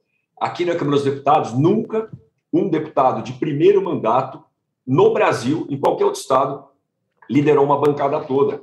Aqui 0.43 0.65
na 0.65 0.75
Câmara 0.75 0.97
dos 0.97 1.05
Deputados, 1.05 1.53
nunca 1.53 2.11
um 2.53 2.69
deputado 2.69 3.23
de 3.23 3.35
primeiro 3.35 3.81
mandato 3.81 4.43
no 4.85 5.13
Brasil, 5.13 5.69
em 5.71 5.79
qualquer 5.79 6.05
outro 6.05 6.21
estado, 6.21 6.65
liderou 7.31 7.65
uma 7.65 7.81
bancada 7.81 8.19
toda. 8.19 8.61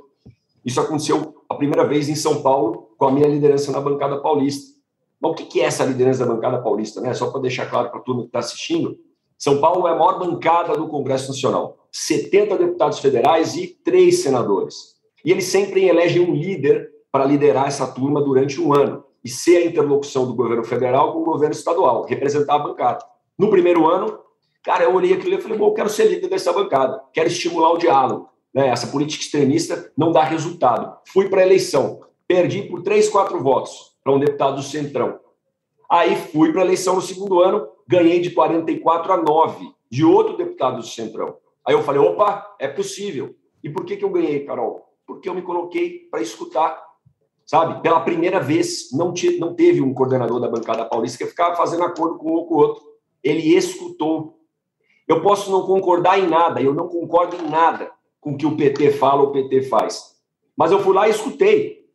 Isso 0.62 0.78
aconteceu 0.78 1.42
a 1.48 1.54
primeira 1.54 1.82
vez 1.86 2.10
em 2.10 2.14
São 2.14 2.42
Paulo, 2.42 2.90
com 2.98 3.06
a 3.06 3.10
minha 3.10 3.26
liderança 3.26 3.72
na 3.72 3.80
bancada 3.80 4.18
paulista. 4.18 4.78
Mas 5.18 5.30
o 5.30 5.34
que 5.34 5.58
é 5.62 5.64
essa 5.64 5.82
liderança 5.82 6.26
da 6.26 6.34
bancada 6.34 6.60
paulista? 6.60 7.00
Né? 7.00 7.14
Só 7.14 7.30
para 7.30 7.40
deixar 7.40 7.64
claro 7.64 7.88
para 7.88 7.98
a 7.98 8.02
turma 8.02 8.20
que 8.20 8.28
está 8.28 8.40
assistindo, 8.40 8.98
São 9.38 9.58
Paulo 9.58 9.88
é 9.88 9.92
a 9.92 9.96
maior 9.96 10.18
bancada 10.18 10.76
do 10.76 10.86
Congresso 10.86 11.28
Nacional. 11.28 11.78
70 11.90 12.58
deputados 12.58 12.98
federais 12.98 13.56
e 13.56 13.68
três 13.82 14.22
senadores. 14.22 14.96
E 15.24 15.30
eles 15.30 15.44
sempre 15.44 15.88
elegem 15.88 16.20
um 16.20 16.34
líder 16.34 16.90
para 17.10 17.24
liderar 17.24 17.68
essa 17.68 17.86
turma 17.86 18.20
durante 18.20 18.60
um 18.60 18.74
ano 18.74 19.02
e 19.24 19.28
ser 19.28 19.58
a 19.58 19.66
interlocução 19.66 20.26
do 20.26 20.34
governo 20.34 20.64
federal 20.64 21.12
com 21.12 21.20
o 21.20 21.24
governo 21.24 21.54
estadual, 21.54 22.06
representar 22.06 22.54
a 22.54 22.58
bancada. 22.58 23.04
No 23.38 23.50
primeiro 23.50 23.88
ano, 23.88 24.18
cara, 24.62 24.84
eu 24.84 24.94
olhei 24.94 25.12
aquilo 25.12 25.34
e 25.34 25.40
falei, 25.40 25.58
bom, 25.58 25.68
eu 25.68 25.74
quero 25.74 25.88
ser 25.88 26.04
líder 26.04 26.28
dessa 26.28 26.52
bancada, 26.52 27.02
quero 27.12 27.28
estimular 27.28 27.72
o 27.72 27.78
diálogo. 27.78 28.28
Né? 28.52 28.68
Essa 28.68 28.86
política 28.86 29.22
extremista 29.22 29.92
não 29.96 30.12
dá 30.12 30.22
resultado. 30.22 30.96
Fui 31.06 31.28
para 31.28 31.40
a 31.40 31.46
eleição, 31.46 32.00
perdi 32.26 32.62
por 32.62 32.82
três, 32.82 33.08
quatro 33.08 33.42
votos 33.42 33.96
para 34.02 34.12
um 34.12 34.18
deputado 34.18 34.56
do 34.56 34.62
Centrão. 34.62 35.20
Aí 35.90 36.16
fui 36.16 36.52
para 36.52 36.62
a 36.62 36.64
eleição 36.64 36.94
no 36.94 37.02
segundo 37.02 37.40
ano, 37.40 37.68
ganhei 37.86 38.20
de 38.20 38.30
44 38.30 39.12
a 39.12 39.16
9 39.16 39.72
de 39.90 40.04
outro 40.04 40.36
deputado 40.36 40.76
do 40.76 40.86
Centrão. 40.86 41.36
Aí 41.66 41.74
eu 41.74 41.82
falei, 41.82 42.00
opa, 42.00 42.54
é 42.58 42.68
possível. 42.68 43.34
E 43.62 43.68
por 43.68 43.84
que, 43.84 43.96
que 43.96 44.04
eu 44.04 44.10
ganhei, 44.10 44.44
Carol? 44.44 44.88
Porque 45.06 45.28
eu 45.28 45.34
me 45.34 45.42
coloquei 45.42 46.06
para 46.10 46.22
escutar 46.22 46.89
sabe? 47.50 47.82
Pela 47.82 47.98
primeira 47.98 48.38
vez, 48.38 48.92
não, 48.92 49.12
te, 49.12 49.36
não 49.40 49.56
teve 49.56 49.80
um 49.80 49.92
coordenador 49.92 50.38
da 50.38 50.46
bancada 50.46 50.84
paulista 50.84 51.18
que 51.18 51.30
ficava 51.30 51.56
fazendo 51.56 51.82
acordo 51.82 52.16
com 52.16 52.30
um 52.30 52.34
ou 52.34 52.46
com 52.46 52.54
o 52.54 52.58
outro. 52.58 52.84
Ele 53.24 53.56
escutou. 53.56 54.38
Eu 55.08 55.20
posso 55.20 55.50
não 55.50 55.66
concordar 55.66 56.16
em 56.16 56.28
nada, 56.28 56.62
eu 56.62 56.72
não 56.72 56.86
concordo 56.86 57.34
em 57.34 57.50
nada 57.50 57.90
com 58.20 58.34
o 58.34 58.36
que 58.36 58.46
o 58.46 58.56
PT 58.56 58.92
fala 58.92 59.22
ou 59.22 59.30
o 59.30 59.32
PT 59.32 59.62
faz. 59.62 60.14
Mas 60.56 60.70
eu 60.70 60.78
fui 60.78 60.94
lá 60.94 61.08
e 61.08 61.10
escutei. 61.10 61.88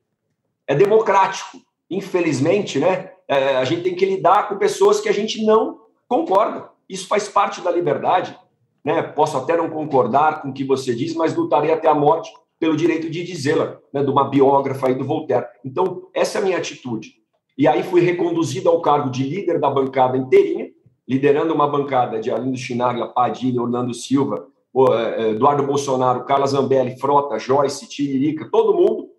É 0.68 0.76
democrático. 0.76 1.58
Infelizmente, 1.90 2.78
né? 2.78 3.14
É, 3.26 3.56
a 3.56 3.64
gente 3.64 3.84
tem 3.84 3.96
que 3.96 4.06
lidar 4.06 4.50
com 4.50 4.58
pessoas 4.58 5.00
que 5.00 5.08
a 5.08 5.14
gente 5.14 5.42
não 5.46 5.80
concorda. 6.06 6.70
Isso 6.90 7.08
faz 7.08 7.30
parte 7.30 7.62
da 7.62 7.72
liberdade. 7.72 8.38
Né? 8.84 9.02
Posso 9.02 9.38
até 9.38 9.56
não 9.56 9.70
concordar 9.70 10.42
com 10.42 10.50
o 10.50 10.54
que 10.54 10.66
você 10.66 10.94
diz, 10.94 11.16
mas 11.16 11.34
lutarei 11.34 11.72
até 11.72 11.88
a 11.88 11.96
morte 11.96 12.30
pelo 12.60 12.76
direito 12.76 13.10
de 13.10 13.24
dizê-la, 13.24 13.80
né, 13.94 14.04
de 14.04 14.10
uma 14.10 14.30
biógrafa 14.30 14.88
aí 14.88 14.96
do 14.96 15.06
Voltaire. 15.06 15.46
Então, 15.64 16.08
essa 16.14 16.38
é 16.38 16.42
a 16.42 16.46
minha 16.46 16.58
atitude. 16.58 17.14
E 17.58 17.68
aí 17.68 17.84
fui 17.84 18.02
reconduzido 18.02 18.70
ao 18.70 18.82
cargo 18.82 19.10
de 19.10 19.24
líder 19.24 19.60
da 19.60 19.70
bancada 19.70 20.18
inteirinha, 20.18 20.70
liderando 21.08 21.54
uma 21.54 21.68
bancada 21.68 22.20
de 22.20 22.32
Arlindo 22.32 22.58
Chinaglia, 22.58 23.08
Padilha, 23.08 23.62
Orlando 23.62 23.94
Silva, 23.94 24.48
é, 24.76 25.22
é, 25.24 25.30
Eduardo 25.30 25.64
Bolsonaro, 25.64 26.26
Carla 26.26 26.48
Zambelli, 26.48 27.00
Frota, 27.00 27.40
Joyce, 27.40 27.88
Tiririca, 27.88 28.50
todo 28.52 28.74
mundo, 28.74 29.10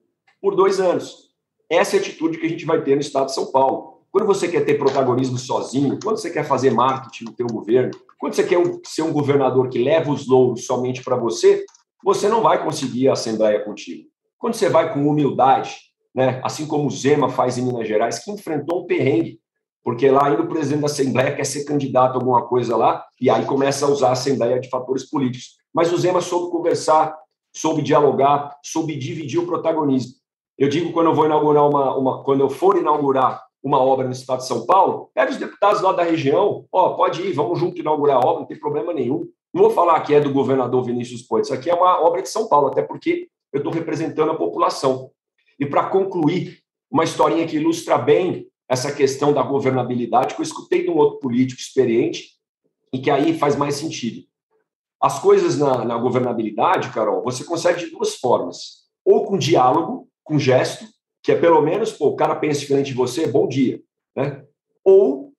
por 0.41 0.55
dois 0.55 0.81
anos. 0.81 1.31
Essa 1.71 1.97
é 1.97 1.99
a 1.99 2.03
atitude 2.03 2.39
que 2.39 2.47
a 2.47 2.49
gente 2.49 2.67
vai 2.67 2.83
ter 2.83 2.95
no 2.95 3.01
Estado 3.01 3.27
de 3.27 3.35
São 3.35 3.51
Paulo. 3.51 3.97
Quando 4.13 4.27
você 4.27 4.49
quer 4.49 4.65
ter 4.65 4.79
protagonismo 4.79 5.39
sozinho, 5.39 5.99
quando 6.03 6.19
você 6.19 6.31
quer 6.31 6.45
fazer 6.45 6.71
marketing 6.71 7.25
no 7.25 7.33
teu 7.33 7.47
governo, 7.47 7.91
quando 8.19 8.35
você 8.35 8.45
quer 8.45 8.59
ser 8.85 9.03
um 9.03 9.13
governador 9.13 9.69
que 9.69 9.79
leva 9.79 10.11
os 10.11 10.27
louros 10.27 10.65
somente 10.65 11.03
para 11.03 11.17
você, 11.17 11.65
você 12.07 12.29
não 12.29 12.41
vai 12.41 12.63
conseguir 12.63 13.09
a 13.09 13.15
Assembleia 13.15 13.65
contigo. 13.65 14.09
Quando 14.39 14.55
você 14.55 14.69
vai 14.69 14.95
com 14.95 15.09
humildade, 15.09 15.77
né, 16.15 16.41
assim 16.45 16.65
como 16.65 16.87
o 16.87 16.91
Zema 16.91 17.29
faz 17.29 17.59
em 17.59 17.63
Minas 17.63 17.89
Gerais, 17.89 18.21
que 18.21 18.31
enfrentou 18.31 18.85
um 18.85 18.87
perrengue, 18.87 19.41
porque 19.83 20.09
lá 20.09 20.29
ainda 20.29 20.43
o 20.43 20.47
presidente 20.47 20.83
da 20.83 20.87
Assembleia 20.87 21.35
quer 21.35 21.45
ser 21.45 21.65
candidato 21.65 22.13
a 22.13 22.19
alguma 22.19 22.47
coisa 22.47 22.77
lá, 22.77 23.05
e 23.21 23.29
aí 23.29 23.45
começa 23.45 23.85
a 23.85 23.89
usar 23.89 24.11
a 24.11 24.13
Assembleia 24.13 24.61
de 24.61 24.71
fatores 24.71 25.11
políticos. 25.11 25.57
Mas 25.75 25.93
o 25.93 25.97
Zema 25.99 26.21
soube 26.21 26.53
conversar, 26.53 27.13
soube 27.53 27.83
dialogar, 27.83 28.57
soube 28.63 28.95
dividir 28.97 29.41
o 29.41 29.47
protagonismo. 29.47 30.13
Eu 30.57 30.69
digo 30.69 30.93
quando 30.93 31.07
eu 31.07 31.15
vou 31.15 31.27
inaugurar 31.27 31.69
uma, 31.69 31.97
uma 31.97 32.23
quando 32.23 32.41
eu 32.41 32.49
for 32.49 32.77
inaugurar 32.77 33.45
uma 33.61 33.81
obra 33.81 34.07
no 34.07 34.13
estado 34.13 34.39
de 34.39 34.47
São 34.47 34.65
Paulo, 34.65 35.11
pede 35.13 35.33
os 35.33 35.39
deputados 35.39 35.83
lá 35.83 35.91
da 35.93 36.05
região, 36.05 36.67
ó, 36.71 36.91
pode 36.91 37.21
ir, 37.23 37.33
vamos 37.33 37.59
junto 37.59 37.81
inaugurar 37.81 38.19
a 38.19 38.21
obra, 38.21 38.41
não 38.41 38.47
tem 38.47 38.61
problema 38.61 38.95
nenhum. 38.95 39.27
Não 39.57 39.63
vou 39.63 39.71
falar 39.71 39.99
que 40.03 40.13
é 40.13 40.21
do 40.21 40.31
governador 40.31 40.85
Vinícius 40.85 41.23
Poit, 41.23 41.47
isso 41.47 41.55
aqui 41.55 41.71
é 41.71 41.75
uma 41.75 41.99
obra 42.05 42.21
de 42.21 42.29
São 42.29 42.47
Paulo, 42.47 42.67
até 42.67 42.83
porque 42.83 43.27
eu 43.51 43.57
estou 43.57 43.73
representando 43.73 44.31
a 44.31 44.37
população. 44.37 45.11
E 45.59 45.65
para 45.65 45.89
concluir, 45.89 46.61
uma 46.91 47.05
historinha 47.05 47.47
que 47.47 47.57
ilustra 47.57 47.97
bem 47.97 48.51
essa 48.69 48.95
questão 48.95 49.33
da 49.33 49.43
governabilidade, 49.43 50.35
que 50.35 50.43
eu 50.43 50.45
escutei 50.45 50.83
de 50.83 50.91
um 50.91 50.97
outro 50.99 51.21
político 51.21 51.59
experiente 51.59 52.33
e 52.93 52.99
que 52.99 53.11
aí 53.11 53.39
faz 53.39 53.57
mais 53.57 53.77
sentido. 53.77 54.27
As 55.01 55.19
coisas 55.21 55.57
na, 55.57 55.87
na 55.87 55.97
governabilidade, 55.97 56.93
Carol, 56.93 57.23
você 57.23 57.43
consegue 57.43 57.83
de 57.83 57.91
duas 57.91 58.17
formas. 58.17 58.85
Ou 59.07 59.25
com 59.25 59.39
diálogo, 59.39 60.07
com 60.23 60.39
gesto, 60.39 60.85
que 61.23 61.33
é 61.33 61.35
pelo 61.35 61.63
menos, 61.63 61.93
pô, 61.93 62.09
o 62.09 62.17
cara 62.17 62.37
pensa 62.37 62.61
diferente 62.61 62.89
de 62.89 62.95
você, 62.95 63.27
bom 63.27 63.49
dia. 63.49 63.81
Né? 64.15 64.45
Ou, 64.85 65.33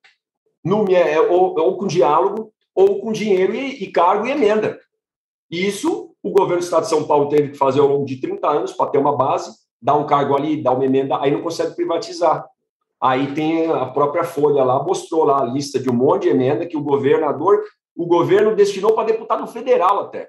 no, 0.64 0.86
ou, 1.30 1.56
ou 1.56 1.78
com 1.78 1.86
diálogo, 1.86 2.52
ou 2.78 3.00
com 3.00 3.10
dinheiro 3.10 3.56
e, 3.56 3.82
e 3.82 3.90
cargo 3.90 4.24
e 4.24 4.30
emenda. 4.30 4.78
Isso 5.50 6.14
o 6.22 6.30
governo 6.30 6.60
do 6.60 6.64
Estado 6.64 6.84
de 6.84 6.90
São 6.90 7.02
Paulo 7.04 7.28
teve 7.28 7.50
que 7.50 7.58
fazer 7.58 7.80
ao 7.80 7.88
longo 7.88 8.04
de 8.04 8.20
30 8.20 8.48
anos 8.48 8.72
para 8.72 8.88
ter 8.88 8.98
uma 8.98 9.16
base, 9.16 9.50
dar 9.82 9.96
um 9.96 10.06
cargo 10.06 10.36
ali, 10.36 10.62
dar 10.62 10.74
uma 10.74 10.84
emenda, 10.84 11.20
aí 11.20 11.32
não 11.32 11.42
consegue 11.42 11.74
privatizar. 11.74 12.46
Aí 13.00 13.34
tem 13.34 13.66
a 13.66 13.86
própria 13.86 14.22
Folha 14.22 14.62
lá, 14.62 14.80
mostrou 14.80 15.24
lá 15.24 15.42
a 15.42 15.44
lista 15.44 15.80
de 15.80 15.90
um 15.90 15.92
monte 15.92 16.22
de 16.22 16.28
emenda 16.28 16.66
que 16.66 16.76
o 16.76 16.82
governador, 16.82 17.64
o 17.96 18.06
governo 18.06 18.54
destinou 18.54 18.92
para 18.92 19.08
deputado 19.08 19.44
federal 19.48 20.00
até. 20.00 20.28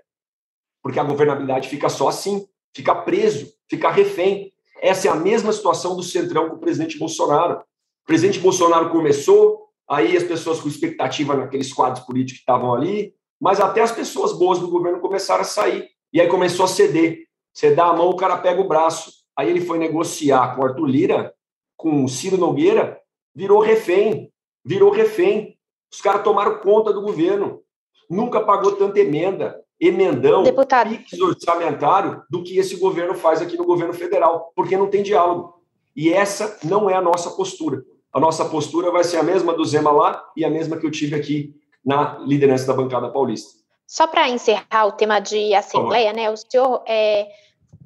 Porque 0.82 1.00
a 1.00 1.04
governabilidade 1.04 1.70
fica 1.70 1.88
só 1.88 2.08
assim, 2.08 2.48
fica 2.74 2.96
preso, 2.96 3.48
fica 3.70 3.92
refém. 3.92 4.52
Essa 4.82 5.08
é 5.08 5.12
a 5.12 5.16
mesma 5.16 5.54
situação 5.54 5.96
do 5.96 6.02
Centrão 6.02 6.50
com 6.50 6.56
o 6.56 6.60
presidente 6.60 6.98
Bolsonaro. 6.98 7.60
O 7.60 8.08
presidente 8.08 8.40
Bolsonaro 8.40 8.90
começou, 8.90 9.69
aí 9.90 10.16
as 10.16 10.24
pessoas 10.24 10.62
com 10.62 10.68
expectativa 10.68 11.36
naqueles 11.36 11.74
quadros 11.74 12.06
políticos 12.06 12.38
que 12.38 12.52
estavam 12.52 12.74
ali, 12.74 13.16
mas 13.42 13.60
até 13.60 13.82
as 13.82 13.92
pessoas 13.92 14.34
boas 14.34 14.60
do 14.60 14.70
governo 14.70 15.00
começaram 15.00 15.42
a 15.42 15.46
sair. 15.46 15.90
E 16.14 16.22
aí 16.22 16.28
começou 16.28 16.66
a 16.66 16.68
ceder. 16.68 17.24
Você 17.52 17.74
dá 17.74 17.86
a 17.86 17.94
mão, 17.94 18.10
o 18.10 18.16
cara 18.16 18.38
pega 18.38 18.62
o 18.62 18.68
braço. 18.68 19.12
Aí 19.36 19.50
ele 19.50 19.62
foi 19.62 19.80
negociar 19.80 20.56
com 20.56 20.62
o 20.62 20.66
Arthur 20.66 20.86
Lira, 20.86 21.34
com 21.76 22.04
o 22.04 22.10
Ciro 22.10 22.38
Nogueira, 22.38 23.00
virou 23.34 23.60
refém. 23.60 24.32
Virou 24.64 24.92
refém. 24.92 25.58
Os 25.92 26.02
caras 26.02 26.24
tomaram 26.24 26.60
conta 26.60 26.94
do 26.94 27.02
governo. 27.02 27.62
Nunca 28.10 28.42
pagou 28.42 28.74
tanta 28.74 29.00
emenda, 29.00 29.60
emendão, 29.80 30.44
Deputado. 30.44 30.90
PIX 30.90 31.20
orçamentário 31.22 32.24
do 32.30 32.44
que 32.44 32.58
esse 32.58 32.76
governo 32.76 33.16
faz 33.16 33.42
aqui 33.42 33.56
no 33.56 33.66
governo 33.66 33.94
federal, 33.94 34.52
porque 34.56 34.76
não 34.76 34.90
tem 34.90 35.04
diálogo. 35.04 35.62
E 35.96 36.12
essa 36.12 36.60
não 36.64 36.90
é 36.90 36.96
a 36.96 37.02
nossa 37.02 37.32
postura 37.32 37.84
a 38.14 38.20
nossa 38.20 38.46
postura 38.46 38.92
vai 38.92 39.04
ser 39.04 39.18
a 39.18 39.24
mesma 39.24 39.54
do 39.54 39.66
Zema 39.66 39.92
lá 39.92 40.24
e 40.36 40.44
a 40.44 40.50
mesma 40.50 40.78
que 40.78 40.86
eu 40.86 40.92
tive 40.92 41.16
aqui 41.16 41.56
na 41.86 42.20
liderança 42.20 42.66
da 42.66 42.74
bancada 42.74 43.10
paulista. 43.10 43.60
Só 43.88 44.06
para 44.06 44.30
encerrar 44.30 44.86
o 44.86 44.92
tema 44.92 45.20
de 45.20 45.54
assembleia, 45.54 46.14
né? 46.14 46.30
O 46.30 46.38
senhor 46.38 46.84
é, 46.88 47.28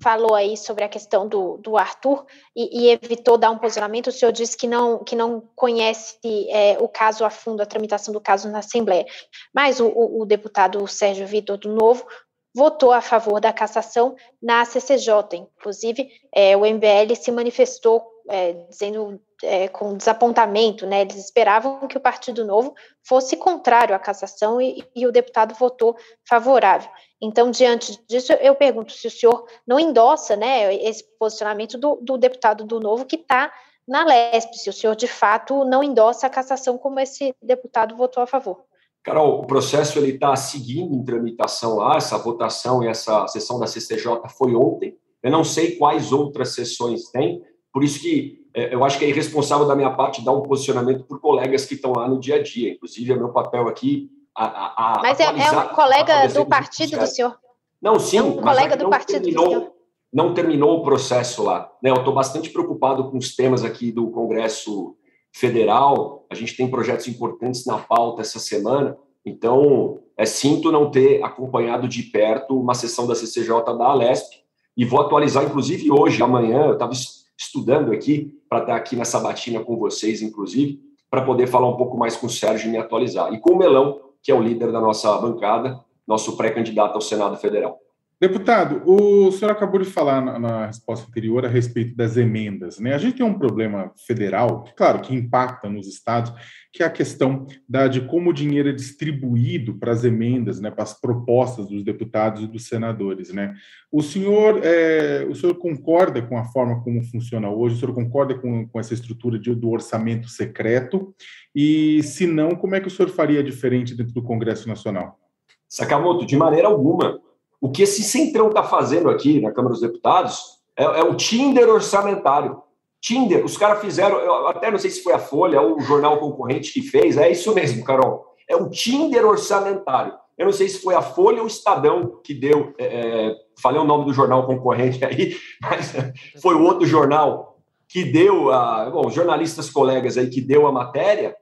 falou 0.02 0.36
aí 0.36 0.58
sobre 0.58 0.84
a 0.84 0.90
questão 0.90 1.28
do, 1.28 1.58
do 1.58 1.78
Arthur 1.78 2.26
e, 2.54 2.88
e, 2.88 2.90
evitou 2.92 3.38
dar 3.38 3.52
um 3.52 3.58
posicionamento. 3.58 4.08
O 4.08 4.12
senhor 4.12 4.32
disse 4.32 4.58
que 4.58 4.68
não, 4.68 5.04
que 5.04 5.16
não 5.16 5.42
conhece 5.56 6.18
é, 6.50 6.78
o 6.80 6.90
caso 6.90 7.24
a 7.24 7.30
fundo, 7.30 7.62
a 7.62 7.66
tramitação 7.66 8.14
do 8.14 8.20
caso 8.20 8.50
na 8.50 8.60
Assembleia. 8.60 9.06
Mas 9.54 9.80
o, 9.80 9.88
o, 9.88 10.22
o 10.22 10.26
deputado 10.26 10.86
Sérgio 10.88 11.26
Vitor, 11.26 11.58
do 11.58 11.74
Novo, 11.74 12.06
votou 12.54 12.92
a 12.92 13.02
favor 13.02 13.40
da 13.40 13.54
cassação 13.54 14.16
na 14.42 14.66
CCJ. 14.66 15.48
Inclusive, 15.58 16.10
é, 16.34 16.56
o 16.56 16.66
MBL 16.66 17.16
se 17.16 17.32
manifestou 17.32 18.13
é, 18.30 18.54
dizendo 18.70 19.20
é, 19.44 19.68
com 19.68 19.98
desapontamento, 19.98 20.86
né? 20.86 21.02
Eles 21.02 21.18
esperavam 21.18 21.88
que 21.88 21.98
o 21.98 22.02
Partido 22.02 22.46
Novo 22.46 22.74
fosse 23.04 23.36
contrário 23.36 23.96
à 23.96 24.00
cassação 24.00 24.62
e, 24.62 24.84
e, 24.96 25.06
o 25.06 25.12
deputado 25.12 25.54
votou 25.56 25.96
favorável. 26.28 26.90
Então, 27.22 27.52
diante 27.52 28.00
disso, 28.08 28.34
eu 28.34 28.56
pergunto 28.56 28.92
se 28.94 29.08
o 29.08 29.12
senhor 29.12 29.46
não 29.68 29.80
endossa, 29.80 30.36
né, 30.36 30.74
esse 30.76 31.04
posicionamento 31.18 31.78
do, 31.78 31.98
do 32.02 32.18
deputado 32.18 32.64
do 32.64 32.80
Novo 32.80 33.06
que 33.06 33.16
está 33.16 33.52
na 33.88 34.06
LESP, 34.06 34.58
se 34.58 34.70
o 34.70 34.74
senhor 34.74 34.96
de 34.96 35.08
fato 35.08 35.66
não 35.66 35.84
endossa 35.84 36.28
a 36.28 36.30
cassação 36.30 36.78
como 36.78 37.00
esse 37.00 37.34
deputado 37.42 37.96
votou 37.96 38.24
a 38.24 38.28
favor. 38.28 38.64
Carol, 39.04 39.42
o 39.42 39.46
processo 39.46 40.00
ele 40.00 40.12
está 40.12 40.34
seguindo 40.36 40.96
em 40.96 41.04
tramitação 41.04 41.76
lá, 41.76 41.98
essa 41.98 42.18
votação 42.18 42.82
e 42.82 42.88
essa 42.88 43.28
sessão 43.28 43.60
da 43.60 43.68
CCJ 43.68 44.30
foi 44.38 44.56
ontem. 44.56 44.98
Eu 45.22 45.32
não 45.32 45.44
sei 45.44 45.76
quais 45.76 46.14
outras 46.14 46.54
sessões 46.54 47.10
tem, 47.10 47.44
por 47.74 47.84
isso 47.84 48.00
que 48.00 48.46
é, 48.54 48.74
eu 48.74 48.86
acho 48.86 49.00
que 49.00 49.06
é 49.06 49.10
irresponsável 49.10 49.66
da 49.66 49.76
minha 49.76 49.90
parte 49.90 50.24
dar 50.24 50.32
um 50.32 50.44
posicionamento 50.44 51.04
por 51.06 51.20
colegas 51.20 51.66
que 51.66 51.74
estão 51.74 51.92
lá 51.92 52.08
no 52.08 52.20
dia 52.20 52.36
a 52.36 52.44
dia. 52.44 52.72
Inclusive, 52.72 53.12
é 53.12 53.16
meu 53.16 53.30
papel 53.30 53.68
aqui 53.68 54.12
a, 54.36 54.46
a, 54.46 55.00
a 55.00 55.02
Mas 55.02 55.20
é, 55.20 55.24
é 55.24 55.52
um 55.52 55.68
colega 55.70 56.28
do 56.28 56.46
partido 56.46 57.00
do 57.00 57.08
senhor? 57.08 57.36
Não, 57.82 58.00
sim. 58.00 58.18
É 58.18 58.24
um 58.24 58.38
colega 58.38 58.78
do 58.78 58.90
partido 58.90 59.24
terminou, 59.24 59.46
do 59.46 59.50
senhor? 59.50 59.72
Não 60.14 60.34
terminou 60.36 60.80
o 60.80 60.84
processo 60.84 61.42
lá. 61.44 61.72
Né? 61.82 61.90
Eu 61.90 61.96
estou 61.96 62.14
bastante 62.14 62.52
preocupado 62.52 63.10
com 63.10 63.18
os 63.18 63.36
temas 63.36 63.64
aqui 63.64 63.92
do 63.92 64.12
Congresso 64.12 64.96
Federal. 65.32 66.26
A 66.30 66.36
gente 66.36 66.56
tem 66.56 66.70
projetos 66.70 67.08
importantes 67.08 67.66
na 67.66 67.80
pauta 67.80 68.22
essa 68.22 68.38
semana, 68.38 68.96
Então, 69.26 70.00
é 70.16 70.26
sinto 70.26 70.72
não 70.72 70.92
ter 70.92 71.24
acompanhado 71.24 71.88
de 71.88 72.04
perto 72.04 72.60
uma 72.60 72.76
sessão 72.76 73.08
da 73.08 73.16
CCJ 73.16 73.64
da 73.78 73.86
Alesp 73.86 74.44
e 74.78 74.86
vou 74.86 75.02
atualizar, 75.02 75.44
inclusive, 75.44 75.92
hoje, 75.92 76.22
amanhã, 76.22 76.66
eu 76.66 76.74
estava 76.74 76.94
estudando 77.38 77.92
aqui 77.92 78.34
para 78.50 78.60
estar 78.60 78.76
aqui 78.76 78.96
na 78.96 79.06
sabatina 79.06 79.64
com 79.64 79.78
vocês, 79.78 80.22
inclusive, 80.22 80.80
para 81.10 81.24
poder 81.24 81.48
falar 81.48 81.68
um 81.68 81.78
pouco 81.78 81.98
mais 81.98 82.16
com 82.16 82.28
o 82.28 82.30
Sérgio 82.30 82.68
e 82.68 82.72
me 82.72 82.78
atualizar. 82.78 83.34
E 83.34 83.40
com 83.40 83.54
o 83.54 83.58
Melão, 83.58 84.00
que 84.22 84.32
é 84.32 84.36
o 84.36 84.42
líder 84.42 84.72
da 84.72 84.80
nossa 84.80 85.16
bancada, 85.18 85.80
nosso 86.08 86.38
pré-candidato 86.38 86.96
ao 86.96 87.02
Senado 87.02 87.38
Federal. 87.38 87.83
Deputado, 88.24 88.82
o 88.86 89.30
senhor 89.34 89.52
acabou 89.52 89.82
de 89.82 89.86
falar 89.86 90.22
na, 90.22 90.40
na, 90.40 90.68
resposta 90.68 91.06
anterior 91.06 91.44
a 91.44 91.50
respeito 91.50 91.94
das 91.94 92.16
emendas. 92.16 92.80
Né? 92.80 92.94
A 92.94 92.98
gente 92.98 93.18
tem 93.18 93.26
um 93.26 93.38
problema 93.38 93.92
federal, 94.08 94.64
claro, 94.78 95.02
que 95.02 95.14
impacta 95.14 95.70
nos 95.70 95.90
estados, 95.90 96.32
que 96.72 96.82
é 96.82 96.86
a 96.86 96.90
questão 96.90 97.46
da, 97.68 97.86
de 97.90 98.00
como 98.08 98.30
o 98.30 98.34
dinheiro 98.34 98.70
é 98.70 98.72
distribuído 98.72 99.78
para 99.78 99.92
as 99.92 100.06
emendas, 100.06 100.62
né, 100.62 100.72
para 100.72 100.84
as 100.84 100.98
propostas 100.98 101.68
dos 101.68 101.84
deputados 101.84 102.42
e 102.44 102.48
dos 102.48 102.66
senadores. 102.66 103.34
Né? 103.34 103.54
O 103.92 104.02
senhor, 104.02 104.62
é, 104.64 105.28
o 105.30 105.36
senhor 105.36 105.56
concorda 105.56 106.22
com 106.22 106.38
a 106.38 106.46
forma 106.46 106.82
como 106.82 107.04
funciona 107.04 107.50
hoje? 107.50 107.76
O 107.76 107.80
senhor 107.80 107.94
concorda 107.94 108.36
com, 108.36 108.66
com 108.66 108.80
essa 108.80 108.94
estrutura 108.94 109.38
de, 109.38 109.54
do 109.54 109.70
orçamento 109.70 110.30
secreto? 110.30 111.14
E, 111.54 112.02
se 112.04 112.26
não, 112.26 112.52
como 112.52 112.74
é 112.74 112.80
que 112.80 112.88
o 112.88 112.90
senhor 112.90 113.10
faria 113.10 113.44
diferente 113.44 113.94
dentro 113.94 114.14
do 114.14 114.24
Congresso 114.24 114.66
Nacional? 114.66 115.20
Sakamoto, 115.68 116.26
de 116.26 116.38
maneira 116.38 116.70
alguma 116.70 117.20
o 117.64 117.72
que 117.72 117.84
esse 117.84 118.04
Centrão 118.04 118.50
está 118.50 118.62
fazendo 118.62 119.10
aqui 119.10 119.40
na 119.40 119.50
Câmara 119.50 119.72
dos 119.72 119.80
Deputados 119.80 120.60
é, 120.78 120.84
é 120.84 121.02
o 121.02 121.16
Tinder 121.16 121.70
orçamentário. 121.70 122.62
Tinder, 123.00 123.46
os 123.46 123.56
caras 123.56 123.80
fizeram, 123.80 124.18
eu 124.18 124.50
até 124.50 124.70
não 124.70 124.78
sei 124.78 124.92
se 124.92 125.02
foi 125.02 125.14
a 125.14 125.20
Folha 125.20 125.62
ou 125.62 125.78
o 125.78 125.82
jornal 125.82 126.20
concorrente 126.20 126.74
que 126.74 126.82
fez, 126.82 127.16
é 127.16 127.32
isso 127.32 127.56
mesmo, 127.56 127.86
Carol. 127.86 128.26
É 128.50 128.58
um 128.58 128.70
Tinder 128.70 129.26
orçamentário. 129.26 130.14
Eu 130.38 130.48
não 130.48 130.52
sei 130.52 130.68
se 130.68 130.82
foi 130.82 130.94
a 130.94 131.02
Folha 131.02 131.38
ou 131.38 131.46
o 131.46 131.48
Estadão 131.48 132.20
que 132.22 132.34
deu, 132.34 132.74
é, 132.78 133.30
é 133.30 133.36
falei 133.62 133.80
o 133.80 133.86
nome 133.86 134.04
do 134.04 134.14
jornal 134.14 134.46
concorrente 134.46 135.06
aí, 135.06 135.38
mas 135.64 135.94
foi 136.42 136.56
o 136.56 136.64
outro 136.64 136.86
jornal 136.86 137.60
que 137.88 138.04
deu, 138.04 138.52
a, 138.52 138.90
bom, 138.90 139.10
jornalistas 139.10 139.70
colegas 139.70 140.18
aí 140.18 140.30
que 140.30 140.42
deu 140.42 140.68
a 140.68 140.72
matéria 140.72 141.34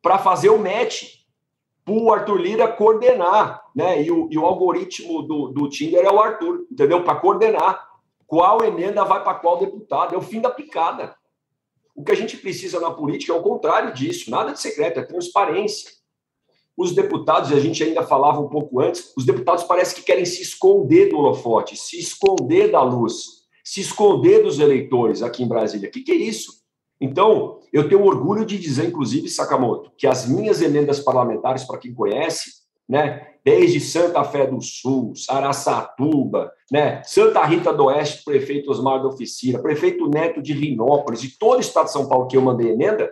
para 0.00 0.16
fazer 0.16 0.48
o 0.48 0.56
match 0.56 1.18
para 1.84 1.94
o 1.94 2.12
Arthur 2.12 2.40
Lira 2.40 2.68
coordenar, 2.68 3.62
né? 3.78 4.02
E 4.02 4.10
o, 4.10 4.28
e 4.28 4.36
o 4.36 4.44
algoritmo 4.44 5.22
do, 5.22 5.50
do 5.50 5.68
Tinder 5.68 6.04
é 6.04 6.10
o 6.10 6.18
Arthur, 6.18 6.66
entendeu? 6.68 7.04
Para 7.04 7.20
coordenar 7.20 7.86
qual 8.26 8.64
emenda 8.64 9.04
vai 9.04 9.22
para 9.22 9.38
qual 9.38 9.56
deputado. 9.56 10.16
É 10.16 10.18
o 10.18 10.20
fim 10.20 10.40
da 10.40 10.50
picada. 10.50 11.14
O 11.94 12.02
que 12.02 12.10
a 12.10 12.16
gente 12.16 12.36
precisa 12.36 12.80
na 12.80 12.90
política 12.90 13.32
é 13.32 13.36
o 13.36 13.42
contrário 13.42 13.94
disso, 13.94 14.32
nada 14.32 14.50
de 14.50 14.60
secreto, 14.60 14.98
é 14.98 15.04
transparência. 15.04 15.92
Os 16.76 16.92
deputados, 16.92 17.52
e 17.52 17.54
a 17.54 17.60
gente 17.60 17.84
ainda 17.84 18.02
falava 18.02 18.40
um 18.40 18.48
pouco 18.48 18.80
antes, 18.80 19.12
os 19.16 19.24
deputados 19.24 19.62
parece 19.62 19.94
que 19.94 20.02
querem 20.02 20.24
se 20.24 20.42
esconder 20.42 21.10
do 21.10 21.16
holofote, 21.16 21.76
se 21.76 22.00
esconder 22.00 22.72
da 22.72 22.82
luz, 22.82 23.44
se 23.62 23.80
esconder 23.80 24.42
dos 24.42 24.58
eleitores 24.58 25.22
aqui 25.22 25.44
em 25.44 25.48
Brasília. 25.48 25.88
O 25.88 25.92
que, 25.92 26.02
que 26.02 26.10
é 26.10 26.16
isso? 26.16 26.64
Então, 27.00 27.60
eu 27.72 27.88
tenho 27.88 28.04
orgulho 28.04 28.44
de 28.44 28.58
dizer, 28.58 28.88
inclusive, 28.88 29.28
Sakamoto, 29.28 29.92
que 29.96 30.08
as 30.08 30.28
minhas 30.28 30.60
emendas 30.60 30.98
parlamentares, 30.98 31.62
para 31.62 31.78
quem 31.78 31.94
conhece, 31.94 32.58
né, 32.88 33.34
desde 33.48 33.80
Santa 33.80 34.22
Fé 34.24 34.46
do 34.46 34.60
Sul, 34.60 35.14
Saraçatuba, 35.16 36.52
né, 36.70 37.02
Santa 37.02 37.42
Rita 37.46 37.72
do 37.72 37.86
Oeste, 37.86 38.22
prefeito 38.22 38.70
Osmar 38.70 39.00
da 39.00 39.08
Oficina, 39.08 39.58
prefeito 39.58 40.06
Neto 40.06 40.42
de 40.42 40.52
Rinópolis, 40.52 41.24
e 41.24 41.38
todo 41.38 41.56
o 41.56 41.60
estado 41.60 41.86
de 41.86 41.92
São 41.92 42.06
Paulo 42.06 42.26
que 42.26 42.36
eu 42.36 42.42
mandei 42.42 42.72
emenda, 42.72 43.10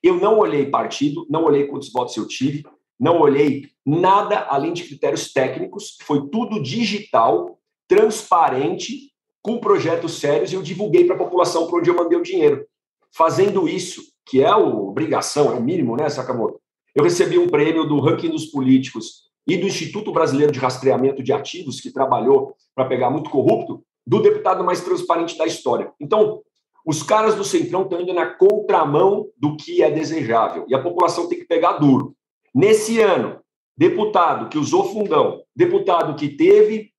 eu 0.00 0.20
não 0.20 0.38
olhei 0.38 0.66
partido, 0.66 1.26
não 1.28 1.42
olhei 1.42 1.66
quantos 1.66 1.92
votos 1.92 2.16
eu 2.16 2.28
tive, 2.28 2.62
não 2.98 3.20
olhei 3.20 3.70
nada 3.84 4.46
além 4.48 4.72
de 4.72 4.84
critérios 4.84 5.32
técnicos, 5.32 5.96
foi 6.02 6.28
tudo 6.28 6.62
digital, 6.62 7.58
transparente, 7.88 9.10
com 9.42 9.58
projetos 9.58 10.20
sérios, 10.20 10.52
e 10.52 10.54
eu 10.54 10.62
divulguei 10.62 11.06
para 11.06 11.16
a 11.16 11.18
população 11.18 11.66
para 11.66 11.80
onde 11.80 11.90
eu 11.90 11.96
mandei 11.96 12.16
o 12.16 12.22
dinheiro 12.22 12.64
fazendo 13.10 13.68
isso, 13.68 14.00
que 14.24 14.42
é 14.42 14.46
a 14.46 14.56
obrigação, 14.56 15.50
é 15.50 15.56
o 15.56 15.62
mínimo, 15.62 15.96
né, 15.96 16.08
Sakamoto? 16.08 16.60
Eu 16.94 17.02
recebi 17.02 17.36
um 17.36 17.48
prêmio 17.48 17.84
do 17.84 17.98
ranking 17.98 18.30
dos 18.30 18.46
políticos 18.46 19.31
e 19.46 19.56
do 19.56 19.66
Instituto 19.66 20.12
Brasileiro 20.12 20.52
de 20.52 20.58
Rastreamento 20.58 21.22
de 21.22 21.32
Ativos, 21.32 21.80
que 21.80 21.92
trabalhou 21.92 22.54
para 22.74 22.84
pegar 22.84 23.10
muito 23.10 23.30
corrupto, 23.30 23.84
do 24.06 24.20
deputado 24.20 24.64
mais 24.64 24.80
transparente 24.80 25.36
da 25.36 25.46
história. 25.46 25.92
Então, 26.00 26.42
os 26.84 27.02
caras 27.02 27.34
do 27.34 27.44
Centrão 27.44 27.82
estão 27.82 28.00
indo 28.00 28.12
na 28.12 28.26
contramão 28.26 29.28
do 29.36 29.56
que 29.56 29.82
é 29.82 29.90
desejável 29.90 30.64
e 30.68 30.74
a 30.74 30.82
população 30.82 31.28
tem 31.28 31.38
que 31.38 31.44
pegar 31.44 31.72
duro. 31.74 32.14
Nesse 32.54 33.00
ano, 33.00 33.40
deputado 33.76 34.48
que 34.48 34.58
usou 34.58 34.92
fundão, 34.92 35.42
deputado 35.54 36.16
que 36.16 36.28
teve 36.28 36.92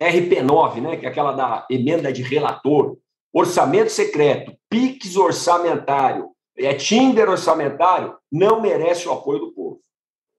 RP9, 0.00 0.80
né, 0.80 0.96
que 0.96 1.06
é 1.06 1.08
aquela 1.08 1.32
da 1.32 1.66
emenda 1.70 2.12
de 2.12 2.22
relator, 2.22 2.96
orçamento 3.32 3.90
secreto, 3.90 4.52
PIX 4.68 5.16
orçamentário, 5.16 6.30
é 6.56 6.74
Tinder 6.74 7.28
orçamentário, 7.28 8.16
não 8.30 8.60
merece 8.60 9.08
o 9.08 9.12
apoio 9.12 9.38
do 9.38 9.52
povo. 9.52 9.80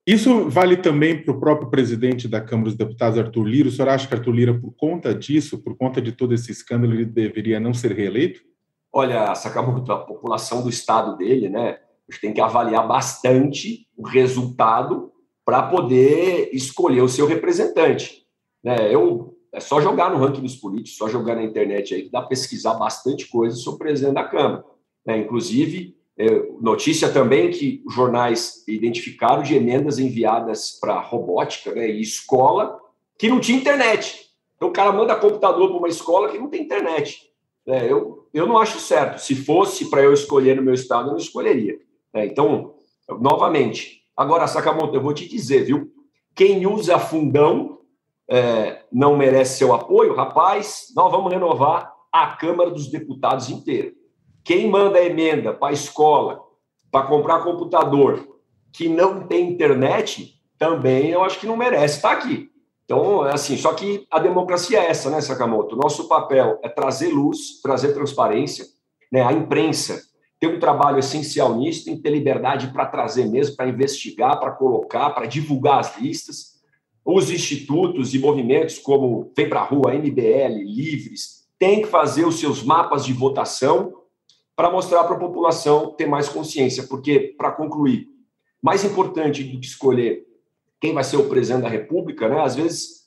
Isso 0.06 0.48
vale 0.48 0.76
também 0.76 1.22
para 1.22 1.32
o 1.32 1.38
próprio 1.38 1.70
presidente 1.70 2.26
da 2.26 2.40
Câmara 2.40 2.70
dos 2.70 2.76
Deputados, 2.76 3.18
Arthur 3.18 3.44
Lira. 3.44 3.68
O 3.68 3.72
senhor 3.72 3.88
acha 3.88 4.08
que 4.08 4.14
Arthur 4.14 4.32
Lira, 4.32 4.58
por 4.58 4.72
conta 4.74 5.14
disso, 5.14 5.62
por 5.62 5.76
conta 5.76 6.02
de 6.02 6.10
todo 6.10 6.34
esse 6.34 6.50
escândalo, 6.50 6.92
ele 6.92 7.04
deveria 7.04 7.60
não 7.60 7.72
ser 7.72 7.92
reeleito? 7.92 8.40
Olha, 8.92 9.32
Sakamoto, 9.34 9.92
a 9.92 9.98
população 9.98 10.62
do 10.62 10.68
estado 10.68 11.16
dele, 11.16 11.48
né, 11.48 11.78
a 12.08 12.12
gente 12.12 12.20
tem 12.20 12.34
que 12.34 12.40
avaliar 12.40 12.86
bastante 12.86 13.86
o 13.96 14.06
resultado 14.06 15.12
para 15.44 15.62
poder 15.62 16.50
escolher 16.52 17.00
o 17.00 17.08
seu 17.08 17.26
representante. 17.26 18.26
Né, 18.62 18.92
eu 18.92 19.32
é 19.52 19.60
só 19.60 19.80
jogar 19.80 20.10
no 20.10 20.18
ranking 20.18 20.40
dos 20.40 20.56
políticos, 20.56 20.96
só 20.96 21.08
jogar 21.08 21.36
na 21.36 21.42
internet 21.42 21.94
aí, 21.94 22.02
que 22.04 22.10
dá 22.10 22.20
para 22.20 22.30
pesquisar 22.30 22.74
bastante 22.74 23.28
coisa 23.28 23.54
sobre 23.54 23.76
o 23.76 23.78
presidente 23.78 24.14
da 24.14 24.24
Câmara. 24.24 24.64
Né? 25.06 25.18
Inclusive, 25.18 25.94
notícia 26.60 27.10
também 27.10 27.50
que 27.50 27.82
jornais 27.88 28.64
identificaram 28.68 29.42
de 29.42 29.54
emendas 29.54 29.98
enviadas 29.98 30.78
para 30.80 31.00
robótica 31.00 31.74
né, 31.74 31.88
e 31.88 32.00
escola 32.00 32.78
que 33.18 33.28
não 33.28 33.40
tinha 33.40 33.58
internet. 33.58 34.26
Então 34.56 34.68
o 34.68 34.72
cara 34.72 34.92
manda 34.92 35.16
computador 35.16 35.68
para 35.68 35.78
uma 35.78 35.88
escola 35.88 36.28
que 36.28 36.38
não 36.38 36.48
tem 36.48 36.62
internet. 36.62 37.32
É, 37.66 37.90
eu, 37.90 38.28
eu 38.32 38.46
não 38.46 38.58
acho 38.58 38.78
certo. 38.78 39.20
Se 39.20 39.34
fosse 39.34 39.88
para 39.88 40.02
eu 40.02 40.12
escolher 40.12 40.56
no 40.56 40.62
meu 40.62 40.74
estado, 40.74 41.08
eu 41.08 41.12
não 41.12 41.18
escolheria. 41.18 41.78
É, 42.12 42.26
então, 42.26 42.74
novamente, 43.20 44.02
agora, 44.16 44.46
Sakamoto, 44.46 44.94
eu 44.94 45.02
vou 45.02 45.14
te 45.14 45.28
dizer, 45.28 45.64
viu? 45.64 45.90
Quem 46.34 46.66
usa 46.66 46.98
fundão 46.98 47.78
é, 48.28 48.82
não 48.92 49.16
merece 49.16 49.58
seu 49.58 49.72
apoio, 49.72 50.14
rapaz, 50.14 50.92
nós 50.94 51.10
vamos 51.10 51.32
renovar 51.32 51.92
a 52.10 52.28
Câmara 52.28 52.70
dos 52.70 52.90
Deputados 52.90 53.50
inteira. 53.50 53.92
Quem 54.44 54.68
manda 54.68 55.00
emenda 55.00 55.52
para 55.52 55.68
a 55.68 55.72
escola, 55.72 56.42
para 56.90 57.06
comprar 57.06 57.42
computador, 57.42 58.38
que 58.72 58.88
não 58.88 59.26
tem 59.26 59.50
internet, 59.50 60.40
também 60.58 61.10
eu 61.10 61.22
acho 61.22 61.38
que 61.38 61.46
não 61.46 61.56
merece 61.56 61.96
estar 61.96 62.12
aqui. 62.12 62.50
Então, 62.84 63.26
é 63.26 63.32
assim, 63.32 63.56
só 63.56 63.72
que 63.72 64.06
a 64.10 64.18
democracia 64.18 64.80
é 64.80 64.86
essa, 64.86 65.08
né, 65.10 65.20
Sakamoto? 65.20 65.76
Nosso 65.76 66.08
papel 66.08 66.58
é 66.62 66.68
trazer 66.68 67.08
luz, 67.08 67.60
trazer 67.62 67.94
transparência, 67.94 68.66
né? 69.10 69.22
A 69.22 69.32
imprensa 69.32 70.02
tem 70.38 70.50
um 70.50 70.58
trabalho 70.58 70.98
essencial 70.98 71.54
nisso, 71.56 71.84
tem 71.84 71.96
que 71.96 72.02
ter 72.02 72.10
liberdade 72.10 72.68
para 72.72 72.86
trazer 72.86 73.26
mesmo, 73.26 73.56
para 73.56 73.68
investigar, 73.68 74.38
para 74.40 74.50
colocar, 74.50 75.10
para 75.10 75.26
divulgar 75.26 75.78
as 75.78 75.98
listas 75.98 76.52
os 77.04 77.30
institutos 77.30 78.14
e 78.14 78.18
movimentos 78.18 78.78
como 78.78 79.32
Vem 79.36 79.48
para 79.48 79.60
a 79.60 79.64
Rua, 79.64 79.94
MBL, 79.94 80.62
Livres, 80.64 81.48
têm 81.58 81.82
que 81.82 81.88
fazer 81.88 82.24
os 82.24 82.38
seus 82.38 82.62
mapas 82.62 83.04
de 83.04 83.12
votação 83.12 83.92
para 84.54 84.70
mostrar 84.70 85.04
para 85.04 85.16
a 85.16 85.18
população 85.18 85.94
ter 85.94 86.06
mais 86.06 86.28
consciência. 86.28 86.84
Porque, 86.84 87.34
para 87.36 87.52
concluir, 87.52 88.08
mais 88.62 88.84
importante 88.84 89.42
do 89.44 89.60
que 89.60 89.66
escolher 89.66 90.26
quem 90.80 90.92
vai 90.92 91.04
ser 91.04 91.16
o 91.16 91.28
presidente 91.28 91.62
da 91.62 91.68
República, 91.68 92.28
né, 92.28 92.40
às 92.40 92.56
vezes 92.56 93.02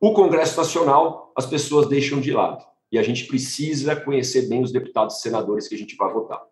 o 0.00 0.12
Congresso 0.12 0.56
Nacional 0.56 1.32
as 1.36 1.46
pessoas 1.46 1.88
deixam 1.88 2.20
de 2.20 2.32
lado. 2.32 2.64
E 2.90 2.98
a 2.98 3.02
gente 3.02 3.26
precisa 3.26 3.94
conhecer 3.94 4.48
bem 4.48 4.62
os 4.62 4.72
deputados 4.72 5.18
e 5.18 5.20
senadores 5.20 5.68
que 5.68 5.74
a 5.74 5.78
gente 5.78 5.94
vai 5.96 6.12
votar. 6.12 6.42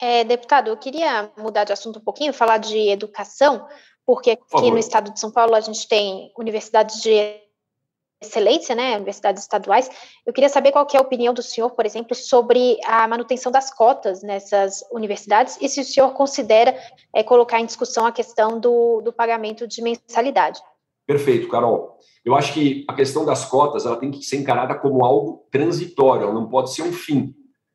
É, 0.00 0.24
deputado, 0.24 0.68
eu 0.68 0.76
queria 0.76 1.30
mudar 1.36 1.64
de 1.64 1.72
assunto 1.72 1.98
um 1.98 2.02
pouquinho, 2.02 2.32
falar 2.32 2.58
de 2.58 2.88
educação 2.88 3.66
porque 4.04 4.30
aqui 4.30 4.70
no 4.70 4.78
estado 4.78 5.12
de 5.12 5.20
São 5.20 5.30
Paulo 5.30 5.54
a 5.54 5.60
gente 5.60 5.86
tem 5.86 6.32
universidades 6.36 7.00
de 7.00 7.10
excelência, 8.22 8.74
né, 8.74 8.96
universidades 8.96 9.42
estaduais. 9.42 9.90
Eu 10.24 10.32
queria 10.32 10.48
saber 10.48 10.72
qual 10.72 10.86
que 10.86 10.96
é 10.96 11.00
a 11.00 11.02
opinião 11.02 11.34
do 11.34 11.42
senhor, 11.42 11.70
por 11.70 11.84
exemplo, 11.84 12.14
sobre 12.14 12.78
a 12.84 13.06
manutenção 13.06 13.52
das 13.52 13.72
cotas 13.72 14.22
nessas 14.22 14.84
universidades 14.90 15.58
e 15.60 15.68
se 15.68 15.80
o 15.80 15.84
senhor 15.84 16.12
considera 16.12 16.76
é, 17.14 17.22
colocar 17.22 17.60
em 17.60 17.66
discussão 17.66 18.06
a 18.06 18.12
questão 18.12 18.58
do, 18.58 19.00
do 19.00 19.12
pagamento 19.12 19.66
de 19.66 19.82
mensalidade. 19.82 20.60
Perfeito, 21.06 21.48
Carol. 21.48 21.98
Eu 22.24 22.34
acho 22.34 22.54
que 22.54 22.84
a 22.88 22.94
questão 22.94 23.24
das 23.24 23.44
cotas 23.44 23.84
ela 23.84 23.96
tem 23.96 24.10
que 24.10 24.24
ser 24.24 24.36
encarada 24.36 24.74
como 24.74 25.04
algo 25.04 25.46
transitório, 25.50 26.24
ela 26.24 26.34
não 26.34 26.48
pode 26.48 26.72
ser 26.72 26.82
um 26.82 26.92
fim. 26.92 27.34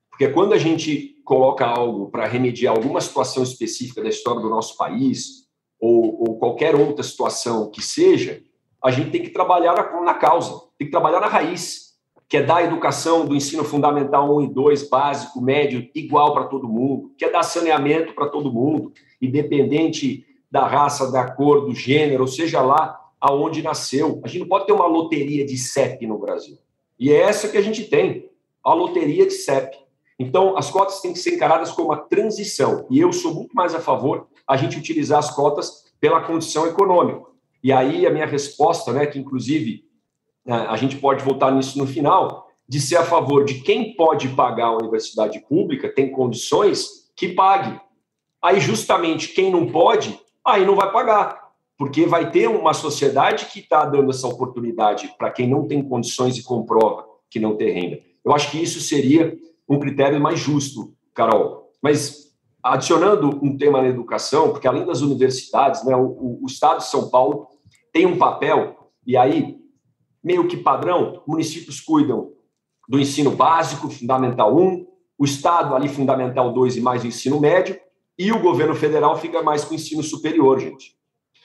Porque 0.10 0.30
quando 0.30 0.54
a 0.54 0.58
gente 0.58 1.22
coloca 1.24 1.66
algo 1.66 2.10
para 2.10 2.26
remediar 2.26 2.74
alguma 2.74 3.02
situação 3.02 3.44
específica 3.44 4.02
da 4.02 4.10
história 4.10 4.42
do 4.42 4.50
nosso 4.50 4.78
país, 4.78 5.46
ou, 5.80 6.22
ou 6.22 6.40
qualquer 6.40 6.74
outra 6.76 7.04
situação 7.04 7.70
que 7.70 7.84
seja, 7.84 8.42
a 8.88 8.92
gente 8.92 9.12
tem 9.12 9.22
que 9.22 9.30
trabalhar 9.30 9.74
na, 10.02 10.14
causa, 10.14 10.62
tem 10.78 10.88
que 10.88 10.92
trabalhar 10.92 11.20
na 11.20 11.28
raiz, 11.28 11.98
que 12.30 12.38
é 12.38 12.42
dar 12.42 12.64
educação 12.64 13.26
do 13.26 13.36
ensino 13.36 13.66
fundamental 13.66 14.34
1 14.38 14.42
e 14.44 14.48
2, 14.48 14.90
básico, 14.90 15.42
médio, 15.42 15.90
igual 15.94 16.34
para 16.34 16.46
todo 16.46 16.70
mundo, 16.70 17.12
que 17.18 17.26
é 17.26 17.30
dar 17.30 17.44
saneamento 17.44 18.14
para 18.14 18.30
todo 18.30 18.52
mundo, 18.52 18.94
independente 19.22 20.26
da 20.50 20.66
raça, 20.66 21.12
da 21.12 21.30
cor, 21.30 21.66
do 21.66 21.76
gênero, 21.76 22.22
ou 22.22 22.28
seja 22.28 22.62
lá 22.62 22.98
aonde 23.20 23.62
nasceu. 23.62 24.22
A 24.24 24.28
gente 24.30 24.40
não 24.40 24.48
pode 24.48 24.66
ter 24.66 24.72
uma 24.72 24.88
loteria 24.88 25.46
de 25.46 25.58
CEP 25.58 26.08
no 26.08 26.18
Brasil. 26.18 26.58
E 26.98 27.12
é 27.12 27.18
essa 27.18 27.50
que 27.50 27.58
a 27.58 27.62
gente 27.62 27.84
tem, 27.84 28.30
a 28.64 28.74
loteria 28.74 29.26
de 29.26 29.34
CEP. 29.34 29.78
Então, 30.18 30.58
as 30.58 30.72
cotas 30.72 31.02
têm 31.02 31.12
que 31.12 31.20
ser 31.20 31.36
encaradas 31.36 31.72
como 31.72 31.90
uma 31.90 31.98
transição. 31.98 32.88
E 32.90 33.00
eu 33.00 33.12
sou 33.12 33.34
muito 33.34 33.54
mais 33.54 33.76
a 33.76 33.82
favor 33.82 34.28
a 34.48 34.56
gente 34.56 34.78
utilizar 34.78 35.20
as 35.20 35.30
cotas 35.30 35.86
pela 36.00 36.22
condição 36.22 36.66
econômica. 36.66 37.28
E 37.68 37.72
aí 37.74 38.08
a 38.08 38.10
minha 38.10 38.26
resposta, 38.26 38.94
né, 38.94 39.06
que 39.06 39.20
inclusive 39.20 39.84
né, 40.46 40.56
a 40.70 40.78
gente 40.78 40.96
pode 40.96 41.22
voltar 41.22 41.52
nisso 41.52 41.78
no 41.78 41.86
final, 41.86 42.48
de 42.66 42.80
ser 42.80 42.96
a 42.96 43.04
favor 43.04 43.44
de 43.44 43.56
quem 43.56 43.94
pode 43.94 44.30
pagar 44.30 44.68
a 44.68 44.78
universidade 44.78 45.42
pública, 45.50 45.94
tem 45.94 46.10
condições, 46.10 47.12
que 47.14 47.28
pague. 47.28 47.78
Aí, 48.42 48.62
justamente, 48.62 49.34
quem 49.34 49.52
não 49.52 49.68
pode, 49.68 50.18
aí 50.46 50.66
não 50.66 50.78
vai 50.78 50.90
pagar, 50.94 51.42
porque 51.78 52.06
vai 52.06 52.32
ter 52.32 52.48
uma 52.48 52.74
sociedade 52.74 53.48
que 53.48 53.60
está 53.60 53.84
dando 53.84 54.12
essa 54.12 54.30
oportunidade 54.30 55.14
para 55.18 55.30
quem 55.30 55.46
não 55.46 55.68
tem 55.68 55.84
condições 55.84 56.38
e 56.38 56.44
comprova 56.44 57.06
que 57.30 57.38
não 57.38 57.58
tem 57.58 57.74
renda. 57.74 58.00
Eu 58.24 58.34
acho 58.34 58.50
que 58.50 58.64
isso 58.64 58.80
seria 58.80 59.38
um 59.68 59.78
critério 59.78 60.22
mais 60.22 60.40
justo, 60.40 60.94
Carol. 61.14 61.70
Mas 61.82 62.34
adicionando 62.64 63.28
um 63.44 63.58
tema 63.58 63.82
na 63.82 63.90
educação, 63.90 64.52
porque 64.52 64.70
além 64.70 64.86
das 64.86 65.02
universidades, 65.02 65.84
né, 65.84 65.98
o, 65.98 66.40
o 66.42 66.46
Estado 66.46 66.78
de 66.78 66.86
São 66.86 67.10
Paulo 67.10 67.57
tem 67.98 68.06
um 68.06 68.16
papel, 68.16 68.92
e 69.08 69.18
aí, 69.18 69.58
meio 70.24 70.48
que 70.48 70.56
padrão, 70.56 71.24
municípios 71.28 71.82
cuidam 71.82 72.32
do 72.88 73.00
ensino 73.00 73.32
básico, 73.32 73.90
fundamental 73.90 74.56
1, 74.56 74.86
o 75.18 75.26
Estado 75.26 75.76
ali, 75.76 75.90
fundamental 75.90 76.54
2 76.54 76.78
e 76.78 76.82
mais 76.82 77.04
o 77.04 77.08
ensino 77.08 77.40
médio, 77.40 77.76
e 78.16 78.32
o 78.32 78.40
governo 78.40 78.76
federal 78.76 79.18
fica 79.18 79.42
mais 79.42 79.66
com 79.66 79.72
o 79.72 79.76
ensino 79.76 80.04
superior, 80.04 80.60
gente. 80.60 80.96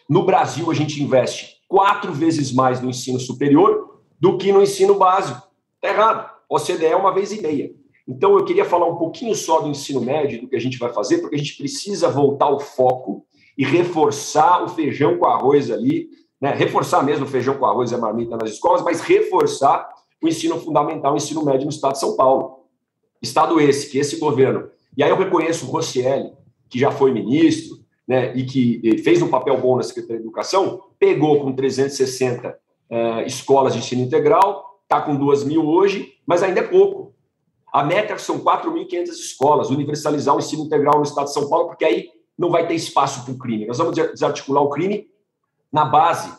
No 0.07 0.27
Brasil, 0.27 0.71
a 0.71 0.75
gente 0.75 1.03
investe 1.03 1.57
quatro 1.67 2.13
vezes 2.13 2.53
mais 2.53 2.83
no 2.83 2.91
ensino 2.91 3.19
superior 3.19 4.03
do 4.21 4.37
que 4.37 4.53
no 4.53 4.63
ensino 4.63 4.97
básico. 4.97 5.41
Está 5.77 5.89
errado. 5.89 6.31
OCDE 6.51 6.85
é 6.85 6.95
uma 6.95 7.15
vez 7.15 7.33
e 7.33 7.41
meia. 7.41 7.71
Então, 8.07 8.37
eu 8.37 8.45
queria 8.45 8.67
falar 8.67 8.89
um 8.89 8.97
pouquinho 8.97 9.35
só 9.35 9.63
do 9.63 9.71
ensino 9.71 10.03
médio, 10.03 10.43
do 10.43 10.49
que 10.49 10.57
a 10.57 10.61
gente 10.61 10.77
vai 10.77 10.93
fazer, 10.93 11.17
porque 11.19 11.35
a 11.35 11.39
gente 11.39 11.57
precisa 11.57 12.11
voltar 12.11 12.51
o 12.51 12.61
foco 12.61 13.25
e 13.57 13.65
reforçar 13.65 14.63
o 14.63 14.69
feijão 14.69 15.17
com 15.17 15.27
arroz 15.27 15.71
ali, 15.71 16.09
né? 16.43 16.53
reforçar 16.53 17.05
mesmo 17.05 17.25
o 17.25 17.29
feijão 17.29 17.57
com 17.57 17.65
arroz 17.65 17.93
e 17.93 17.95
a 17.95 17.99
marmita 17.99 18.37
nas 18.37 18.51
escolas, 18.51 18.83
mas 18.83 19.01
reforçar 19.01 19.89
o 20.21 20.27
ensino 20.27 20.59
fundamental, 20.61 21.13
o 21.13 21.17
ensino 21.17 21.45
médio 21.45 21.65
no 21.65 21.71
estado 21.71 21.93
de 21.93 22.01
São 22.01 22.17
Paulo. 22.17 22.65
Estado 23.23 23.61
esse, 23.61 23.89
que 23.89 23.99
esse 23.99 24.17
governo. 24.17 24.69
E 24.97 25.05
aí 25.05 25.11
eu 25.11 25.17
reconheço 25.17 25.65
o 25.65 25.71
Rossielli, 25.71 26.33
que 26.69 26.81
já 26.81 26.91
foi 26.91 27.13
ministro, 27.13 27.79
né, 28.09 28.37
e 28.37 28.45
que 28.45 29.01
fez 29.05 29.23
um 29.23 29.29
papel 29.29 29.57
bom 29.59 29.77
na 29.77 29.85
Secretaria 29.85 30.17
de 30.17 30.25
Educação, 30.25 30.83
pegou 30.99 31.41
com 31.41 31.53
360 31.53 32.49
uh, 32.49 32.55
eh, 32.91 33.27
escolas 33.27 33.75
de 33.75 33.79
ensino 33.79 34.03
integral, 34.03 34.81
está 34.83 35.01
com 35.01 35.15
2 35.15 35.45
mil 35.45 35.65
hoje, 35.69 36.15
mas 36.27 36.43
ainda 36.43 36.59
é 36.59 36.65
pouco. 36.65 37.15
A 37.73 37.85
meta 37.85 38.19
são 38.19 38.41
4.500 38.41 39.09
escolas, 39.11 39.71
universalizar 39.71 40.35
o 40.35 40.41
ensino 40.41 40.65
integral 40.65 40.97
no 40.97 41.05
estado 41.05 41.27
de 41.27 41.33
São 41.33 41.49
Paulo, 41.49 41.69
porque 41.69 41.85
aí 41.85 42.09
não 42.37 42.51
vai 42.51 42.67
ter 42.67 42.75
espaço 42.75 43.25
para 43.25 43.33
o 43.33 43.39
crime. 43.39 43.67
Nós 43.67 43.79
vamos 43.79 43.95
desarticular 43.95 44.63
o 44.63 44.69
crime 44.69 45.07
na 45.73 45.85
base. 45.85 46.33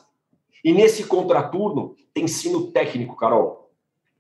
E 0.64 0.72
nesse 0.72 1.06
contraturno 1.06 1.96
tem 2.14 2.26
ensino 2.26 2.68
técnico, 2.72 3.16
Carol. 3.16 3.72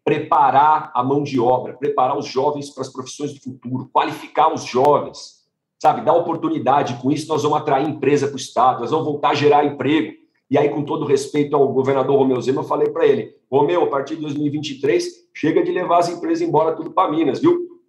Preparar 0.04 0.92
a 0.94 1.04
mão 1.04 1.24
de 1.24 1.40
obra, 1.40 1.74
preparar 1.74 2.18
os 2.18 2.26
jovens 2.26 2.70
para 2.70 2.82
as 2.82 2.90
profissões 2.90 3.34
do 3.34 3.40
futuro, 3.40 3.90
qualificar 3.94 4.54
os 4.54 4.64
jovens, 4.66 5.44
sabe? 5.80 6.02
Dar 6.02 6.14
oportunidade. 6.14 7.00
Com 7.02 7.12
isso, 7.12 7.28
nós 7.30 7.44
vamos 7.44 7.60
atrair 7.60 7.88
empresa 7.88 8.28
para 8.28 8.36
o 8.36 8.40
Estado, 8.40 8.82
nós 8.82 8.92
vamos 8.92 9.06
voltar 9.06 9.30
a 9.30 9.36
gerar 9.36 9.64
emprego. 9.64 10.14
E 10.50 10.58
aí, 10.58 10.70
com 10.70 10.84
todo 10.84 11.06
respeito 11.06 11.56
ao 11.56 11.68
governador 11.70 12.18
Romeu 12.18 12.42
Zema, 12.42 12.62
eu 12.62 12.66
falei 12.66 12.90
para 12.90 13.06
ele: 13.06 13.36
Romeu, 13.50 13.84
a 13.84 13.88
partir 13.88 14.16
de 14.16 14.22
2023, 14.24 15.30
chega 15.34 15.64
de 15.64 15.72
levar 15.72 16.00
as 16.00 16.10
empresas 16.10 16.42
embora 16.42 16.76
tudo 16.76 16.92
para 16.92 17.10
Minas, 17.10 17.40
viu? 17.40 17.80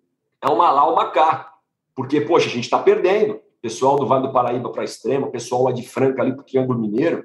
É 0.41 0.49
uma 0.49 0.70
lá, 0.70 0.89
uma 0.91 1.11
cá. 1.11 1.53
Porque, 1.97 2.20
poxa, 2.20 2.47
a 2.47 2.51
gente 2.51 2.64
está 2.64 2.79
perdendo. 2.79 3.41
Pessoal 3.64 3.96
do 3.96 4.06
Vale 4.06 4.26
do 4.26 4.30
Paraíba 4.30 4.68
para 4.68 4.82
a 4.82 4.84
Extrema, 4.84 5.30
pessoal 5.30 5.62
lá 5.62 5.72
de 5.72 5.88
Franca, 5.88 6.20
ali 6.20 6.34
para 6.34 6.42
o 6.42 6.44
Triângulo 6.44 6.78
Mineiro. 6.78 7.24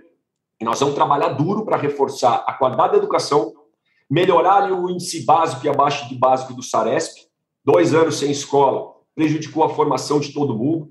E 0.57 0.63
nós 0.63 0.79
vamos 0.79 0.95
trabalhar 0.95 1.33
duro 1.33 1.65
para 1.65 1.75
reforçar 1.75 2.45
a 2.47 2.53
qualidade 2.53 2.93
da 2.93 2.97
educação, 2.97 3.53
melhorar 4.09 4.71
o 4.71 4.89
índice 4.89 5.25
básico 5.25 5.65
e 5.65 5.69
abaixo 5.69 6.07
de 6.07 6.15
básico 6.15 6.53
do 6.53 6.63
Saresp. 6.63 7.27
Dois 7.61 7.93
anos 7.93 8.19
sem 8.19 8.31
escola 8.31 8.93
prejudicou 9.13 9.65
a 9.65 9.69
formação 9.69 10.17
de 10.17 10.31
todo 10.31 10.55
mundo. 10.55 10.89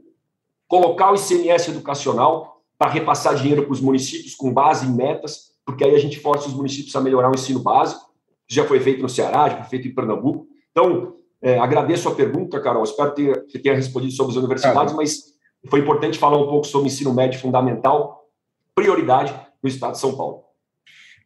Colocar 0.66 1.12
o 1.12 1.14
ICMS 1.14 1.70
educacional, 1.70 2.60
para 2.76 2.90
repassar 2.90 3.34
dinheiro 3.34 3.62
para 3.62 3.72
os 3.72 3.80
municípios 3.80 4.34
com 4.34 4.52
base 4.52 4.86
em 4.86 4.94
metas, 4.94 5.54
porque 5.64 5.82
aí 5.82 5.94
a 5.94 5.98
gente 5.98 6.20
força 6.20 6.46
os 6.46 6.52
municípios 6.52 6.94
a 6.94 7.00
melhorar 7.00 7.30
o 7.30 7.34
ensino 7.34 7.60
básico. 7.60 8.12
Já 8.46 8.66
foi 8.66 8.80
feito 8.80 9.00
no 9.00 9.08
Ceará, 9.08 9.48
já 9.48 9.56
foi 9.56 9.70
feito 9.70 9.88
em 9.88 9.94
Pernambuco. 9.94 10.46
Então, 10.70 11.14
é, 11.40 11.58
agradeço 11.58 12.06
a 12.06 12.14
pergunta, 12.14 12.60
Carol. 12.60 12.84
Espero 12.84 13.14
ter, 13.14 13.46
que 13.46 13.58
tenha 13.58 13.74
respondido 13.74 14.12
sobre 14.12 14.32
as 14.32 14.36
universidades, 14.36 14.92
mas 14.92 15.37
foi 15.66 15.80
importante 15.80 16.18
falar 16.18 16.38
um 16.38 16.46
pouco 16.46 16.66
sobre 16.66 16.88
o 16.88 16.90
ensino 16.90 17.12
médio 17.12 17.40
fundamental, 17.40 18.28
prioridade 18.74 19.34
no 19.62 19.68
estado 19.68 19.92
de 19.92 19.98
São 19.98 20.16
Paulo. 20.16 20.48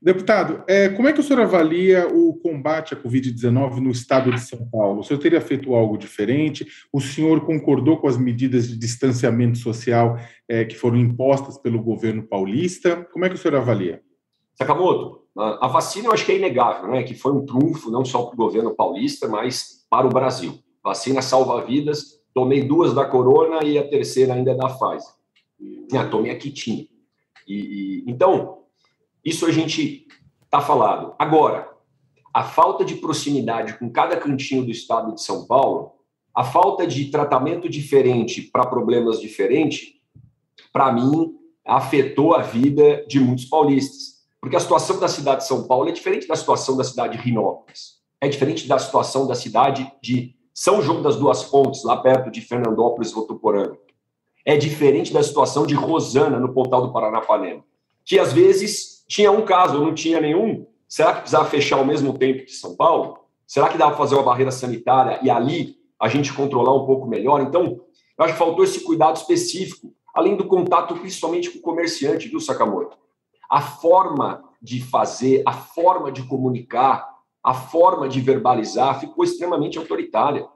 Deputado, 0.00 0.64
é, 0.66 0.88
como 0.88 1.06
é 1.06 1.12
que 1.12 1.20
o 1.20 1.22
senhor 1.22 1.42
avalia 1.42 2.08
o 2.08 2.34
combate 2.42 2.92
à 2.92 2.96
Covid-19 2.96 3.76
no 3.76 3.90
estado 3.90 4.32
de 4.32 4.40
São 4.40 4.68
Paulo? 4.68 4.98
O 4.98 5.04
senhor 5.04 5.20
teria 5.20 5.40
feito 5.40 5.72
algo 5.76 5.96
diferente? 5.96 6.66
O 6.92 7.00
senhor 7.00 7.46
concordou 7.46 7.98
com 7.98 8.08
as 8.08 8.16
medidas 8.16 8.66
de 8.68 8.76
distanciamento 8.76 9.58
social 9.58 10.18
é, 10.48 10.64
que 10.64 10.74
foram 10.74 10.96
impostas 10.96 11.56
pelo 11.56 11.80
governo 11.80 12.24
paulista? 12.24 13.06
Como 13.12 13.24
é 13.24 13.28
que 13.28 13.36
o 13.36 13.38
senhor 13.38 13.56
avalia? 13.56 14.02
Sakamoto, 14.56 15.22
a 15.36 15.68
vacina 15.68 16.08
eu 16.08 16.12
acho 16.12 16.26
que 16.26 16.32
é 16.32 16.36
inegável, 16.36 16.90
né? 16.90 17.04
que 17.04 17.14
foi 17.14 17.30
um 17.30 17.46
trunfo 17.46 17.88
não 17.88 18.04
só 18.04 18.24
para 18.24 18.34
o 18.34 18.36
governo 18.36 18.74
paulista, 18.74 19.28
mas 19.28 19.86
para 19.88 20.06
o 20.06 20.10
Brasil. 20.10 20.58
Vacina 20.82 21.22
salva 21.22 21.64
vidas, 21.64 22.18
tomei 22.34 22.62
duas 22.62 22.94
da 22.94 23.04
Corona 23.04 23.64
e 23.64 23.78
a 23.78 23.86
terceira 23.86 24.34
ainda 24.34 24.52
é 24.52 24.54
da 24.54 24.68
Pfizer. 24.68 25.12
Ah, 25.94 26.06
tomei 26.06 26.32
a 26.32 26.36
que 26.36 26.50
tinha. 26.50 26.86
E, 27.46 27.54
e, 27.54 28.04
então, 28.06 28.62
isso 29.24 29.46
a 29.46 29.50
gente 29.50 30.06
está 30.44 30.60
falado. 30.60 31.14
Agora, 31.18 31.70
a 32.32 32.42
falta 32.42 32.84
de 32.84 32.96
proximidade 32.96 33.78
com 33.78 33.90
cada 33.90 34.16
cantinho 34.16 34.64
do 34.64 34.70
estado 34.70 35.14
de 35.14 35.22
São 35.22 35.46
Paulo, 35.46 35.92
a 36.34 36.44
falta 36.44 36.86
de 36.86 37.10
tratamento 37.10 37.68
diferente 37.68 38.42
para 38.42 38.66
problemas 38.66 39.20
diferentes, 39.20 39.94
para 40.72 40.90
mim, 40.90 41.36
afetou 41.64 42.34
a 42.34 42.42
vida 42.42 43.04
de 43.06 43.20
muitos 43.20 43.44
paulistas. 43.44 44.22
Porque 44.40 44.56
a 44.56 44.60
situação 44.60 44.98
da 44.98 45.08
cidade 45.08 45.42
de 45.42 45.46
São 45.46 45.66
Paulo 45.68 45.88
é 45.88 45.92
diferente 45.92 46.26
da 46.26 46.34
situação 46.34 46.76
da 46.76 46.82
cidade 46.82 47.16
de 47.16 47.22
Rinópolis. 47.22 48.00
É 48.20 48.28
diferente 48.28 48.66
da 48.66 48.78
situação 48.78 49.26
da 49.26 49.34
cidade 49.34 49.92
de 50.02 50.34
São 50.54 50.82
João 50.82 51.00
das 51.00 51.16
Duas 51.16 51.42
Pontes, 51.44 51.82
lá 51.84 51.96
perto 51.96 52.30
de 52.30 52.40
Fernandópolis 52.40 53.12
Votuporanga. 53.12 53.78
É 54.44 54.56
diferente 54.56 55.12
da 55.12 55.22
situação 55.22 55.66
de 55.66 55.74
Rosana, 55.74 56.38
no 56.38 56.52
Pontal 56.52 56.86
do 56.86 56.92
Paranapanema. 56.92 57.64
Que 58.04 58.18
às 58.18 58.32
vezes 58.32 59.04
tinha 59.08 59.30
um 59.30 59.44
caso, 59.44 59.78
não 59.78 59.94
tinha 59.94 60.20
nenhum. 60.20 60.66
Será 60.88 61.14
que 61.14 61.20
precisava 61.20 61.48
fechar 61.48 61.78
ao 61.78 61.84
mesmo 61.84 62.18
tempo 62.18 62.44
que 62.44 62.52
São 62.52 62.76
Paulo? 62.76 63.18
Será 63.46 63.68
que 63.68 63.78
dava 63.78 63.92
para 63.92 63.98
fazer 63.98 64.14
uma 64.14 64.24
barreira 64.24 64.50
sanitária 64.50 65.20
e 65.22 65.30
ali 65.30 65.76
a 65.98 66.08
gente 66.08 66.32
controlar 66.32 66.74
um 66.74 66.84
pouco 66.84 67.06
melhor? 67.06 67.40
Então, 67.40 67.80
eu 68.18 68.24
acho 68.24 68.34
que 68.34 68.38
faltou 68.38 68.64
esse 68.64 68.80
cuidado 68.80 69.16
específico, 69.16 69.94
além 70.14 70.36
do 70.36 70.46
contato 70.46 70.94
principalmente 70.96 71.50
com 71.50 71.58
o 71.58 71.62
comerciante, 71.62 72.28
viu, 72.28 72.40
Sakamoto? 72.40 72.98
A 73.48 73.60
forma 73.60 74.42
de 74.60 74.82
fazer, 74.82 75.42
a 75.46 75.52
forma 75.52 76.10
de 76.10 76.22
comunicar, 76.24 77.11
a 77.42 77.54
forma 77.54 78.08
de 78.08 78.20
verbalizar 78.20 79.00
ficou 79.00 79.24
extremamente 79.24 79.76
autoritária. 79.78 80.46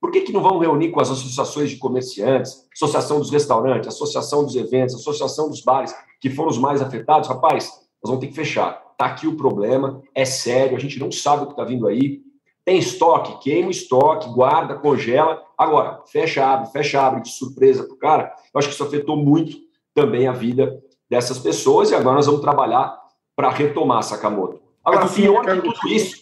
Por 0.00 0.10
que, 0.10 0.22
que 0.22 0.32
não 0.32 0.42
vão 0.42 0.58
reunir 0.58 0.90
com 0.90 1.00
as 1.00 1.10
associações 1.10 1.70
de 1.70 1.76
comerciantes, 1.76 2.66
associação 2.74 3.18
dos 3.18 3.30
restaurantes, 3.30 3.88
associação 3.88 4.44
dos 4.44 4.54
eventos, 4.56 4.94
associação 4.94 5.48
dos 5.48 5.62
bares, 5.62 5.94
que 6.20 6.30
foram 6.30 6.50
os 6.50 6.58
mais 6.58 6.82
afetados? 6.82 7.28
Rapaz, 7.28 7.66
nós 8.02 8.10
vamos 8.10 8.20
ter 8.20 8.28
que 8.28 8.34
fechar. 8.34 8.82
Está 8.92 9.06
aqui 9.06 9.26
o 9.26 9.36
problema, 9.36 10.02
é 10.14 10.24
sério, 10.24 10.76
a 10.76 10.80
gente 10.80 10.98
não 10.98 11.10
sabe 11.10 11.42
o 11.42 11.46
que 11.46 11.52
está 11.52 11.64
vindo 11.64 11.86
aí. 11.86 12.20
Tem 12.64 12.78
estoque, 12.78 13.42
queima 13.42 13.68
o 13.68 13.70
estoque, 13.70 14.28
guarda, 14.30 14.74
congela. 14.74 15.42
Agora, 15.56 16.02
fecha, 16.06 16.44
abre, 16.46 16.70
fecha, 16.70 17.00
abre 17.00 17.22
de 17.22 17.30
surpresa 17.30 17.84
para 17.84 17.94
o 17.94 17.98
cara. 17.98 18.34
Eu 18.52 18.58
acho 18.58 18.68
que 18.68 18.74
isso 18.74 18.84
afetou 18.84 19.16
muito 19.16 19.56
também 19.94 20.26
a 20.26 20.32
vida 20.32 20.82
dessas 21.10 21.38
pessoas 21.38 21.90
e 21.90 21.94
agora 21.94 22.16
nós 22.16 22.26
vamos 22.26 22.40
trabalhar 22.40 22.98
para 23.36 23.50
retomar, 23.50 24.02
Sakamoto. 24.02 24.63
Agora, 24.84 25.08
pior 25.08 25.44
que 25.44 25.62
tudo 25.62 25.88
isso, 25.88 26.16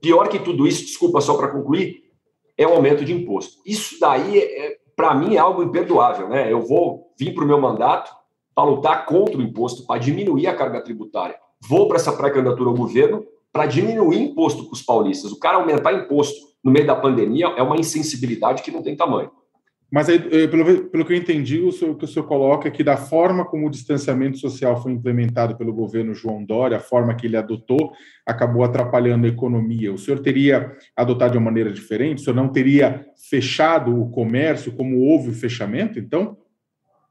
pior 0.00 0.28
que 0.28 0.38
tudo 0.38 0.66
isso, 0.66 0.86
desculpa 0.86 1.20
só 1.20 1.36
para 1.36 1.48
concluir, 1.48 2.02
é 2.56 2.66
o 2.66 2.72
aumento 2.72 3.04
de 3.04 3.12
imposto. 3.12 3.60
Isso 3.64 3.98
daí, 4.00 4.38
é, 4.38 4.78
para 4.96 5.14
mim, 5.14 5.36
é 5.36 5.38
algo 5.38 5.62
imperdoável. 5.62 6.28
Né? 6.28 6.52
Eu 6.52 6.62
vou 6.62 7.12
vir 7.18 7.34
para 7.34 7.44
o 7.44 7.46
meu 7.46 7.60
mandato 7.60 8.10
para 8.54 8.68
lutar 8.68 9.06
contra 9.06 9.38
o 9.38 9.42
imposto, 9.42 9.86
para 9.86 10.00
diminuir 10.00 10.48
a 10.48 10.56
carga 10.56 10.82
tributária. 10.82 11.36
Vou 11.68 11.86
para 11.86 11.96
essa 11.96 12.12
pré-candidatura 12.12 12.70
ao 12.70 12.76
governo 12.76 13.24
para 13.52 13.66
diminuir 13.66 14.18
imposto 14.20 14.64
para 14.64 14.72
os 14.72 14.82
paulistas. 14.82 15.30
O 15.30 15.38
cara 15.38 15.58
aumentar 15.58 15.92
imposto 15.92 16.48
no 16.62 16.70
meio 16.70 16.86
da 16.86 16.96
pandemia 16.96 17.46
é 17.56 17.62
uma 17.62 17.76
insensibilidade 17.76 18.62
que 18.62 18.70
não 18.70 18.82
tem 18.82 18.96
tamanho. 18.96 19.30
Mas 19.90 20.08
aí, 20.08 20.16
eh, 20.30 20.46
pelo, 20.46 20.84
pelo 20.88 21.04
que 21.04 21.14
eu 21.14 21.16
entendi, 21.16 21.60
o, 21.60 21.72
senhor, 21.72 21.92
o 21.92 21.96
que 21.96 22.04
o 22.04 22.08
senhor 22.08 22.26
coloca 22.26 22.68
é 22.68 22.70
que 22.70 22.84
da 22.84 22.96
forma 22.96 23.44
como 23.44 23.66
o 23.66 23.70
distanciamento 23.70 24.36
social 24.36 24.80
foi 24.82 24.92
implementado 24.92 25.56
pelo 25.56 25.72
governo 25.72 26.14
João 26.14 26.44
Dória, 26.44 26.76
a 26.76 26.80
forma 26.80 27.14
que 27.14 27.26
ele 27.26 27.38
adotou, 27.38 27.92
acabou 28.26 28.62
atrapalhando 28.62 29.24
a 29.26 29.30
economia. 29.30 29.92
O 29.92 29.96
senhor 29.96 30.20
teria 30.20 30.76
adotado 30.94 31.32
de 31.32 31.38
uma 31.38 31.46
maneira 31.46 31.72
diferente? 31.72 32.18
O 32.18 32.24
senhor 32.24 32.36
não 32.36 32.48
teria 32.48 33.06
fechado 33.30 33.98
o 33.98 34.10
comércio 34.10 34.72
como 34.72 35.00
houve 35.00 35.30
o 35.30 35.34
fechamento, 35.34 35.98
então? 35.98 36.36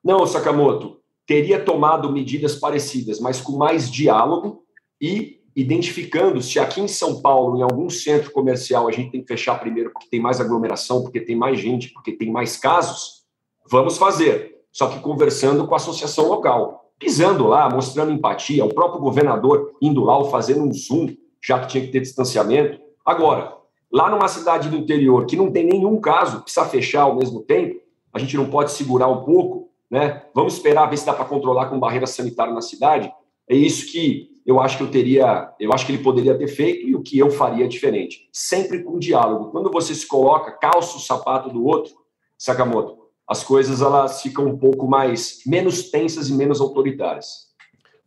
Não, 0.04 0.26
Sakamoto. 0.28 0.98
Teria 1.26 1.60
tomado 1.60 2.14
medidas 2.14 2.56
parecidas, 2.56 3.20
mas 3.20 3.42
com 3.42 3.58
mais 3.58 3.92
diálogo 3.92 4.64
e 5.02 5.42
identificando 5.58 6.39
se 6.39 6.60
aqui 6.60 6.80
em 6.80 6.88
São 6.88 7.20
Paulo, 7.20 7.58
em 7.58 7.64
algum 7.64 7.89
centro 7.89 8.30
comercial, 8.32 8.88
a 8.88 8.91
gente 8.91 9.10
tem 9.10 9.22
que 9.22 9.28
fechar 9.28 9.60
primeiro 9.60 9.89
porque 9.91 10.08
tem 10.08 10.22
mais 10.22 10.39
aglomeração, 10.39 11.01
porque 11.01 11.20
tem 11.20 11.36
mais 11.36 11.60
gente, 11.60 11.91
porque 11.91 12.12
tem 12.12 12.32
mais 12.32 12.58
casos, 12.58 13.24
vamos 13.68 13.97
fazer. 13.97 14.55
Só 14.72 14.88
que 14.88 14.99
conversando 14.99 15.66
com 15.66 15.74
a 15.74 15.78
associação 15.78 16.28
local, 16.28 16.91
pisando 16.99 17.47
lá, 17.47 17.68
mostrando 17.72 18.12
empatia, 18.12 18.64
o 18.64 18.72
próprio 18.72 19.01
governador 19.01 19.74
indo 19.82 20.03
lá, 20.03 20.24
fazendo 20.26 20.62
um 20.62 20.72
zoom, 20.72 21.16
já 21.41 21.60
que 21.60 21.70
tinha 21.70 21.84
que 21.84 21.91
ter 21.91 22.01
distanciamento. 22.01 22.80
Agora, 23.03 23.55
lá 23.91 24.12
numa 24.12 24.28
cidade 24.28 24.70
do 24.70 24.78
interior 24.78 25.26
que 25.26 25.36
não 25.36 25.51
tem 25.51 25.66
nenhum 25.66 25.99
caso, 25.99 26.43
precisa 26.43 26.68
fechar 26.68 27.01
ao 27.01 27.16
mesmo 27.16 27.41
tempo, 27.41 27.82
a 28.14 28.20
gente 28.20 28.38
não 28.38 28.47
pode 28.47 28.72
segurar 28.74 29.08
um 29.08 29.24
pouco, 29.24 29.72
né? 29.89 30.22
Vamos 30.36 30.53
esperar 30.53 30.86
ver 30.86 30.97
se 30.97 31.05
dá 31.05 31.14
para 31.14 31.26
controlar 31.26 31.66
com 31.66 31.80
barreira 31.80 32.05
sanitária 32.05 32.53
na 32.53 32.62
cidade. 32.62 33.12
É 33.49 33.55
isso 33.55 33.91
que 33.91 34.37
eu 34.48 34.62
acho 34.62 34.78
que 34.78 34.84
eu 34.84 34.89
teria, 34.89 35.54
eu 35.60 35.74
acho 35.74 35.86
que 35.86 35.91
ele 35.91 36.02
poderia 36.02 36.38
ter 36.38 36.48
feito 36.48 36.88
e 36.88 36.95
o 36.95 37.02
que 37.02 37.20
eu 37.20 37.30
faria 37.30 37.68
diferente. 37.68 38.30
Sempre 38.32 38.82
com 38.82 38.98
diálogo. 38.98 39.52
Quando 39.52 39.70
você 39.70 39.93
se 39.93 40.08
coloca, 40.08 40.54
calça 40.54 40.95
o 40.95 41.02
sapato 41.02 41.50
do 41.50 41.66
outro, 41.66 41.93
Sakamoto, 42.38 42.98
as 43.28 43.43
coisas 43.43 43.82
elas 43.82 44.22
ficam 44.22 44.45
um 44.45 44.58
pouco 44.58 44.88
mais 44.88 45.41
menos 45.45 45.91
tensas 45.91 46.30
e 46.30 46.34
menos 46.34 46.62
autoritárias. 46.62 47.48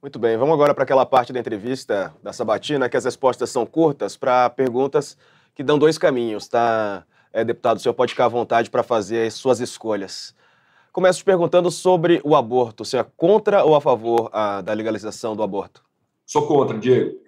Muito 0.01 0.19
bem, 0.19 0.39
vamos 0.39 0.55
agora 0.55 0.73
para 0.73 0.85
aquela 0.85 1.05
parte 1.05 1.31
da 1.31 1.39
entrevista 1.39 2.15
da 2.23 2.33
Sabatina 2.33 2.89
que 2.89 2.97
as 2.97 3.05
respostas 3.05 3.51
são 3.51 3.67
curtas 3.67 4.17
para 4.17 4.49
perguntas 4.49 5.19
que 5.55 5.63
dão 5.63 5.79
dois 5.79 5.99
caminhos, 5.99 6.49
tá? 6.49 7.05
É, 7.35 7.45
deputado, 7.45 7.77
o 7.77 7.81
senhor 7.81 7.93
pode 7.93 8.13
ficar 8.13 8.25
à 8.25 8.29
vontade 8.29 8.71
para 8.71 8.83
fazer 8.83 9.27
as 9.27 9.35
suas 9.35 9.61
escolhas. 9.61 10.35
Começo 10.91 11.19
te 11.19 11.25
perguntando 11.25 11.71
sobre 11.71 12.19
o 12.25 12.35
aborto. 12.35 12.83
Você 12.83 12.97
é 12.97 13.05
contra 13.15 13.63
ou 13.63 13.77
a 13.77 13.81
favor 13.81 14.31
a, 14.33 14.57
ah, 14.57 14.61
da 14.63 14.73
legalização 14.73 15.37
do 15.37 15.43
aborto? 15.43 15.90
Sou 16.31 16.47
contra, 16.47 16.79
Diego. 16.79 17.19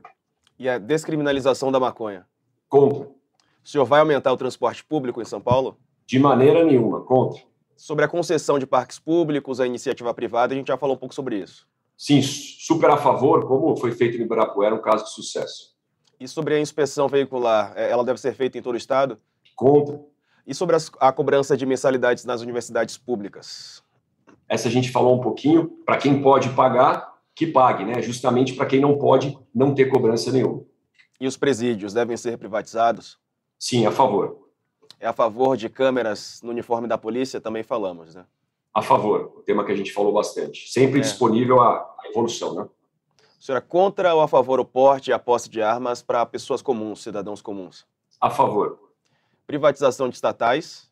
E 0.56 0.68
a 0.68 0.78
descriminalização 0.78 1.72
da 1.72 1.80
maconha? 1.80 2.24
Contra. 2.68 3.08
O 3.08 3.68
senhor 3.68 3.84
vai 3.84 3.98
aumentar 3.98 4.32
o 4.32 4.36
transporte 4.36 4.84
público 4.84 5.20
em 5.20 5.24
São 5.24 5.40
Paulo? 5.40 5.76
De 6.06 6.20
maneira 6.20 6.64
nenhuma, 6.64 7.00
contra. 7.00 7.42
Sobre 7.76 8.04
a 8.04 8.08
concessão 8.08 8.60
de 8.60 8.64
parques 8.64 9.00
públicos, 9.00 9.58
a 9.58 9.66
iniciativa 9.66 10.14
privada, 10.14 10.54
a 10.54 10.56
gente 10.56 10.68
já 10.68 10.76
falou 10.76 10.94
um 10.94 10.98
pouco 11.00 11.16
sobre 11.16 11.36
isso. 11.36 11.66
Sim, 11.98 12.22
super 12.22 12.90
a 12.90 12.96
favor, 12.96 13.44
como 13.44 13.76
foi 13.76 13.90
feito 13.90 14.16
em 14.18 14.20
Ibirapuera, 14.20 14.72
um 14.72 14.80
caso 14.80 15.02
de 15.02 15.10
sucesso. 15.10 15.74
E 16.20 16.28
sobre 16.28 16.54
a 16.54 16.60
inspeção 16.60 17.08
veicular, 17.08 17.72
é, 17.74 17.90
ela 17.90 18.04
deve 18.04 18.20
ser 18.20 18.34
feita 18.34 18.56
em 18.56 18.62
todo 18.62 18.74
o 18.74 18.78
estado? 18.78 19.18
Contra. 19.56 20.00
E 20.46 20.54
sobre 20.54 20.76
a 21.00 21.10
cobrança 21.10 21.56
de 21.56 21.66
mensalidades 21.66 22.24
nas 22.24 22.40
universidades 22.40 22.96
públicas? 22.96 23.82
Essa 24.48 24.68
a 24.68 24.70
gente 24.70 24.92
falou 24.92 25.16
um 25.16 25.20
pouquinho. 25.20 25.66
Para 25.84 25.96
quem 25.96 26.22
pode 26.22 26.50
pagar, 26.50 27.11
que 27.34 27.46
pague, 27.46 27.84
né? 27.84 28.00
Justamente 28.02 28.54
para 28.54 28.66
quem 28.66 28.80
não 28.80 28.98
pode 28.98 29.38
não 29.54 29.74
ter 29.74 29.86
cobrança 29.86 30.30
nenhuma. 30.30 30.64
E 31.20 31.26
os 31.26 31.36
presídios 31.36 31.92
devem 31.92 32.16
ser 32.16 32.36
privatizados? 32.36 33.18
Sim, 33.58 33.86
a 33.86 33.92
favor. 33.92 34.48
É 34.98 35.06
a 35.06 35.12
favor 35.12 35.56
de 35.56 35.68
câmeras 35.68 36.40
no 36.42 36.50
uniforme 36.50 36.86
da 36.88 36.98
polícia? 36.98 37.40
Também 37.40 37.62
falamos, 37.62 38.14
né? 38.14 38.24
A 38.74 38.82
favor, 38.82 39.32
o 39.36 39.42
tema 39.42 39.64
que 39.64 39.72
a 39.72 39.76
gente 39.76 39.92
falou 39.92 40.12
bastante. 40.12 40.70
Sempre 40.70 40.98
é. 40.98 41.02
disponível 41.02 41.60
a 41.60 41.94
evolução, 42.06 42.54
né? 42.54 42.68
A 43.18 43.44
senhora, 43.44 43.60
contra 43.60 44.14
ou 44.14 44.20
a 44.20 44.28
favor 44.28 44.60
o 44.60 44.64
porte 44.64 45.10
e 45.10 45.12
a 45.12 45.18
posse 45.18 45.48
de 45.48 45.60
armas 45.60 46.02
para 46.02 46.24
pessoas 46.24 46.62
comuns, 46.62 47.02
cidadãos 47.02 47.42
comuns? 47.42 47.84
A 48.20 48.30
favor. 48.30 48.78
Privatização 49.46 50.08
de 50.08 50.14
estatais? 50.14 50.90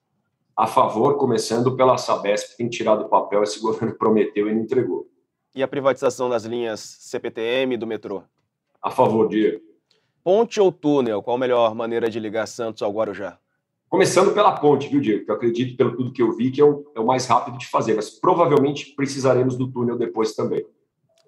A 0.57 0.66
favor, 0.66 1.16
começando 1.16 1.74
pela 1.76 1.97
Sabesp, 1.97 2.51
que 2.51 2.57
tem 2.57 2.68
tirado 2.68 3.07
o 3.07 3.09
papel, 3.09 3.43
esse 3.43 3.61
governo 3.61 3.95
prometeu 3.99 4.49
e 4.49 4.55
não 4.55 4.62
entregou. 4.62 5.09
E 5.53 5.65
a 5.65 5.69
privatização 5.69 6.29
das 6.29 6.45
linhas 6.45 6.79
CPTM 7.01 7.77
do 7.77 7.87
metrô? 7.87 8.23
A 8.81 8.89
favor, 8.89 9.29
Diego. 9.29 9.61
Ponte 10.23 10.61
ou 10.61 10.71
túnel? 10.71 11.23
Qual 11.23 11.37
a 11.37 11.41
melhor 11.41 11.75
maneira 11.75 12.09
de 12.09 12.21
ligar 12.21 12.47
Santos 12.47 12.83
ao 12.83 12.93
Guarujá? 12.93 13.37
Começando 13.89 14.33
pela 14.33 14.53
ponte, 14.53 14.89
viu, 14.89 15.01
Diego? 15.01 15.25
Que 15.25 15.31
eu 15.31 15.35
acredito, 15.35 15.77
pelo 15.77 15.97
tudo 15.97 16.13
que 16.13 16.23
eu 16.23 16.37
vi, 16.37 16.53
que 16.53 16.61
é 16.61 16.65
o, 16.65 16.85
é 16.95 17.01
o 17.01 17.07
mais 17.07 17.27
rápido 17.27 17.59
de 17.59 17.67
fazer, 17.67 17.95
mas 17.95 18.11
provavelmente 18.11 18.95
precisaremos 18.95 19.57
do 19.57 19.67
túnel 19.67 19.99
depois 19.99 20.35
também. 20.35 20.65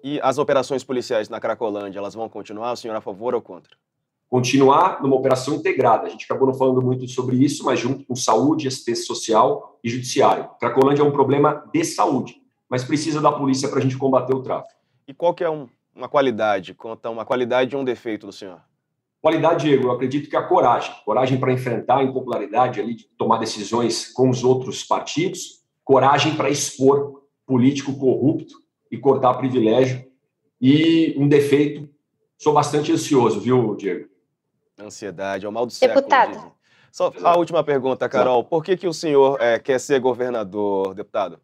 E 0.01 0.21
as 0.21 0.37
operações 0.37 0.85
policiais 0.85 1.27
na 1.27 1.41
Cracolândia, 1.41 1.99
elas 1.99 2.13
vão 2.13 2.29
continuar? 2.29 2.71
O 2.71 2.77
senhor 2.77 2.93
é 2.93 2.97
a 2.97 3.01
favor 3.01 3.35
ou 3.35 3.41
contra? 3.41 3.75
Continuar 4.29 5.03
numa 5.03 5.17
operação 5.17 5.55
integrada. 5.55 6.07
A 6.07 6.09
gente 6.09 6.23
acabou 6.23 6.47
não 6.47 6.53
falando 6.53 6.81
muito 6.81 7.05
sobre 7.09 7.35
isso, 7.35 7.65
mas 7.65 7.77
junto 7.77 8.05
com 8.05 8.15
saúde, 8.15 8.69
assistência 8.69 9.03
social 9.03 9.77
e 9.83 9.89
judiciário. 9.89 10.49
Cracolândia 10.61 11.01
é 11.01 11.05
um 11.05 11.11
problema 11.11 11.69
de 11.73 11.83
saúde 11.83 12.42
mas 12.73 12.83
precisa 12.83 13.21
da 13.21 13.31
polícia 13.31 13.69
para 13.69 13.77
a 13.77 13.81
gente 13.83 13.95
combater 13.95 14.33
o 14.33 14.41
tráfico. 14.41 14.73
E 15.07 15.13
qual 15.13 15.31
que 15.31 15.43
é 15.43 15.49
um, 15.49 15.69
uma 15.95 16.09
qualidade, 16.09 16.73
conta 16.73 17.07
uma 17.07 17.23
qualidade 17.23 17.75
e 17.75 17.77
um 17.77 17.83
defeito 17.83 18.25
do 18.25 18.33
senhor? 18.33 18.59
Qualidade, 19.21 19.67
Diego, 19.67 19.83
eu 19.83 19.91
acredito 19.91 20.27
que 20.27 20.35
é 20.35 20.39
a 20.39 20.47
coragem. 20.47 20.91
Coragem 21.05 21.39
para 21.39 21.53
enfrentar 21.53 21.97
a 21.97 22.03
impopularidade 22.03 22.81
ali, 22.81 22.95
de 22.95 23.03
tomar 23.15 23.37
decisões 23.37 24.11
com 24.11 24.27
os 24.27 24.43
outros 24.43 24.83
partidos, 24.83 25.63
coragem 25.83 26.35
para 26.35 26.49
expor 26.49 27.21
político 27.45 27.95
corrupto 27.95 28.55
e 28.89 28.97
cortar 28.97 29.35
privilégio. 29.35 30.03
E 30.59 31.13
um 31.15 31.27
defeito, 31.27 31.87
sou 32.39 32.53
bastante 32.53 32.91
ansioso, 32.91 33.39
viu, 33.39 33.75
Diego? 33.75 34.09
Ansiedade, 34.79 35.45
é 35.45 35.49
o 35.49 35.51
mal 35.51 35.67
do 35.67 35.73
Deputado. 35.79 36.33
século. 36.33 36.33
Dizem. 36.33 36.51
Só 36.91 37.13
a 37.23 37.37
última 37.37 37.63
pergunta, 37.63 38.09
Carol. 38.09 38.43
Por 38.43 38.63
que, 38.63 38.75
que 38.75 38.87
o 38.87 38.93
senhor 38.93 39.39
é, 39.39 39.59
quer 39.59 39.79
ser 39.79 39.99
governador, 39.99 40.95
deputado? 40.95 41.39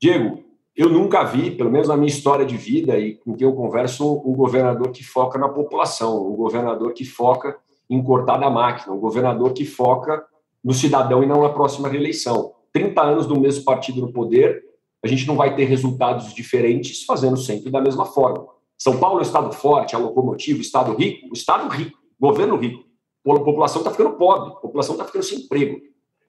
Diego, 0.00 0.42
eu 0.74 0.88
nunca 0.88 1.22
vi, 1.22 1.50
pelo 1.50 1.70
menos 1.70 1.88
na 1.88 1.96
minha 1.96 2.08
história 2.08 2.46
de 2.46 2.56
vida 2.56 2.98
e 2.98 3.16
com 3.16 3.34
quem 3.34 3.46
eu 3.46 3.54
converso, 3.54 4.22
um 4.24 4.34
governador 4.34 4.90
que 4.90 5.04
foca 5.04 5.38
na 5.38 5.48
população, 5.48 6.26
um 6.26 6.34
governador 6.34 6.92
que 6.92 7.04
foca 7.04 7.56
em 7.90 8.02
cortar 8.02 8.38
da 8.38 8.48
máquina, 8.48 8.94
um 8.94 8.98
governador 8.98 9.52
que 9.52 9.66
foca 9.66 10.24
no 10.64 10.72
cidadão 10.72 11.22
e 11.22 11.26
não 11.26 11.42
na 11.42 11.50
próxima 11.50 11.88
reeleição. 11.88 12.52
30 12.72 13.02
anos 13.02 13.26
do 13.26 13.38
mesmo 13.38 13.64
partido 13.64 14.00
no 14.00 14.12
poder, 14.12 14.62
a 15.04 15.08
gente 15.08 15.26
não 15.26 15.36
vai 15.36 15.54
ter 15.54 15.64
resultados 15.64 16.32
diferentes 16.32 17.04
fazendo 17.04 17.36
sempre 17.36 17.70
da 17.70 17.80
mesma 17.80 18.06
forma. 18.06 18.46
São 18.78 18.98
Paulo 18.98 19.18
é 19.18 19.18
um 19.18 19.22
estado 19.22 19.52
forte, 19.52 19.94
é 19.94 19.98
locomotivo, 19.98 20.60
estado 20.60 20.94
rico, 20.94 21.28
estado 21.34 21.68
rico, 21.68 21.98
governo 22.18 22.56
rico. 22.56 22.82
A 23.28 23.38
população 23.40 23.82
está 23.82 23.90
ficando 23.90 24.16
pobre, 24.16 24.52
a 24.52 24.56
população 24.56 24.94
está 24.94 25.04
ficando 25.04 25.22
sem 25.22 25.40
emprego. 25.40 25.80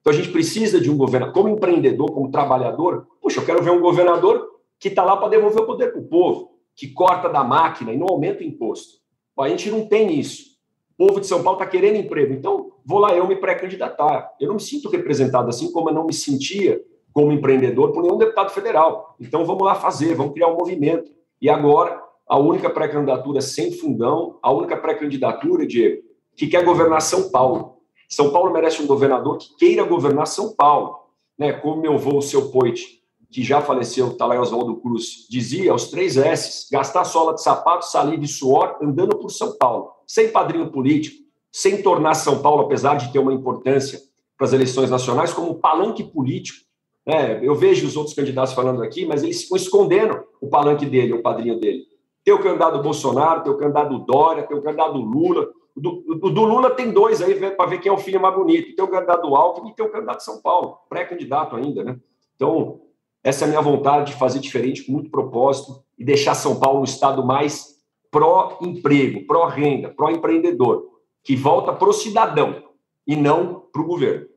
Então 0.03 0.11
a 0.11 0.15
gente 0.15 0.33
precisa 0.33 0.81
de 0.81 0.91
um 0.91 0.97
governador, 0.97 1.33
como 1.33 1.47
empreendedor, 1.47 2.11
como 2.11 2.29
trabalhador. 2.29 3.07
Puxa, 3.21 3.39
eu 3.39 3.45
quero 3.45 3.63
ver 3.63 3.71
um 3.71 3.79
governador 3.79 4.49
que 4.77 4.89
está 4.89 5.01
lá 5.01 5.15
para 5.15 5.29
devolver 5.29 5.63
o 5.63 5.65
poder 5.65 5.93
para 5.93 6.01
o 6.01 6.03
povo, 6.03 6.57
que 6.75 6.89
corta 6.89 7.29
da 7.29 7.41
máquina 7.41 7.93
e 7.93 7.97
não 7.97 8.07
aumenta 8.09 8.41
o 8.41 8.43
imposto. 8.43 8.97
A 9.39 9.47
gente 9.47 9.71
não 9.71 9.87
tem 9.87 10.19
isso. 10.19 10.57
O 10.97 11.07
povo 11.07 11.21
de 11.21 11.25
São 11.25 11.41
Paulo 11.41 11.57
está 11.57 11.71
querendo 11.71 11.95
emprego. 11.95 12.33
Então, 12.33 12.73
vou 12.85 12.99
lá 12.99 13.15
eu 13.15 13.25
me 13.25 13.37
pré-candidatar. 13.37 14.29
Eu 14.41 14.47
não 14.47 14.55
me 14.55 14.61
sinto 14.61 14.89
representado 14.89 15.47
assim 15.47 15.71
como 15.71 15.89
eu 15.89 15.93
não 15.93 16.05
me 16.05 16.13
sentia 16.13 16.83
como 17.13 17.31
empreendedor 17.31 17.93
por 17.93 18.03
nenhum 18.03 18.17
deputado 18.17 18.49
federal. 18.49 19.15
Então, 19.21 19.45
vamos 19.45 19.63
lá 19.63 19.73
fazer, 19.73 20.15
vamos 20.15 20.33
criar 20.33 20.49
um 20.49 20.57
movimento. 20.57 21.09
E 21.41 21.49
agora, 21.49 22.03
a 22.27 22.37
única 22.37 22.69
pré-candidatura 22.69 23.39
sem 23.39 23.71
fundão, 23.71 24.37
a 24.41 24.51
única 24.51 24.75
pré-candidatura, 24.75 25.65
Diego, 25.65 26.03
que 26.35 26.47
quer 26.47 26.65
governar 26.65 27.01
São 27.01 27.31
Paulo. 27.31 27.77
São 28.13 28.29
Paulo 28.29 28.53
merece 28.53 28.81
um 28.81 28.87
governador 28.87 29.37
que 29.37 29.55
queira 29.55 29.83
governar 29.83 30.27
São 30.27 30.53
Paulo. 30.53 30.99
Né? 31.37 31.51
Como 31.51 31.81
meu 31.81 31.93
avô, 31.93 32.17
o 32.17 32.21
seu 32.21 32.51
Poit, 32.51 33.01
que 33.31 33.43
já 33.43 33.59
faleceu, 33.59 34.15
Talai 34.15 34.37
Oswaldo 34.37 34.75
Cruz, 34.75 35.25
dizia, 35.27 35.73
os 35.73 35.87
três 35.89 36.15
S, 36.15 36.67
gastar 36.71 37.05
sola 37.05 37.33
de 37.33 37.41
sapato, 37.41 37.85
saliva 37.85 38.23
e 38.23 38.27
suor, 38.27 38.77
andando 38.81 39.17
por 39.17 39.31
São 39.31 39.57
Paulo, 39.57 39.91
sem 40.05 40.29
padrinho 40.29 40.69
político, 40.69 41.23
sem 41.51 41.81
tornar 41.81 42.13
São 42.13 42.39
Paulo, 42.41 42.63
apesar 42.63 42.95
de 42.95 43.11
ter 43.11 43.17
uma 43.17 43.33
importância 43.33 43.99
para 44.37 44.45
as 44.45 44.53
eleições 44.53 44.91
nacionais, 44.91 45.33
como 45.33 45.55
palanque 45.55 46.03
político. 46.03 46.59
É, 47.05 47.45
eu 47.45 47.55
vejo 47.55 47.87
os 47.87 47.97
outros 47.97 48.15
candidatos 48.15 48.53
falando 48.53 48.83
aqui, 48.83 49.05
mas 49.05 49.23
eles 49.23 49.43
ficam 49.43 49.57
escondendo 49.57 50.23
o 50.39 50.47
palanque 50.47 50.85
dele, 50.85 51.13
o 51.13 51.21
padrinho 51.21 51.59
dele. 51.59 51.87
Tem 52.23 52.33
o 52.33 52.41
candidato 52.41 52.81
Bolsonaro, 52.81 53.43
tem 53.43 53.51
o 53.51 53.57
candidato 53.57 53.97
Dória, 53.99 54.43
tem 54.43 54.55
o 54.55 54.61
candidato 54.61 54.97
Lula, 54.97 55.49
do, 55.75 56.03
do, 56.15 56.43
Lula 56.43 56.69
tem 56.69 56.91
dois 56.91 57.21
aí 57.21 57.33
para 57.51 57.69
ver 57.69 57.79
quem 57.79 57.89
é 57.89 57.93
o 57.93 57.97
filho 57.97 58.21
mais 58.21 58.35
bonito. 58.35 58.75
Tem 58.75 58.85
o 58.85 58.87
candidato 58.87 59.27
do 59.27 59.35
Alckmin 59.35 59.71
e 59.71 59.75
tem 59.75 59.85
o 59.85 59.91
candidato 59.91 60.17
de 60.17 60.23
São 60.23 60.41
Paulo, 60.41 60.77
pré-candidato 60.87 61.55
ainda, 61.55 61.83
né? 61.83 61.97
Então, 62.35 62.81
Essa 63.23 63.45
é 63.45 63.47
a 63.47 63.49
minha 63.49 63.61
vontade 63.61 64.11
de 64.11 64.17
fazer 64.17 64.39
diferente 64.39 64.83
com 64.83 64.91
muito 64.91 65.09
propósito 65.09 65.83
e 65.97 66.03
deixar 66.03 66.35
São 66.35 66.59
Paulo 66.59 66.81
um 66.81 66.83
estado 66.83 67.25
mais 67.25 67.81
pró-emprego, 68.11 69.25
pró-renda, 69.25 69.89
pró-empreendedor, 69.89 70.89
que 71.23 71.35
volta 71.35 71.73
para 71.73 71.89
o 71.89 71.93
cidadão 71.93 72.63
e 73.07 73.15
não 73.15 73.61
para 73.71 73.81
o 73.81 73.85
governo. 73.85 74.27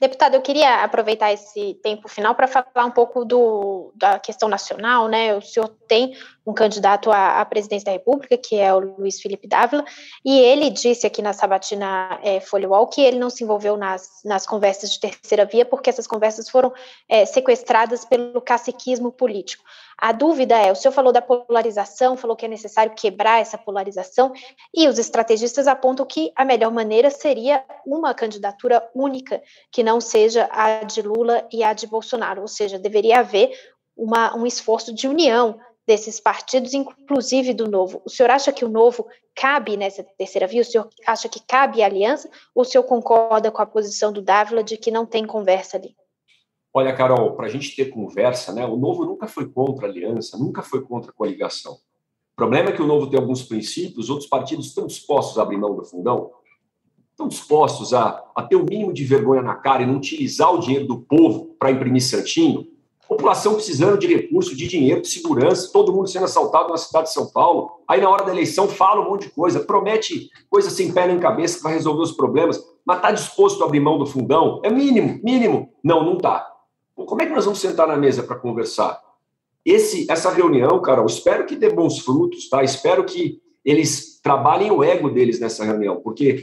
Deputado, 0.00 0.34
eu 0.34 0.40
queria 0.40 0.82
aproveitar 0.82 1.30
esse 1.30 1.74
tempo 1.82 2.08
final 2.08 2.34
para 2.34 2.46
falar 2.46 2.86
um 2.86 2.90
pouco 2.90 3.22
do, 3.22 3.92
da 3.94 4.18
questão 4.18 4.48
nacional, 4.48 5.08
né? 5.08 5.36
O 5.36 5.42
senhor 5.42 5.68
tem 5.86 6.14
um 6.46 6.54
candidato 6.54 7.10
à, 7.10 7.40
à, 7.40 7.44
presidência 7.44 7.86
da 7.86 7.92
República, 7.92 8.36
que 8.36 8.56
é 8.56 8.72
o 8.72 8.78
Luiz 8.78 9.20
Felipe 9.20 9.46
Dávila, 9.46 9.84
e 10.24 10.38
ele 10.40 10.70
disse 10.70 11.06
aqui 11.06 11.20
na 11.20 11.32
sabatina 11.32 12.18
é, 12.22 12.40
Folhewall 12.40 12.86
que 12.86 13.00
ele 13.00 13.18
não 13.18 13.28
se 13.28 13.44
envolveu 13.44 13.76
nas, 13.76 14.20
nas 14.24 14.46
conversas 14.46 14.90
de 14.90 15.00
terceira 15.00 15.44
via, 15.44 15.64
porque 15.64 15.90
essas 15.90 16.06
conversas 16.06 16.48
foram 16.48 16.72
é, 17.08 17.24
sequestradas 17.24 18.04
pelo 18.04 18.40
caciquismo 18.40 19.12
político. 19.12 19.64
A 19.98 20.12
dúvida 20.12 20.56
é: 20.56 20.72
o 20.72 20.74
senhor 20.74 20.92
falou 20.92 21.12
da 21.12 21.20
polarização, 21.20 22.16
falou 22.16 22.34
que 22.34 22.46
é 22.46 22.48
necessário 22.48 22.94
quebrar 22.94 23.40
essa 23.40 23.58
polarização, 23.58 24.32
e 24.74 24.88
os 24.88 24.98
estrategistas 24.98 25.66
apontam 25.66 26.06
que 26.06 26.32
a 26.34 26.44
melhor 26.44 26.72
maneira 26.72 27.10
seria 27.10 27.62
uma 27.86 28.14
candidatura 28.14 28.88
única, 28.94 29.42
que 29.70 29.82
não 29.82 30.00
seja 30.00 30.48
a 30.50 30.84
de 30.84 31.02
Lula 31.02 31.46
e 31.52 31.62
a 31.62 31.74
de 31.74 31.86
Bolsonaro, 31.86 32.40
ou 32.40 32.48
seja, 32.48 32.78
deveria 32.78 33.18
haver 33.18 33.52
uma, 33.94 34.34
um 34.34 34.46
esforço 34.46 34.94
de 34.94 35.06
união 35.06 35.60
desses 35.90 36.20
partidos, 36.20 36.72
inclusive 36.72 37.52
do 37.52 37.68
Novo. 37.68 38.00
O 38.04 38.08
senhor 38.08 38.30
acha 38.30 38.52
que 38.52 38.64
o 38.64 38.68
Novo 38.68 39.08
cabe 39.34 39.76
nessa 39.76 40.04
terceira 40.04 40.46
via? 40.46 40.62
O 40.62 40.64
senhor 40.64 40.88
acha 41.04 41.28
que 41.28 41.40
cabe 41.44 41.82
a 41.82 41.86
aliança? 41.86 42.30
Ou 42.54 42.62
o 42.62 42.64
senhor 42.64 42.84
concorda 42.84 43.50
com 43.50 43.60
a 43.60 43.66
posição 43.66 44.12
do 44.12 44.22
Dávila 44.22 44.62
de 44.62 44.76
que 44.76 44.88
não 44.88 45.04
tem 45.04 45.26
conversa 45.26 45.76
ali? 45.76 45.96
Olha, 46.72 46.94
Carol, 46.94 47.32
para 47.32 47.46
a 47.46 47.48
gente 47.48 47.74
ter 47.74 47.86
conversa, 47.86 48.52
né? 48.52 48.64
O 48.64 48.76
Novo 48.76 49.04
nunca 49.04 49.26
foi 49.26 49.50
contra 49.50 49.88
a 49.88 49.90
aliança, 49.90 50.38
nunca 50.38 50.62
foi 50.62 50.80
contra 50.80 51.10
a 51.10 51.12
coligação. 51.12 51.72
O 51.72 52.36
problema 52.36 52.68
é 52.68 52.72
que 52.72 52.82
o 52.82 52.86
Novo 52.86 53.10
tem 53.10 53.18
alguns 53.18 53.42
princípios, 53.42 54.08
outros 54.08 54.28
partidos 54.28 54.66
estão 54.66 54.86
dispostos 54.86 55.38
a 55.38 55.42
abrir 55.42 55.58
mão 55.58 55.74
do 55.74 55.84
fundão, 55.84 56.30
estão 57.10 57.26
dispostos 57.26 57.92
a, 57.92 58.24
a 58.36 58.44
ter 58.44 58.54
o 58.54 58.64
mínimo 58.64 58.92
de 58.92 59.04
vergonha 59.04 59.42
na 59.42 59.56
cara 59.56 59.82
e 59.82 59.86
não 59.86 59.96
utilizar 59.96 60.54
o 60.54 60.60
dinheiro 60.60 60.86
do 60.86 61.00
povo 61.00 61.56
para 61.58 61.72
imprimir 61.72 62.00
santinho. 62.00 62.68
População 63.20 63.54
precisando 63.54 63.98
de 63.98 64.06
recurso, 64.06 64.56
de 64.56 64.66
dinheiro, 64.66 65.02
de 65.02 65.08
segurança, 65.08 65.70
todo 65.70 65.92
mundo 65.92 66.08
sendo 66.08 66.24
assaltado 66.24 66.70
na 66.70 66.78
cidade 66.78 67.08
de 67.08 67.12
São 67.12 67.26
Paulo. 67.26 67.70
Aí, 67.86 68.00
na 68.00 68.08
hora 68.08 68.24
da 68.24 68.32
eleição, 68.32 68.66
fala 68.66 69.02
um 69.02 69.10
monte 69.10 69.26
de 69.26 69.34
coisa, 69.34 69.60
promete 69.60 70.30
coisa 70.48 70.70
sem 70.70 70.90
pé 70.90 71.06
nem 71.06 71.20
cabeça 71.20 71.58
que 71.58 71.62
vai 71.62 71.74
resolver 71.74 72.02
os 72.02 72.12
problemas, 72.12 72.58
mas 72.82 72.96
está 72.96 73.12
disposto 73.12 73.62
a 73.62 73.66
abrir 73.66 73.80
mão 73.80 73.98
do 73.98 74.06
fundão? 74.06 74.62
É 74.64 74.70
mínimo, 74.70 75.20
mínimo. 75.22 75.68
Não, 75.84 76.02
não 76.02 76.16
está. 76.16 76.50
Como 76.96 77.20
é 77.20 77.26
que 77.26 77.32
nós 77.32 77.44
vamos 77.44 77.60
sentar 77.60 77.86
na 77.86 77.96
mesa 77.96 78.22
para 78.22 78.36
conversar? 78.36 78.98
Esse, 79.66 80.10
essa 80.10 80.30
reunião, 80.30 80.80
Carol, 80.80 81.04
espero 81.04 81.44
que 81.44 81.56
dê 81.56 81.68
bons 81.68 81.98
frutos, 81.98 82.48
tá? 82.48 82.64
Espero 82.64 83.04
que 83.04 83.38
eles 83.62 84.18
trabalhem 84.22 84.70
o 84.70 84.82
ego 84.82 85.10
deles 85.10 85.38
nessa 85.38 85.62
reunião, 85.62 86.00
porque 86.00 86.42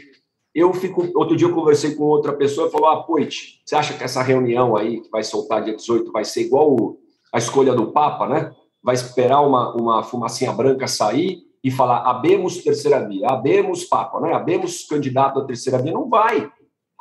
eu 0.58 0.74
fico. 0.74 1.08
Outro 1.14 1.36
dia 1.36 1.48
eu 1.48 1.54
conversei 1.54 1.94
com 1.94 2.06
outra 2.06 2.34
pessoa 2.34 2.68
e 2.68 2.72
falou: 2.72 2.90
Ah, 2.90 3.04
Poit, 3.04 3.62
você 3.64 3.76
acha 3.76 3.94
que 3.94 4.04
essa 4.04 4.24
reunião 4.24 4.76
aí, 4.76 5.02
que 5.02 5.10
vai 5.12 5.24
soltar 5.24 5.64
dia 5.64 5.76
18, 5.76 6.12
vai 6.12 6.26
ser 6.26 6.42
igual 6.42 6.72
o, 6.74 7.00
a 7.32 7.38
escolha 7.38 7.76
do 7.76 7.92
Papa, 7.92 8.28
né? 8.28 8.52
Vai 8.82 8.96
esperar 8.96 9.42
uma, 9.42 9.76
uma 9.76 10.04
fumacinha 10.04 10.52
branca 10.52 10.88
sair 10.88 11.44
e 11.64 11.70
falar: 11.70 12.00
abemos 12.00 12.64
terceira 12.64 13.08
via, 13.08 13.28
abemos 13.28 13.86
Papa, 13.86 14.20
né? 14.20 14.34
Abemos 14.34 14.84
candidato 14.88 15.40
à 15.40 15.46
terceira 15.46 15.78
via. 15.78 15.94
Não 15.94 16.10
vai. 16.10 16.52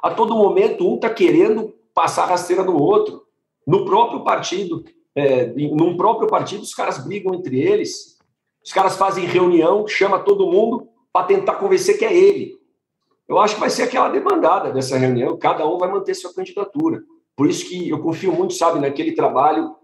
A 0.03 0.11
todo 0.11 0.37
momento, 0.37 0.87
um 0.87 0.97
está 0.97 1.09
querendo 1.09 1.73
passar 1.95 2.25
a 2.25 2.27
rasteira 2.27 2.63
do 2.63 2.77
outro. 2.77 3.23
No 3.67 3.87
próprio 3.87 4.23
partido, 4.23 4.85
é, 5.15 5.47
num 5.47 5.97
próprio 5.97 6.29
partido, 6.29 6.63
os 6.63 6.75
caras 6.75 7.03
brigam 7.03 7.35
entre 7.35 7.59
eles. 7.59 8.19
Os 8.63 8.71
caras 8.71 8.97
fazem 8.97 9.25
reunião, 9.25 9.89
chama 9.89 10.19
todo 10.19 10.47
mundo 10.47 10.89
para 11.11 11.27
tentar 11.27 11.55
convencer 11.55 11.99
que 11.99 12.05
é 12.05 12.15
ele. 12.15 12.56
Eu 13.29 13.39
acho 13.39 13.55
que 13.55 13.61
vai 13.61 13.70
ser 13.70 13.85
aquela 13.85 14.09
demandada 14.09 14.70
dessa 14.70 14.97
reunião, 14.97 15.37
cada 15.37 15.66
um 15.66 15.79
vai 15.79 15.91
manter 15.91 16.14
sua 16.14 16.33
candidatura. 16.33 17.03
Por 17.35 17.49
isso 17.49 17.68
que 17.68 17.89
eu 17.89 18.01
confio 18.01 18.33
muito, 18.33 18.55
sabe, 18.55 18.81
naquele 18.81 19.12
trabalho. 19.12 19.74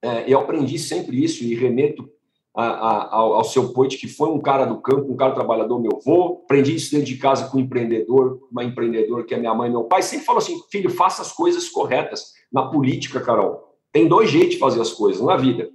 É, 0.00 0.24
eu 0.32 0.38
aprendi 0.38 0.78
sempre 0.78 1.22
isso 1.22 1.42
e 1.44 1.54
remeto 1.54 2.08
a, 2.54 2.64
a, 2.64 3.14
ao, 3.14 3.34
ao, 3.34 3.44
seu 3.44 3.72
Poit, 3.72 3.98
que 3.98 4.08
foi 4.08 4.30
um 4.30 4.40
cara 4.40 4.64
do 4.64 4.80
campo, 4.80 5.12
um 5.12 5.16
cara 5.16 5.34
trabalhador, 5.34 5.78
meu 5.78 5.98
avô. 6.00 6.40
Aprendi 6.44 6.74
isso 6.74 6.92
dentro 6.92 7.06
de 7.06 7.18
casa 7.18 7.50
com 7.50 7.58
um 7.58 7.60
empreendedor, 7.60 8.40
uma 8.50 8.64
empreendedora 8.64 9.24
que 9.24 9.34
é 9.34 9.38
minha 9.38 9.54
mãe 9.54 9.68
e 9.68 9.72
meu 9.72 9.84
pai. 9.84 10.02
Sempre 10.02 10.24
falou 10.24 10.38
assim: 10.38 10.58
filho, 10.70 10.88
faça 10.88 11.20
as 11.20 11.32
coisas 11.32 11.68
corretas 11.68 12.32
na 12.50 12.66
política, 12.66 13.20
Carol. 13.20 13.74
Tem 13.92 14.08
dois 14.08 14.30
jeitos 14.30 14.54
de 14.54 14.58
fazer 14.58 14.80
as 14.80 14.92
coisas 14.92 15.20
na 15.20 15.36
vida: 15.36 15.68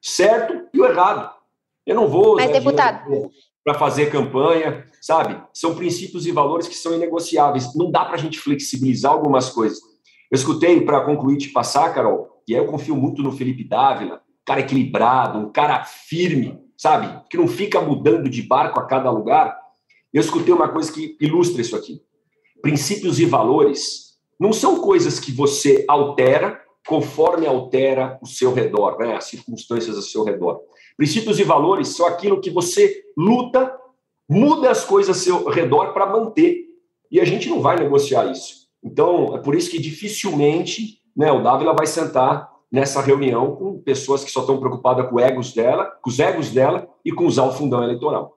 certo 0.00 0.68
e 0.72 0.80
o 0.80 0.86
errado. 0.86 1.34
Eu 1.84 1.96
não 1.96 2.06
vou. 2.06 2.36
Mas, 2.36 2.52
deputado. 2.52 3.30
Para 3.68 3.78
fazer 3.78 4.10
campanha, 4.10 4.86
sabe? 4.98 5.38
São 5.52 5.74
princípios 5.74 6.24
e 6.24 6.32
valores 6.32 6.66
que 6.66 6.74
são 6.74 6.94
inegociáveis. 6.94 7.74
Não 7.74 7.90
dá 7.90 8.02
para 8.02 8.14
a 8.14 8.18
gente 8.18 8.38
flexibilizar 8.38 9.12
algumas 9.12 9.50
coisas. 9.50 9.78
Eu 10.30 10.36
escutei, 10.36 10.80
para 10.80 11.02
concluir 11.02 11.36
te 11.36 11.50
passar, 11.50 11.92
Carol, 11.92 12.42
e 12.48 12.54
aí 12.54 12.60
eu 12.62 12.66
confio 12.66 12.96
muito 12.96 13.22
no 13.22 13.30
Felipe 13.30 13.62
Dávila, 13.62 14.14
um 14.14 14.44
cara 14.46 14.60
equilibrado, 14.60 15.38
um 15.38 15.52
cara 15.52 15.84
firme, 15.84 16.58
sabe? 16.78 17.22
Que 17.28 17.36
não 17.36 17.46
fica 17.46 17.78
mudando 17.78 18.30
de 18.30 18.40
barco 18.40 18.80
a 18.80 18.86
cada 18.86 19.10
lugar. 19.10 19.54
Eu 20.14 20.22
escutei 20.22 20.54
uma 20.54 20.70
coisa 20.70 20.90
que 20.90 21.14
ilustra 21.20 21.60
isso 21.60 21.76
aqui. 21.76 22.00
Princípios 22.62 23.20
e 23.20 23.26
valores 23.26 24.14
não 24.40 24.50
são 24.50 24.80
coisas 24.80 25.20
que 25.20 25.30
você 25.30 25.84
altera 25.86 26.58
conforme 26.86 27.46
altera 27.46 28.18
o 28.22 28.26
seu 28.26 28.54
redor, 28.54 28.96
né? 28.98 29.14
as 29.14 29.24
circunstâncias 29.24 29.94
ao 29.94 30.00
seu 30.00 30.24
redor. 30.24 30.58
Princípios 30.96 31.38
e 31.38 31.44
valores 31.44 31.88
são 31.88 32.06
aquilo 32.06 32.40
que 32.40 32.50
você 32.50 33.04
luta, 33.18 33.76
muda 34.30 34.70
as 34.70 34.84
coisas 34.84 35.16
ao 35.16 35.22
seu 35.22 35.50
redor 35.50 35.92
para 35.92 36.06
manter. 36.06 36.68
E 37.10 37.20
a 37.20 37.24
gente 37.24 37.48
não 37.48 37.60
vai 37.60 37.76
negociar 37.76 38.30
isso. 38.30 38.68
Então, 38.84 39.34
é 39.34 39.40
por 39.40 39.56
isso 39.56 39.70
que 39.70 39.80
dificilmente 39.80 41.00
né, 41.16 41.32
o 41.32 41.42
Dávila 41.42 41.74
vai 41.74 41.86
sentar 41.86 42.48
nessa 42.70 43.00
reunião 43.00 43.56
com 43.56 43.80
pessoas 43.80 44.22
que 44.22 44.30
só 44.30 44.40
estão 44.40 44.60
preocupadas 44.60 45.08
com, 45.08 45.18
egos 45.18 45.52
dela, 45.52 45.86
com 46.00 46.10
os 46.10 46.20
egos 46.20 46.50
dela 46.50 46.88
e 47.04 47.10
com 47.10 47.26
usar 47.26 47.44
o 47.44 47.52
fundão 47.52 47.82
eleitoral. 47.82 48.36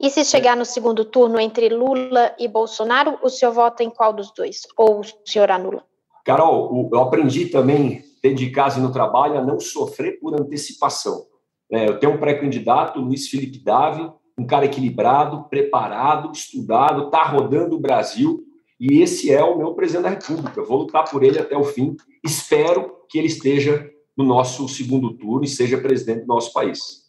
E 0.00 0.10
se 0.10 0.24
chegar 0.24 0.56
no 0.56 0.64
segundo 0.64 1.04
turno 1.04 1.38
entre 1.38 1.68
Lula 1.68 2.34
e 2.38 2.48
Bolsonaro, 2.48 3.18
o 3.22 3.30
senhor 3.30 3.52
vota 3.52 3.84
em 3.84 3.90
qual 3.90 4.12
dos 4.12 4.32
dois? 4.32 4.62
Ou 4.76 5.00
o 5.00 5.04
senhor 5.24 5.50
anula? 5.50 5.84
Carol, 6.24 6.90
eu 6.92 7.00
aprendi 7.00 7.46
também, 7.46 8.02
dentro 8.20 8.38
de 8.38 8.50
casa 8.50 8.78
e 8.78 8.82
no 8.82 8.92
trabalho, 8.92 9.38
a 9.38 9.42
não 9.42 9.60
sofrer 9.60 10.18
por 10.18 10.34
antecipação. 10.34 11.26
É, 11.70 11.88
eu 11.88 11.98
tenho 11.98 12.14
um 12.14 12.18
pré-candidato, 12.18 13.00
Luiz 13.00 13.28
Felipe 13.28 13.58
Davi, 13.58 14.10
um 14.38 14.46
cara 14.46 14.66
equilibrado, 14.66 15.48
preparado, 15.48 16.30
estudado, 16.32 17.06
está 17.06 17.24
rodando 17.24 17.76
o 17.76 17.80
Brasil, 17.80 18.44
e 18.78 19.00
esse 19.00 19.32
é 19.32 19.42
o 19.42 19.56
meu 19.56 19.74
presidente 19.74 20.02
da 20.02 20.10
República. 20.10 20.60
Eu 20.60 20.66
vou 20.66 20.78
lutar 20.78 21.08
por 21.10 21.22
ele 21.22 21.38
até 21.38 21.56
o 21.56 21.64
fim. 21.64 21.96
Espero 22.22 22.96
que 23.08 23.18
ele 23.18 23.28
esteja 23.28 23.90
no 24.16 24.24
nosso 24.24 24.68
segundo 24.68 25.14
turno 25.14 25.44
e 25.44 25.48
seja 25.48 25.78
presidente 25.78 26.20
do 26.20 26.26
nosso 26.26 26.52
país. 26.52 27.05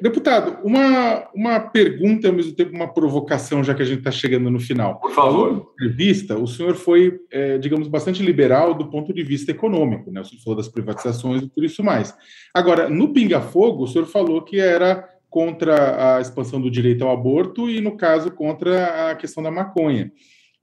Deputado, 0.00 0.58
uma, 0.62 1.28
uma 1.34 1.58
pergunta 1.58 2.26
e 2.26 2.30
ao 2.30 2.36
mesmo 2.36 2.52
tempo 2.52 2.72
uma 2.72 2.86
provocação, 2.86 3.64
já 3.64 3.74
que 3.74 3.82
a 3.82 3.84
gente 3.84 3.98
está 3.98 4.12
chegando 4.12 4.48
no 4.48 4.60
final. 4.60 5.00
Por 5.00 5.10
favor. 5.10 5.52
Na 5.52 5.86
entrevista, 5.86 6.38
o 6.38 6.46
senhor 6.46 6.76
foi, 6.76 7.18
é, 7.32 7.58
digamos, 7.58 7.88
bastante 7.88 8.22
liberal 8.22 8.74
do 8.74 8.88
ponto 8.88 9.12
de 9.12 9.24
vista 9.24 9.50
econômico, 9.50 10.12
né? 10.12 10.20
O 10.20 10.24
senhor 10.24 10.40
falou 10.40 10.56
das 10.56 10.68
privatizações 10.68 11.42
e 11.42 11.48
tudo 11.48 11.66
isso 11.66 11.82
mais. 11.82 12.14
Agora, 12.54 12.88
no 12.88 13.12
Pinga 13.12 13.40
Fogo, 13.40 13.82
o 13.82 13.88
senhor 13.88 14.06
falou 14.06 14.42
que 14.42 14.60
era 14.60 15.08
contra 15.28 16.16
a 16.16 16.20
expansão 16.20 16.60
do 16.60 16.70
direito 16.70 17.02
ao 17.02 17.10
aborto 17.10 17.68
e, 17.68 17.80
no 17.80 17.96
caso, 17.96 18.30
contra 18.30 19.10
a 19.10 19.16
questão 19.16 19.42
da 19.42 19.50
maconha. 19.50 20.12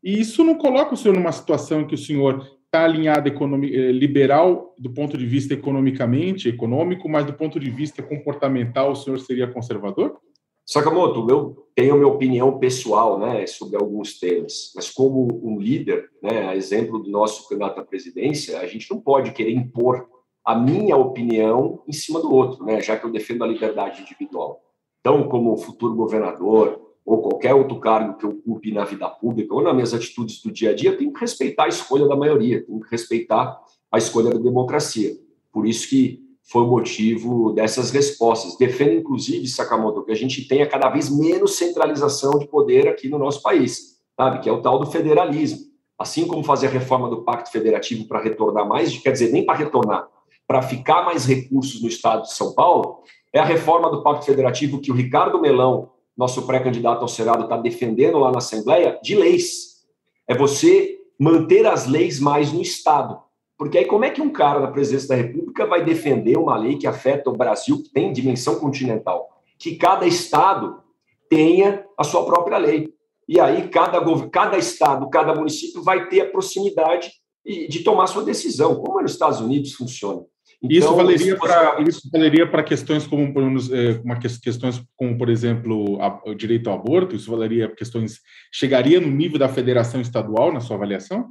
E 0.02 0.18
isso 0.18 0.46
não 0.46 0.56
coloca 0.56 0.94
o 0.94 0.98
senhor 0.98 1.14
numa 1.14 1.34
situação 1.34 1.82
em 1.82 1.88
que 1.88 1.96
o 1.96 1.98
senhor 1.98 2.48
está 2.70 2.84
alinhado 2.84 3.28
eh, 3.28 3.92
liberal 3.92 4.76
do 4.78 4.92
ponto 4.92 5.18
de 5.18 5.26
vista 5.26 5.56
economicamente, 5.56 6.48
econômico, 6.48 7.10
mas 7.10 7.26
do 7.26 7.34
ponto 7.34 7.60
de 7.60 7.70
vista 7.70 8.04
comportamental, 8.04 8.92
o 8.92 8.96
senhor 8.96 9.20
seria 9.20 9.52
conservador? 9.52 10.18
Sakamoto, 10.64 11.28
eu 11.32 11.68
tenho 11.76 11.96
minha 11.96 12.08
opinião 12.08 12.60
pessoal 12.60 13.18
né, 13.18 13.48
sobre 13.48 13.76
alguns 13.76 14.20
temas, 14.20 14.72
mas 14.76 14.88
como 14.88 15.42
um 15.44 15.60
líder, 15.60 16.12
né, 16.22 16.48
a 16.48 16.56
exemplo 16.56 17.00
do 17.00 17.10
nosso 17.10 17.50
candidato 17.50 17.80
à 17.80 17.84
presidência, 17.84 18.60
a 18.60 18.68
gente 18.68 18.88
não 18.92 19.02
pode 19.02 19.32
querer 19.32 19.52
impor 19.52 20.08
a 20.46 20.56
minha 20.56 20.96
opinião 20.96 21.82
em 21.88 21.92
cima 21.92 22.22
do 22.22 22.32
outro, 22.32 22.64
né, 22.64 22.80
já 22.82 22.96
que 22.98 23.04
eu 23.04 23.12
defendo 23.12 23.44
a 23.44 23.48
liberdade 23.48 24.04
individual. 24.04 24.62
Então, 25.00 25.28
como 25.28 25.58
futuro 25.58 25.96
governador, 25.96 26.80
ou 27.10 27.24
qualquer 27.24 27.55
outro 27.55 27.80
cargo 27.80 28.18
que 28.18 28.26
ocupe 28.28 28.72
na 28.72 28.86
vida 28.86 29.10
pública 29.10 29.55
ou 29.55 29.64
nas 29.64 29.74
minhas 29.74 29.95
atitudes 29.95 30.43
do 30.43 30.51
dia 30.51 30.70
a 30.70 30.76
dia, 30.76 30.95
tenho 30.95 31.12
que 31.12 31.20
respeitar 31.20 31.64
a 31.64 31.68
escolha 31.68 32.07
da 32.07 32.16
maioria, 32.16 32.64
tenho 32.64 32.80
que 32.80 32.91
respeitar 32.91 33.60
a 33.91 33.97
escolha 33.97 34.30
da 34.30 34.38
democracia. 34.38 35.16
Por 35.51 35.66
isso 35.66 35.89
que 35.89 36.20
foi 36.43 36.62
o 36.62 36.68
motivo 36.68 37.51
dessas 37.51 37.89
respostas. 37.89 38.55
Defendo, 38.60 38.93
inclusive, 38.93 39.47
Sakamoto, 39.47 40.05
que 40.05 40.12
a 40.12 40.16
gente 40.16 40.47
tenha 40.47 40.68
cada 40.68 40.88
vez 40.88 41.10
menos 41.10 41.55
centralização 41.55 42.38
de 42.38 42.47
poder 42.47 42.88
aqui 42.88 43.10
no 43.10 43.18
nosso 43.18 43.41
país, 43.41 43.99
sabe? 44.16 44.41
Que 44.41 44.47
é 44.47 44.51
o 44.51 44.62
tal 44.62 44.78
do 44.78 44.86
federalismo. 44.86 45.66
Assim 45.97 46.28
como 46.28 46.43
fazer 46.43 46.68
a 46.68 46.72
reforma 46.72 47.10
do 47.10 47.24
Pacto 47.24 47.51
Federativo 47.51 48.07
para 48.07 48.22
retornar 48.22 48.68
mais, 48.68 48.95
quer 48.99 49.14
dizer, 49.14 49.32
nem 49.32 49.43
para 49.43 49.57
retornar, 49.57 50.07
para 50.45 50.62
ficar 50.62 51.03
mais 51.03 51.26
recursos 51.26 51.82
no 51.82 51.88
estado 51.88 52.22
de 52.22 52.34
São 52.34 52.53
Paulo 52.53 52.99
é 53.34 53.39
a 53.39 53.45
reforma 53.45 53.89
do 53.89 54.03
Pacto 54.03 54.26
Federativo 54.26 54.80
que 54.80 54.91
o 54.91 54.95
Ricardo 54.95 55.41
Melão, 55.41 55.89
nosso 56.20 56.46
pré-candidato 56.46 57.02
ao 57.02 57.08
Senado, 57.08 57.44
está 57.44 57.56
defendendo 57.56 58.20
lá 58.20 58.30
na 58.30 58.40
Assembleia, 58.40 59.00
de 59.02 59.16
leis. 59.16 59.86
É 60.28 60.36
você 60.36 61.00
manter 61.18 61.66
as 61.66 61.88
leis 61.88 62.20
mais 62.20 62.52
no 62.52 62.62
Estado. 62.62 63.18
Porque 63.58 63.78
aí, 63.78 63.86
como 63.86 64.04
é 64.04 64.10
que 64.10 64.22
um 64.22 64.30
cara 64.30 64.60
da 64.60 64.68
presidência 64.68 65.08
da 65.08 65.16
República 65.16 65.66
vai 65.66 65.82
defender 65.82 66.38
uma 66.38 66.58
lei 66.58 66.78
que 66.78 66.86
afeta 66.86 67.30
o 67.30 67.38
Brasil, 67.38 67.82
que 67.82 67.90
tem 67.90 68.12
dimensão 68.12 68.60
continental? 68.60 69.30
Que 69.58 69.78
cada 69.78 70.06
Estado 70.06 70.84
tenha 71.30 71.86
a 71.98 72.04
sua 72.04 72.26
própria 72.26 72.58
lei. 72.58 72.94
E 73.26 73.40
aí, 73.40 73.70
cada, 73.70 74.02
cada 74.30 74.58
Estado, 74.58 75.10
cada 75.10 75.34
município 75.34 75.82
vai 75.82 76.10
ter 76.10 76.20
a 76.20 76.30
proximidade 76.30 77.14
de 77.46 77.80
tomar 77.82 78.08
sua 78.08 78.26
decisão, 78.26 78.76
como 78.76 79.00
é 79.00 79.04
nos 79.04 79.14
Estados 79.14 79.40
Unidos 79.40 79.72
funciona. 79.72 80.26
Então, 80.62 80.78
isso 80.78 80.95
valeria 80.95 81.38
para 81.38 81.82
isso 81.82 82.10
valeria 82.12 82.45
para 82.49 82.64
questões 82.64 83.07
como 83.07 83.24
é, 83.24 84.01
uma 84.03 84.20
questões 84.20 84.84
como 84.97 85.18
por 85.18 85.30
exemplo 85.30 86.01
a, 86.01 86.22
o 86.26 86.36
direito 86.36 86.70
ao 86.70 86.76
aborto. 86.78 87.16
Isso 87.16 87.32
valeria 87.32 87.68
para 87.68 87.78
questões 87.78 88.20
chegaria 88.51 88.99
no 88.99 89.10
nível 89.10 89.39
da 89.39 89.47
federação 89.47 90.01
estadual 90.01 90.51
na 90.51 90.60
sua 90.60 90.76
avaliação? 90.76 91.30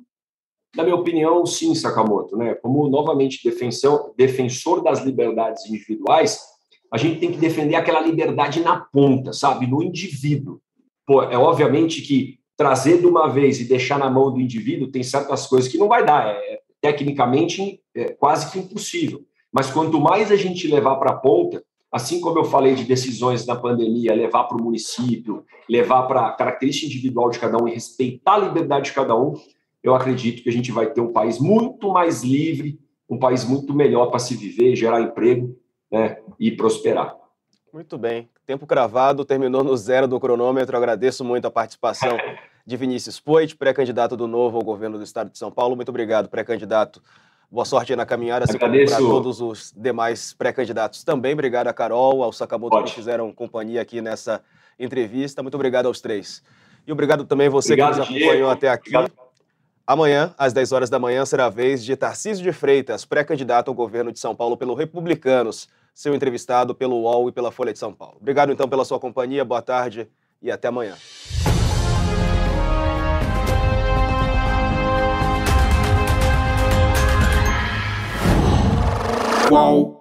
Na 0.76 0.82
minha 0.82 0.96
opinião, 0.96 1.44
sim, 1.46 1.74
Sakamoto. 1.74 2.36
Né? 2.36 2.54
Como 2.54 2.88
novamente 2.88 3.42
defensor, 3.42 4.14
defensor 4.16 4.82
das 4.82 5.04
liberdades 5.04 5.66
individuais, 5.66 6.40
a 6.92 6.96
gente 6.96 7.20
tem 7.20 7.30
que 7.30 7.38
defender 7.38 7.74
aquela 7.74 8.00
liberdade 8.00 8.60
na 8.60 8.80
ponta, 8.80 9.32
sabe, 9.32 9.66
no 9.66 9.82
indivíduo. 9.82 10.60
Pô, 11.06 11.22
é 11.22 11.36
obviamente 11.36 12.02
que 12.02 12.38
trazer 12.56 12.98
de 12.98 13.06
uma 13.06 13.28
vez 13.28 13.60
e 13.60 13.68
deixar 13.68 13.98
na 13.98 14.10
mão 14.10 14.32
do 14.32 14.40
indivíduo 14.40 14.90
tem 14.90 15.02
certas 15.02 15.46
coisas 15.46 15.70
que 15.70 15.78
não 15.78 15.88
vai 15.88 16.04
dar. 16.04 16.26
É, 16.28 16.60
tecnicamente 16.80 17.80
é 17.94 18.12
quase 18.12 18.50
que 18.50 18.58
impossível. 18.58 19.20
Mas 19.52 19.70
quanto 19.70 20.00
mais 20.00 20.30
a 20.30 20.36
gente 20.36 20.68
levar 20.68 20.96
para 20.96 21.12
a 21.12 21.16
ponta, 21.16 21.62
assim 21.90 22.20
como 22.20 22.38
eu 22.38 22.44
falei 22.44 22.74
de 22.74 22.84
decisões 22.84 23.46
na 23.46 23.56
pandemia, 23.56 24.14
levar 24.14 24.44
para 24.44 24.58
o 24.58 24.62
município, 24.62 25.44
levar 25.68 26.02
para 26.02 26.26
a 26.26 26.32
característica 26.32 26.86
individual 26.86 27.30
de 27.30 27.38
cada 27.38 27.62
um 27.62 27.66
e 27.66 27.72
respeitar 27.72 28.34
a 28.34 28.38
liberdade 28.38 28.86
de 28.86 28.92
cada 28.92 29.16
um, 29.16 29.34
eu 29.82 29.94
acredito 29.94 30.42
que 30.42 30.48
a 30.48 30.52
gente 30.52 30.70
vai 30.70 30.90
ter 30.92 31.00
um 31.00 31.12
país 31.12 31.38
muito 31.38 31.90
mais 31.90 32.22
livre, 32.22 32.78
um 33.08 33.18
país 33.18 33.44
muito 33.44 33.72
melhor 33.74 34.06
para 34.06 34.18
se 34.18 34.34
viver, 34.34 34.76
gerar 34.76 35.00
emprego 35.00 35.56
né, 35.90 36.18
e 36.38 36.52
prosperar. 36.52 37.16
Muito 37.72 37.96
bem. 37.96 38.28
Tempo 38.46 38.66
cravado, 38.66 39.24
terminou 39.24 39.62
no 39.62 39.76
zero 39.76 40.08
do 40.08 40.18
cronômetro. 40.18 40.76
agradeço 40.76 41.24
muito 41.24 41.46
a 41.46 41.50
participação 41.50 42.16
de 42.68 42.76
Vinícius 42.76 43.18
Poit, 43.18 43.56
pré-candidato 43.56 44.14
do 44.14 44.28
Novo 44.28 44.58
ao 44.58 44.62
governo 44.62 44.98
do 44.98 45.02
Estado 45.02 45.30
de 45.30 45.38
São 45.38 45.50
Paulo. 45.50 45.74
Muito 45.74 45.88
obrigado, 45.88 46.28
pré-candidato. 46.28 47.02
Boa 47.50 47.64
sorte 47.64 47.94
aí 47.94 47.96
na 47.96 48.04
caminhada, 48.04 48.44
assim 48.44 48.58
como 48.58 48.74
para 48.84 48.98
todos 48.98 49.40
os 49.40 49.72
demais 49.74 50.34
pré-candidatos 50.34 51.02
também. 51.02 51.32
Obrigado 51.32 51.68
a 51.68 51.72
Carol, 51.72 52.22
ao 52.22 52.30
Sakamoto 52.30 52.76
Pode. 52.76 52.90
que 52.90 52.94
fizeram 52.94 53.32
companhia 53.32 53.80
aqui 53.80 54.02
nessa 54.02 54.42
entrevista. 54.78 55.42
Muito 55.42 55.54
obrigado 55.54 55.86
aos 55.86 56.02
três. 56.02 56.42
E 56.86 56.92
obrigado 56.92 57.24
também 57.24 57.48
você 57.48 57.72
obrigado, 57.72 57.92
que 57.92 57.98
nos 58.00 58.06
acompanhou 58.06 58.32
Diego. 58.32 58.50
até 58.50 58.68
aqui. 58.68 58.94
Obrigado. 58.94 59.28
Amanhã, 59.86 60.34
às 60.36 60.52
10 60.52 60.72
horas 60.72 60.90
da 60.90 60.98
manhã, 60.98 61.24
será 61.24 61.46
a 61.46 61.48
vez 61.48 61.82
de 61.82 61.96
Tarcísio 61.96 62.44
de 62.44 62.52
Freitas, 62.52 63.06
pré-candidato 63.06 63.68
ao 63.68 63.74
governo 63.74 64.12
de 64.12 64.18
São 64.18 64.36
Paulo 64.36 64.58
pelo 64.58 64.74
Republicanos, 64.74 65.70
seu 65.94 66.14
entrevistado 66.14 66.74
pelo 66.74 66.96
UOL 66.96 67.30
e 67.30 67.32
pela 67.32 67.50
Folha 67.50 67.72
de 67.72 67.78
São 67.78 67.94
Paulo. 67.94 68.18
Obrigado 68.20 68.52
então 68.52 68.68
pela 68.68 68.84
sua 68.84 69.00
companhia, 69.00 69.42
boa 69.42 69.62
tarde 69.62 70.06
e 70.42 70.50
até 70.50 70.68
amanhã. 70.68 70.94
Qual? 79.48 79.97